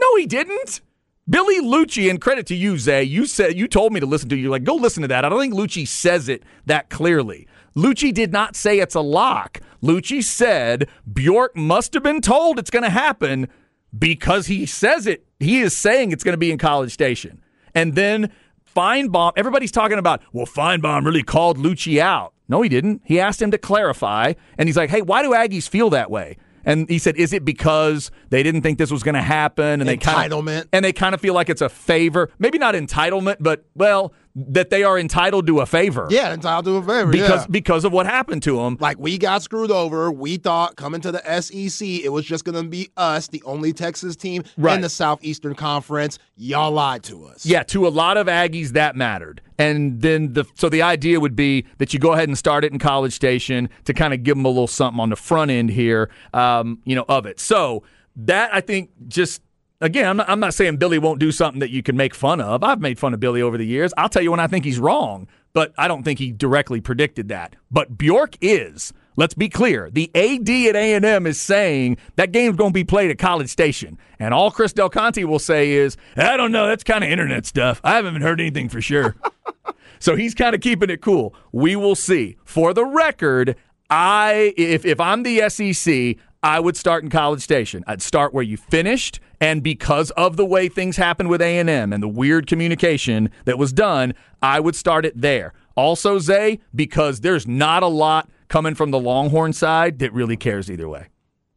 No, 0.00 0.16
he 0.16 0.26
didn't. 0.26 0.80
Billy 1.28 1.60
Liucci, 1.60 2.10
and 2.10 2.20
credit 2.20 2.46
to 2.46 2.56
you, 2.56 2.76
Zay. 2.78 3.04
You 3.04 3.26
said 3.26 3.56
you 3.56 3.68
told 3.68 3.92
me 3.92 4.00
to 4.00 4.06
listen 4.06 4.28
to 4.30 4.36
you. 4.36 4.50
Like, 4.50 4.64
go 4.64 4.74
listen 4.74 5.02
to 5.02 5.08
that. 5.08 5.24
I 5.24 5.28
don't 5.28 5.38
think 5.38 5.54
Liucci 5.54 5.86
says 5.86 6.28
it 6.28 6.42
that 6.66 6.90
clearly. 6.90 7.46
Liucci 7.76 8.12
did 8.12 8.32
not 8.32 8.56
say 8.56 8.80
it's 8.80 8.96
a 8.96 9.00
lock. 9.00 9.60
Liucci 9.82 10.22
said 10.22 10.88
Bjork 11.10 11.56
must 11.56 11.94
have 11.94 12.02
been 12.02 12.20
told 12.20 12.58
it's 12.58 12.70
going 12.70 12.82
to 12.82 12.90
happen 12.90 13.48
because 13.96 14.46
he 14.46 14.66
says 14.66 15.06
it. 15.06 15.24
He 15.38 15.60
is 15.60 15.76
saying 15.76 16.12
it's 16.12 16.24
going 16.24 16.34
to 16.34 16.38
be 16.38 16.50
in 16.50 16.58
College 16.58 16.92
Station. 16.92 17.42
And 17.74 17.94
then 17.94 18.32
Finebaum, 18.74 19.32
everybody's 19.36 19.72
talking 19.72 19.98
about, 19.98 20.22
well, 20.32 20.46
Finebaum 20.46 21.04
really 21.04 21.22
called 21.22 21.56
Liucci 21.58 21.98
out. 21.98 22.34
No, 22.48 22.62
he 22.62 22.68
didn't. 22.68 23.02
He 23.04 23.20
asked 23.20 23.40
him 23.40 23.50
to 23.52 23.58
clarify, 23.58 24.34
and 24.58 24.68
he's 24.68 24.76
like, 24.76 24.90
hey, 24.90 25.02
why 25.02 25.22
do 25.22 25.30
Aggies 25.30 25.68
feel 25.68 25.90
that 25.90 26.10
way? 26.10 26.36
And 26.64 26.88
he 26.88 26.98
said, 26.98 27.16
"Is 27.16 27.32
it 27.32 27.44
because 27.44 28.10
they 28.30 28.42
didn't 28.42 28.62
think 28.62 28.78
this 28.78 28.90
was 28.90 29.02
going 29.02 29.14
to 29.14 29.22
happen, 29.22 29.80
and 29.80 29.88
they 29.88 29.96
kind 29.96 30.32
of 30.32 30.48
and 30.72 30.84
they 30.84 30.92
kind 30.92 31.14
of 31.14 31.20
feel 31.20 31.34
like 31.34 31.48
it's 31.48 31.62
a 31.62 31.68
favor? 31.68 32.30
Maybe 32.38 32.58
not 32.58 32.74
entitlement, 32.74 33.36
but 33.40 33.64
well, 33.74 34.12
that 34.34 34.70
they 34.70 34.82
are 34.82 34.98
entitled 34.98 35.46
to 35.46 35.60
a 35.60 35.66
favor 35.66 36.06
Yeah, 36.10 36.32
entitled 36.32 36.64
to 36.64 36.76
a 36.76 36.82
favor. 36.82 37.10
because 37.12 37.42
yeah. 37.42 37.46
because 37.50 37.84
of 37.84 37.92
what 37.92 38.06
happened 38.06 38.42
to 38.44 38.56
them. 38.56 38.78
like 38.80 38.98
we 38.98 39.18
got 39.18 39.42
screwed 39.42 39.70
over. 39.70 40.10
We 40.10 40.38
thought 40.38 40.76
coming 40.76 41.00
to 41.02 41.12
the 41.12 41.40
SEC, 41.42 41.86
it 41.86 42.08
was 42.10 42.24
just 42.24 42.44
going 42.44 42.54
to 42.62 42.68
be 42.68 42.88
us, 42.96 43.28
the 43.28 43.42
only 43.44 43.72
Texas 43.74 44.16
team 44.16 44.42
Right. 44.56 44.74
in 44.76 44.80
the 44.80 44.88
Southeastern 44.88 45.54
Conference. 45.54 46.18
Y'all 46.36 46.70
lied 46.72 47.02
to 47.04 47.24
us. 47.26 47.44
Yeah, 47.44 47.62
to 47.64 47.86
a 47.86 47.90
lot 47.90 48.16
of 48.16 48.26
Aggies 48.26 48.70
that 48.70 48.96
mattered. 48.96 49.42
And 49.58 50.00
then 50.00 50.32
the 50.32 50.44
so 50.54 50.68
the 50.68 50.82
idea 50.82 51.20
would 51.20 51.36
be 51.36 51.66
that 51.78 51.92
you 51.92 52.00
go 52.00 52.12
ahead 52.12 52.28
and 52.28 52.36
start 52.38 52.64
it 52.64 52.72
in 52.72 52.78
College 52.78 53.12
Station 53.12 53.68
to 53.84 53.92
kind 53.92 54.14
of 54.14 54.22
give 54.22 54.36
them 54.36 54.44
a 54.46 54.48
little 54.48 54.66
something 54.66 54.98
on 55.00 55.10
the 55.10 55.16
front 55.16 55.50
end 55.50 55.70
here, 55.70 56.08
um, 56.32 56.78
you 56.84 56.94
know, 56.96 57.04
of 57.08 57.26
it. 57.26 57.38
So 57.38 57.82
that 58.16 58.52
I 58.54 58.60
think 58.62 58.90
just 59.08 59.42
again, 59.82 60.08
I'm 60.08 60.16
not, 60.16 60.30
I'm 60.30 60.40
not 60.40 60.54
saying 60.54 60.76
Billy 60.78 60.98
won't 60.98 61.18
do 61.18 61.30
something 61.32 61.60
that 61.60 61.70
you 61.70 61.82
can 61.82 61.96
make 61.96 62.14
fun 62.14 62.40
of. 62.40 62.64
I've 62.64 62.80
made 62.80 62.98
fun 62.98 63.12
of 63.12 63.20
Billy 63.20 63.42
over 63.42 63.58
the 63.58 63.66
years. 63.66 63.92
I'll 63.98 64.08
tell 64.08 64.22
you 64.22 64.30
when 64.30 64.40
I 64.40 64.46
think 64.46 64.64
he's 64.64 64.78
wrong, 64.78 65.28
but 65.52 65.72
I 65.76 65.88
don't 65.88 66.02
think 66.02 66.18
he 66.18 66.32
directly 66.32 66.80
predicted 66.80 67.28
that. 67.28 67.56
But 67.70 67.98
Bjork 67.98 68.36
is. 68.40 68.92
Let's 69.14 69.34
be 69.34 69.50
clear. 69.50 69.90
The 69.90 70.10
AD 70.14 70.48
at 70.48 70.76
A&M 70.76 71.26
is 71.26 71.38
saying 71.38 71.98
that 72.16 72.32
game's 72.32 72.56
going 72.56 72.70
to 72.70 72.74
be 72.74 72.84
played 72.84 73.10
at 73.10 73.18
College 73.18 73.50
Station. 73.50 73.98
And 74.18 74.32
all 74.32 74.50
Chris 74.50 74.72
Del 74.72 74.88
Conte 74.88 75.22
will 75.24 75.38
say 75.38 75.72
is, 75.72 75.98
I 76.16 76.38
don't 76.38 76.50
know, 76.50 76.66
that's 76.66 76.82
kind 76.82 77.04
of 77.04 77.10
internet 77.10 77.44
stuff. 77.44 77.78
I 77.84 77.96
haven't 77.96 78.12
even 78.12 78.22
heard 78.22 78.40
anything 78.40 78.70
for 78.70 78.80
sure. 78.80 79.16
so 79.98 80.16
he's 80.16 80.34
kind 80.34 80.54
of 80.54 80.62
keeping 80.62 80.88
it 80.88 81.02
cool. 81.02 81.34
We 81.52 81.76
will 81.76 81.94
see. 81.94 82.38
For 82.44 82.72
the 82.72 82.86
record, 82.86 83.56
I 83.90 84.54
if 84.56 84.86
if 84.86 84.98
I'm 84.98 85.22
the 85.22 85.50
SEC, 85.50 86.16
I 86.42 86.58
would 86.58 86.76
start 86.76 87.04
in 87.04 87.10
College 87.10 87.40
Station. 87.40 87.84
I'd 87.86 88.02
start 88.02 88.34
where 88.34 88.42
you 88.42 88.56
finished, 88.56 89.20
and 89.40 89.62
because 89.62 90.10
of 90.12 90.36
the 90.36 90.44
way 90.44 90.68
things 90.68 90.96
happened 90.96 91.28
with 91.28 91.40
A 91.40 91.58
and 91.58 91.70
M 91.70 91.92
and 91.92 92.02
the 92.02 92.08
weird 92.08 92.48
communication 92.48 93.30
that 93.44 93.58
was 93.58 93.72
done, 93.72 94.14
I 94.42 94.58
would 94.58 94.74
start 94.74 95.06
it 95.06 95.20
there. 95.20 95.52
Also, 95.76 96.18
Zay, 96.18 96.58
because 96.74 97.20
there's 97.20 97.46
not 97.46 97.84
a 97.84 97.88
lot 97.88 98.28
coming 98.48 98.74
from 98.74 98.90
the 98.90 98.98
Longhorn 98.98 99.52
side 99.52 100.00
that 100.00 100.12
really 100.12 100.36
cares 100.36 100.70
either 100.70 100.88
way. 100.88 101.06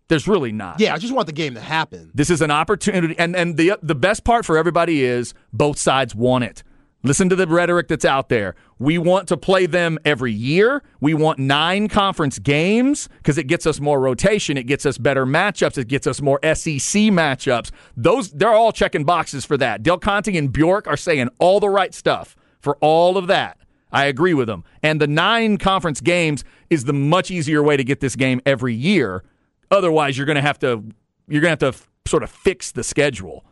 There's 0.08 0.28
really 0.28 0.52
not. 0.52 0.80
Yeah, 0.80 0.94
I 0.94 1.00
just 1.00 1.14
want 1.14 1.26
the 1.26 1.34
game 1.34 1.56
to 1.56 1.62
happen. 1.62 2.12
This 2.14 2.30
is 2.30 2.42
an 2.42 2.52
opportunity, 2.52 3.18
and 3.18 3.36
and 3.36 3.58
the 3.58 3.80
the 3.82 3.96
best 3.96 4.24
part 4.24 4.46
for 4.46 4.56
everybody 4.56 5.04
is 5.04 5.34
both 5.52 5.80
sides 5.80 6.14
want 6.14 6.44
it. 6.44 6.62
Listen 7.06 7.30
to 7.30 7.36
the 7.36 7.46
rhetoric 7.46 7.88
that's 7.88 8.04
out 8.04 8.30
there. 8.30 8.56
We 8.80 8.98
want 8.98 9.28
to 9.28 9.38
play 9.38 9.68
them 9.68 10.00
every 10.04 10.32
year. 10.32 10.82
We 11.00 11.14
want 11.14 11.38
nine 11.38 11.88
conference 11.88 12.40
games 12.40 13.08
because 13.18 13.38
it 13.38 13.44
gets 13.44 13.68
us 13.68 13.80
more 13.80 14.00
rotation. 14.00 14.58
It 14.58 14.64
gets 14.64 14.88
us 14.88 14.98
better 14.98 15.24
matchups. 15.24 15.78
It 15.78 15.88
gets 15.88 16.08
us 16.08 16.20
more 16.20 16.40
SEC 16.42 17.04
matchups. 17.14 17.70
Those 17.96 18.32
they're 18.32 18.56
all 18.56 18.72
checking 18.72 19.04
boxes 19.04 19.46
for 19.46 19.56
that. 19.58 19.84
Del 19.84 20.00
Conte 20.00 20.36
and 20.36 20.52
Bjork 20.52 20.88
are 20.88 20.98
saying 20.98 21.30
all 21.38 21.60
the 21.60 21.70
right 21.70 21.94
stuff 21.94 22.36
for 22.60 22.76
all 22.78 23.18
of 23.18 23.28
that. 23.28 23.60
I 23.92 24.06
agree 24.06 24.34
with 24.34 24.48
them. 24.48 24.64
And 24.82 25.00
the 25.00 25.06
nine 25.06 25.60
conference 25.60 26.02
games 26.02 26.44
is 26.72 26.86
the 26.86 26.94
much 26.94 27.30
easier 27.30 27.62
way 27.62 27.78
to 27.78 27.84
get 27.84 28.00
this 28.00 28.16
game 28.16 28.42
every 28.48 28.74
year. 28.74 29.24
Otherwise, 29.70 30.18
you're 30.18 30.26
going 30.26 30.38
to 30.38 30.42
have 30.42 30.58
to 30.60 30.84
you're 31.28 31.42
going 31.42 31.56
to 31.56 31.66
have 31.66 31.76
to 31.76 31.80
f- 31.80 31.88
sort 32.08 32.24
of 32.24 32.32
fix 32.32 32.72
the 32.72 32.84
schedule 32.84 33.46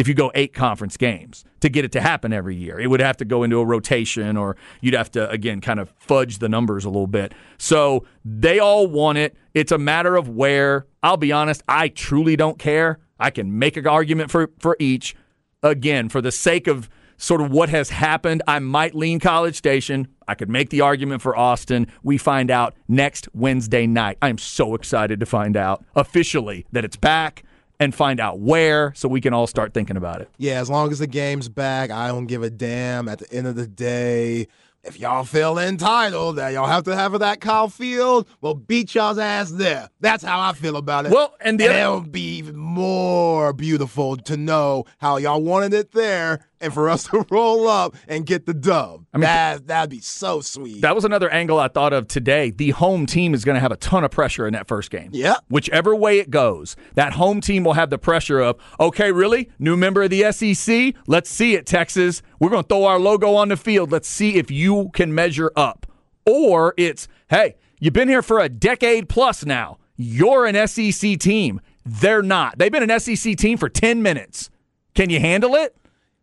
if 0.00 0.08
you 0.08 0.14
go 0.14 0.32
eight 0.34 0.54
conference 0.54 0.96
games 0.96 1.44
to 1.60 1.68
get 1.68 1.84
it 1.84 1.92
to 1.92 2.00
happen 2.00 2.32
every 2.32 2.56
year. 2.56 2.80
It 2.80 2.86
would 2.86 3.00
have 3.00 3.18
to 3.18 3.26
go 3.26 3.42
into 3.42 3.58
a 3.58 3.64
rotation 3.66 4.38
or 4.38 4.56
you'd 4.80 4.94
have 4.94 5.10
to, 5.10 5.28
again, 5.28 5.60
kind 5.60 5.78
of 5.78 5.92
fudge 5.98 6.38
the 6.38 6.48
numbers 6.48 6.86
a 6.86 6.88
little 6.88 7.06
bit. 7.06 7.34
So 7.58 8.06
they 8.24 8.58
all 8.58 8.86
want 8.86 9.18
it. 9.18 9.36
It's 9.52 9.72
a 9.72 9.76
matter 9.76 10.16
of 10.16 10.26
where. 10.26 10.86
I'll 11.02 11.18
be 11.18 11.32
honest, 11.32 11.62
I 11.68 11.88
truly 11.88 12.34
don't 12.34 12.58
care. 12.58 12.98
I 13.18 13.28
can 13.28 13.58
make 13.58 13.76
an 13.76 13.86
argument 13.86 14.30
for, 14.30 14.50
for 14.58 14.74
each. 14.78 15.14
Again, 15.62 16.08
for 16.08 16.22
the 16.22 16.32
sake 16.32 16.66
of 16.66 16.88
sort 17.18 17.42
of 17.42 17.50
what 17.50 17.68
has 17.68 17.90
happened, 17.90 18.42
I 18.48 18.58
might 18.58 18.94
lean 18.94 19.20
College 19.20 19.54
Station. 19.54 20.08
I 20.26 20.34
could 20.34 20.48
make 20.48 20.70
the 20.70 20.80
argument 20.80 21.20
for 21.20 21.36
Austin. 21.36 21.88
We 22.02 22.16
find 22.16 22.50
out 22.50 22.74
next 22.88 23.28
Wednesday 23.34 23.86
night. 23.86 24.16
I 24.22 24.30
am 24.30 24.38
so 24.38 24.74
excited 24.74 25.20
to 25.20 25.26
find 25.26 25.58
out 25.58 25.84
officially 25.94 26.64
that 26.72 26.86
it's 26.86 26.96
back 26.96 27.44
and 27.80 27.94
find 27.94 28.20
out 28.20 28.38
where 28.38 28.92
so 28.94 29.08
we 29.08 29.20
can 29.20 29.32
all 29.32 29.46
start 29.46 29.74
thinking 29.74 29.96
about 29.96 30.20
it. 30.20 30.28
Yeah, 30.36 30.60
as 30.60 30.70
long 30.70 30.92
as 30.92 31.00
the 31.00 31.06
game's 31.06 31.48
back, 31.48 31.90
I 31.90 32.08
don't 32.08 32.26
give 32.26 32.42
a 32.42 32.50
damn. 32.50 33.08
At 33.08 33.18
the 33.18 33.32
end 33.32 33.46
of 33.46 33.56
the 33.56 33.66
day, 33.66 34.46
if 34.82 34.98
y'all 34.98 35.24
feel 35.24 35.58
entitled 35.58 36.36
that 36.36 36.52
y'all 36.52 36.66
have 36.66 36.84
to 36.84 36.96
have 36.96 37.14
it 37.14 37.20
at 37.22 37.40
Kyle 37.40 37.68
Field, 37.68 38.26
well, 38.40 38.54
beat 38.54 38.94
y'all's 38.94 39.18
ass 39.18 39.50
there. 39.50 39.90
That's 40.00 40.24
how 40.24 40.40
I 40.40 40.52
feel 40.54 40.76
about 40.76 41.06
it. 41.06 41.12
Well, 41.12 41.34
and 41.40 41.60
the 41.60 41.64
and 41.64 41.72
other- 41.74 41.96
it 41.96 42.00
would 42.00 42.12
be 42.12 42.36
even 42.38 42.56
more 42.56 43.52
beautiful 43.52 44.16
to 44.16 44.36
know 44.36 44.84
how 44.98 45.18
y'all 45.18 45.42
wanted 45.42 45.74
it 45.74 45.92
there, 45.92 46.46
and 46.62 46.72
for 46.72 46.88
us 46.88 47.04
to 47.08 47.26
roll 47.30 47.68
up 47.68 47.94
and 48.08 48.24
get 48.24 48.46
the 48.46 48.54
dub. 48.54 49.04
I 49.12 49.18
mean- 49.18 49.22
that 49.22 49.66
that'd 49.66 49.90
be 49.90 50.00
so 50.00 50.40
sweet. 50.40 50.80
That 50.80 50.94
was 50.94 51.04
another 51.04 51.28
angle 51.30 51.58
I 51.58 51.68
thought 51.68 51.92
of 51.92 52.08
today. 52.08 52.50
The 52.50 52.70
home 52.70 53.04
team 53.06 53.34
is 53.34 53.44
going 53.44 53.56
to 53.56 53.60
have 53.60 53.72
a 53.72 53.76
ton 53.76 54.02
of 54.04 54.10
pressure 54.10 54.46
in 54.46 54.54
that 54.54 54.66
first 54.66 54.90
game. 54.90 55.10
Yeah. 55.12 55.34
Whichever 55.48 55.94
way 55.94 56.18
it 56.20 56.30
goes, 56.30 56.74
that 56.94 57.12
home 57.14 57.40
team 57.42 57.64
will 57.64 57.74
have 57.74 57.90
the 57.90 57.98
pressure 57.98 58.40
of, 58.40 58.56
okay, 58.78 59.12
really? 59.12 59.50
New 59.58 59.76
member 59.76 60.02
of 60.02 60.10
the 60.10 60.32
SEC? 60.32 60.94
Let's 61.06 61.28
see 61.28 61.54
it, 61.54 61.66
Texas. 61.66 62.22
We're 62.40 62.50
going 62.50 62.64
to 62.64 62.68
throw 62.68 62.84
our 62.84 62.98
logo 62.98 63.34
on 63.34 63.48
the 63.48 63.56
field. 63.56 63.92
Let's 63.92 64.08
see 64.08 64.36
if 64.36 64.50
you 64.50 64.90
can 64.94 65.14
measure 65.14 65.52
up. 65.54 65.86
Or 66.26 66.74
it's, 66.76 67.06
hey, 67.28 67.54
you've 67.78 67.92
been 67.92 68.08
here 68.08 68.22
for 68.22 68.40
a 68.40 68.48
decade 68.48 69.08
plus 69.08 69.44
now. 69.44 69.78
You're 69.96 70.46
an 70.46 70.66
SEC 70.66 71.18
team. 71.18 71.60
They're 71.84 72.22
not. 72.22 72.58
They've 72.58 72.72
been 72.72 72.88
an 72.90 72.98
SEC 72.98 73.36
team 73.36 73.58
for 73.58 73.68
10 73.68 74.02
minutes. 74.02 74.50
Can 74.94 75.10
you 75.10 75.20
handle 75.20 75.54
it? 75.54 75.76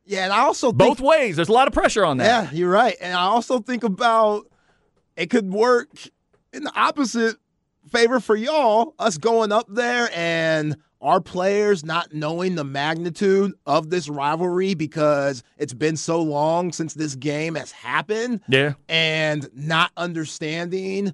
yeah, 0.06 0.24
and 0.24 0.34
I 0.34 0.40
also 0.40 0.70
think 0.70 0.78
Both 0.80 1.02
ways. 1.02 1.36
There's 1.36 1.50
a 1.50 1.54
lot 1.54 1.68
of 1.68 1.74
pressure 1.74 2.06
on 2.06 2.18
that. 2.18 2.26
Yeah, 2.26 2.58
you're 2.58 2.72
right. 2.72 2.96
And 3.02 3.14
I 3.14 3.24
also 3.24 3.60
think 3.60 3.84
about 3.84 4.48
it 5.16 5.30
could 5.30 5.52
work 5.52 5.90
in 6.54 6.64
the 6.64 6.74
opposite 6.76 7.36
favor 7.92 8.20
for 8.20 8.36
y'all, 8.36 8.96
us 8.98 9.18
going 9.18 9.52
up 9.52 9.66
there 9.70 10.10
and 10.14 10.78
our 11.02 11.22
players 11.22 11.86
not 11.86 12.14
knowing 12.14 12.56
the 12.56 12.64
magnitude 12.64 13.54
of 13.66 13.90
this 13.90 14.10
rivalry 14.10 14.74
because 14.74 15.44
it's 15.58 15.74
been 15.74 15.96
so 15.98 16.22
long 16.22 16.72
since 16.72 16.94
this 16.96 17.16
game 17.16 17.56
has 17.56 17.72
happened 17.72 18.42
Yeah. 18.48 18.74
and 18.90 19.48
not 19.54 19.92
understanding 19.96 21.14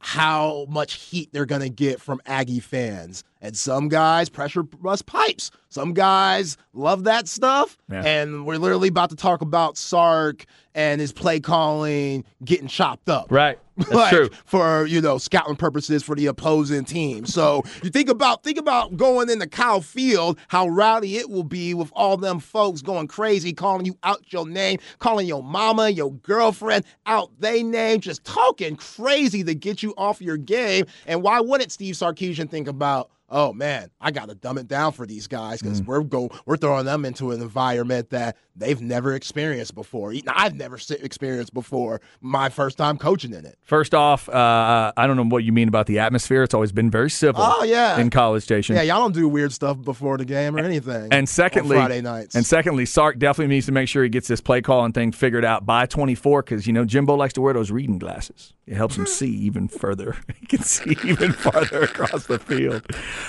how 0.00 0.66
much 0.68 0.94
heat 0.94 1.30
they're 1.32 1.46
going 1.46 1.62
to 1.62 1.68
get 1.68 2.00
from 2.00 2.20
Aggie 2.26 2.60
fans. 2.60 3.24
And 3.40 3.56
some 3.56 3.88
guys 3.88 4.28
pressure 4.28 4.64
rust 4.80 5.06
pipes. 5.06 5.50
Some 5.68 5.92
guys 5.92 6.56
love 6.72 7.04
that 7.04 7.28
stuff. 7.28 7.76
Yeah. 7.90 8.02
And 8.04 8.46
we're 8.46 8.56
literally 8.56 8.88
about 8.88 9.10
to 9.10 9.16
talk 9.16 9.42
about 9.42 9.76
Sark 9.76 10.46
and 10.74 11.00
his 11.00 11.12
play 11.12 11.40
calling 11.40 12.24
getting 12.44 12.68
chopped 12.68 13.08
up. 13.08 13.30
Right. 13.30 13.58
That's 13.76 13.92
like, 13.92 14.10
true. 14.10 14.30
For 14.44 14.86
you 14.86 15.00
know 15.00 15.18
scouting 15.18 15.54
purposes 15.54 16.02
for 16.02 16.16
the 16.16 16.26
opposing 16.26 16.84
team. 16.84 17.26
So 17.26 17.62
you 17.82 17.90
think 17.90 18.08
about 18.08 18.42
think 18.42 18.58
about 18.58 18.96
going 18.96 19.30
into 19.30 19.46
Kyle 19.46 19.80
Field, 19.80 20.38
how 20.48 20.68
rowdy 20.68 21.16
it 21.16 21.30
will 21.30 21.44
be 21.44 21.74
with 21.74 21.92
all 21.94 22.16
them 22.16 22.40
folks 22.40 22.82
going 22.82 23.06
crazy, 23.06 23.52
calling 23.52 23.86
you 23.86 23.96
out 24.02 24.32
your 24.32 24.48
name, 24.48 24.80
calling 24.98 25.28
your 25.28 25.42
mama, 25.42 25.90
your 25.90 26.12
girlfriend 26.12 26.84
out 27.06 27.30
they 27.38 27.62
name, 27.62 28.00
just 28.00 28.24
talking 28.24 28.74
crazy 28.76 29.44
to 29.44 29.54
get 29.54 29.82
you 29.82 29.94
off 29.96 30.20
your 30.20 30.36
game. 30.36 30.86
And 31.06 31.22
why 31.22 31.38
wouldn't 31.38 31.70
Steve 31.70 31.94
Sarkisian 31.94 32.50
think 32.50 32.66
about? 32.66 33.10
Oh 33.30 33.52
man, 33.52 33.90
I 34.00 34.10
got 34.10 34.28
to 34.30 34.34
dumb 34.34 34.56
it 34.58 34.68
down 34.68 34.92
for 34.92 35.04
these 35.06 35.26
guys 35.26 35.60
Mm. 35.60 35.64
because 35.64 35.82
we're 35.82 36.00
go 36.00 36.30
we're 36.46 36.56
throwing 36.56 36.86
them 36.86 37.04
into 37.04 37.30
an 37.30 37.42
environment 37.42 38.10
that 38.10 38.36
they've 38.56 38.80
never 38.80 39.14
experienced 39.14 39.74
before. 39.74 40.14
I've 40.28 40.54
never 40.54 40.78
experienced 41.00 41.52
before. 41.54 42.00
My 42.20 42.48
first 42.48 42.78
time 42.78 42.96
coaching 42.98 43.32
in 43.34 43.44
it. 43.44 43.56
First 43.62 43.94
off, 43.94 44.28
uh, 44.28 44.92
I 44.96 45.06
don't 45.06 45.16
know 45.16 45.24
what 45.24 45.44
you 45.44 45.52
mean 45.52 45.68
about 45.68 45.86
the 45.86 45.98
atmosphere. 45.98 46.42
It's 46.42 46.54
always 46.54 46.72
been 46.72 46.90
very 46.90 47.10
civil. 47.10 47.42
Oh, 47.44 47.62
yeah. 47.64 47.98
in 48.00 48.10
College 48.10 48.42
Station. 48.42 48.74
Yeah, 48.76 48.82
y'all 48.82 49.00
don't 49.02 49.14
do 49.14 49.28
weird 49.28 49.52
stuff 49.52 49.80
before 49.82 50.16
the 50.18 50.24
game 50.24 50.56
or 50.56 50.60
anything. 50.60 51.08
And 51.12 51.28
secondly, 51.28 51.76
on 51.76 51.82
Friday 51.86 52.00
nights. 52.00 52.34
And 52.34 52.44
secondly, 52.46 52.86
Sark 52.86 53.18
definitely 53.18 53.54
needs 53.54 53.66
to 53.66 53.72
make 53.72 53.88
sure 53.88 54.02
he 54.02 54.08
gets 54.08 54.26
this 54.28 54.40
play 54.40 54.60
calling 54.60 54.92
thing 54.92 55.12
figured 55.12 55.44
out 55.44 55.66
by 55.66 55.86
24 55.86 56.42
because 56.42 56.66
you 56.66 56.72
know 56.72 56.84
Jimbo 56.84 57.14
likes 57.14 57.34
to 57.34 57.40
wear 57.40 57.52
those 57.54 57.70
reading 57.70 57.98
glasses. 57.98 58.54
It 58.68 58.76
helps 58.76 58.98
him 58.98 59.06
see 59.06 59.30
even 59.30 59.66
further. 59.66 60.16
he 60.40 60.46
can 60.46 60.62
see 60.62 60.94
even 61.02 61.32
farther 61.32 61.84
across 61.84 62.26
the 62.26 62.38
field. 62.38 62.82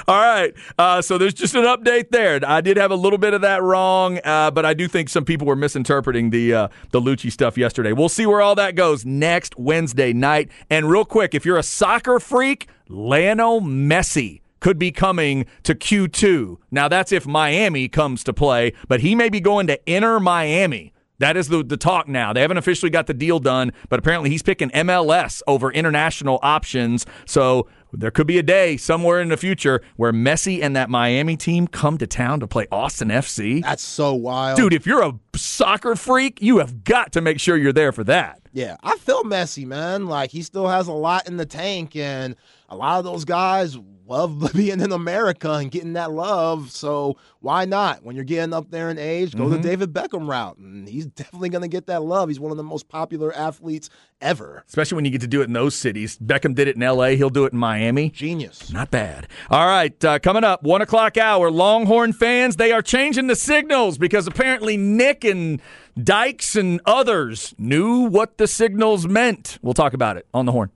All 0.06 0.20
right, 0.20 0.54
uh, 0.78 1.02
so 1.02 1.18
there's 1.18 1.34
just 1.34 1.56
an 1.56 1.64
update 1.64 2.10
there. 2.10 2.42
I 2.46 2.60
did 2.60 2.76
have 2.76 2.92
a 2.92 2.96
little 2.96 3.18
bit 3.18 3.34
of 3.34 3.40
that 3.42 3.64
wrong, 3.64 4.20
uh, 4.26 4.52
but 4.52 4.66
I 4.66 4.74
do 4.74 4.90
think 4.90 5.08
some 5.08 5.24
people 5.24 5.48
were 5.48 5.56
misinterpreting 5.56 6.32
the 6.32 6.54
uh, 6.54 6.68
the 6.92 7.00
Liucci 7.00 7.32
stuff 7.32 7.58
yesterday. 7.58 7.94
We'll 7.94 8.10
see 8.10 8.26
where 8.26 8.42
all 8.42 8.54
that 8.56 8.76
goes 8.76 9.06
next 9.06 9.58
Wednesday 9.58 10.12
night. 10.12 10.52
And 10.70 10.90
real 10.90 11.06
quick, 11.06 11.34
if 11.34 11.46
you're 11.46 11.58
a 11.58 11.64
soccer 11.64 12.20
freak, 12.20 12.68
Lionel 12.90 13.62
Messi 13.62 14.42
could 14.60 14.78
be 14.78 14.92
coming 14.92 15.46
to 15.64 15.74
Q2. 15.74 16.58
Now, 16.70 16.90
that's 16.90 17.14
if 17.14 17.26
Miami 17.26 17.88
comes 17.88 18.26
to 18.26 18.34
play, 18.34 18.74
but 18.90 19.00
he 19.00 19.16
may 19.16 19.30
be 19.30 19.40
going 19.40 19.68
to 19.68 19.80
Inter 19.90 20.20
Miami. 20.20 20.92
That 21.20 21.38
is 21.38 21.50
the, 21.50 21.64
the 21.64 21.78
talk 21.78 22.08
now. 22.08 22.34
They 22.34 22.42
haven't 22.42 22.58
officially 22.58 22.90
got 22.90 23.08
the 23.08 23.14
deal 23.14 23.40
done, 23.40 23.72
but 23.90 24.00
apparently 24.00 24.30
he's 24.30 24.42
picking 24.42 24.70
MLS 24.72 25.42
over 25.48 25.72
international 25.72 26.40
options. 26.42 27.06
So 27.26 27.68
there 27.92 28.12
could 28.12 28.28
be 28.28 28.38
a 28.38 28.44
day 28.44 28.78
somewhere 28.78 29.20
in 29.20 29.30
the 29.30 29.38
future 29.38 29.82
where 29.98 30.14
Messi 30.14 30.62
and 30.62 30.76
that 30.76 30.90
Miami 30.90 31.36
team 31.36 31.68
come 31.68 31.98
to 31.98 32.08
town 32.08 32.40
to 32.40 32.48
play 32.48 32.68
Austin 32.72 33.10
FC. 33.10 33.62
That's 33.62 33.84
so 33.84 34.14
wild. 34.14 34.58
Dude, 34.58 34.74
if 34.74 34.86
you're 34.86 35.04
a 35.04 35.14
soccer 35.36 35.96
freak, 35.96 36.42
you 36.42 36.60
have 36.60 36.84
got 36.84 37.12
to 37.14 37.22
make 37.22 37.40
sure 37.40 37.58
you're 37.58 37.74
there 37.74 37.92
for 37.92 38.04
that. 38.06 38.42
Yeah, 38.52 38.78
I 38.84 38.98
feel 38.98 39.24
Messi, 39.24 39.66
man. 39.66 40.08
Like 40.08 40.32
he 40.32 40.42
still 40.42 40.68
has 40.68 40.88
a 40.88 40.94
lot 40.94 41.28
in 41.28 41.38
the 41.38 41.46
tank, 41.46 41.96
and 41.96 42.36
a 42.68 42.76
lot 42.76 42.98
of 42.98 43.06
those 43.06 43.24
guys 43.26 43.78
love 44.10 44.52
being 44.56 44.82
in 44.82 44.92
America 44.92 45.52
and 45.54 45.70
getting 45.72 45.94
that 45.94 46.12
love. 46.12 46.72
So 46.72 47.18
why 47.40 47.66
not? 47.66 48.04
When 48.04 48.16
you're 48.16 48.26
getting 48.26 48.54
up 48.54 48.72
there 48.72 48.90
in 48.90 48.98
age, 48.98 49.36
go 49.36 49.44
Mm-hmm. 49.46 49.54
the 49.54 49.60
David 49.60 49.94
Beckham 49.94 50.28
route, 50.28 50.58
and 50.58 50.88
he's 50.88 51.06
definitely 51.06 51.50
going 51.50 51.62
to 51.62 51.68
get 51.68 51.88
that 51.88 52.04
love. 52.04 52.28
He's 52.30 52.40
one 52.40 52.52
of 52.52 52.58
the 52.58 52.64
most 52.64 52.90
popular 52.90 53.34
athletes 53.34 53.90
ever. 54.22 54.64
Especially 54.68 54.96
when 54.96 55.06
you 55.06 55.12
get 55.12 55.22
to 55.22 55.28
do 55.28 55.42
it 55.42 55.46
in 55.46 55.54
those 55.54 55.76
cities. 55.76 56.18
Beckham 56.18 56.54
did 56.56 56.68
it 56.68 56.76
in 56.76 56.82
LA, 56.82 57.10
he'll 57.10 57.30
do 57.30 57.46
it 57.46 57.54
in 57.54 57.60
Miami. 57.60 58.10
Genius. 58.10 58.72
Not 58.74 58.92
bad. 58.92 59.28
All 59.50 59.66
right, 59.68 60.04
uh, 60.04 60.20
coming 60.20 60.44
up, 60.44 60.64
one 60.64 60.82
o'clock 60.82 61.18
hour. 61.18 61.50
Longhorn 61.52 62.12
fans, 62.14 62.58
they 62.58 62.72
are 62.72 62.82
changing 62.82 63.28
the 63.28 63.36
signals 63.36 63.98
because 63.98 64.28
apparently 64.28 64.76
Nick 64.76 65.24
and 65.24 65.62
Dykes 66.02 66.56
and 66.56 66.80
others 66.86 67.54
knew 67.58 68.02
what 68.02 68.38
the 68.38 68.48
signals 68.48 69.08
meant. 69.08 69.58
We'll 69.62 69.74
talk 69.74 69.94
about 69.94 70.18
it 70.18 70.26
on 70.34 70.46
the 70.46 70.52
horn. 70.52 70.72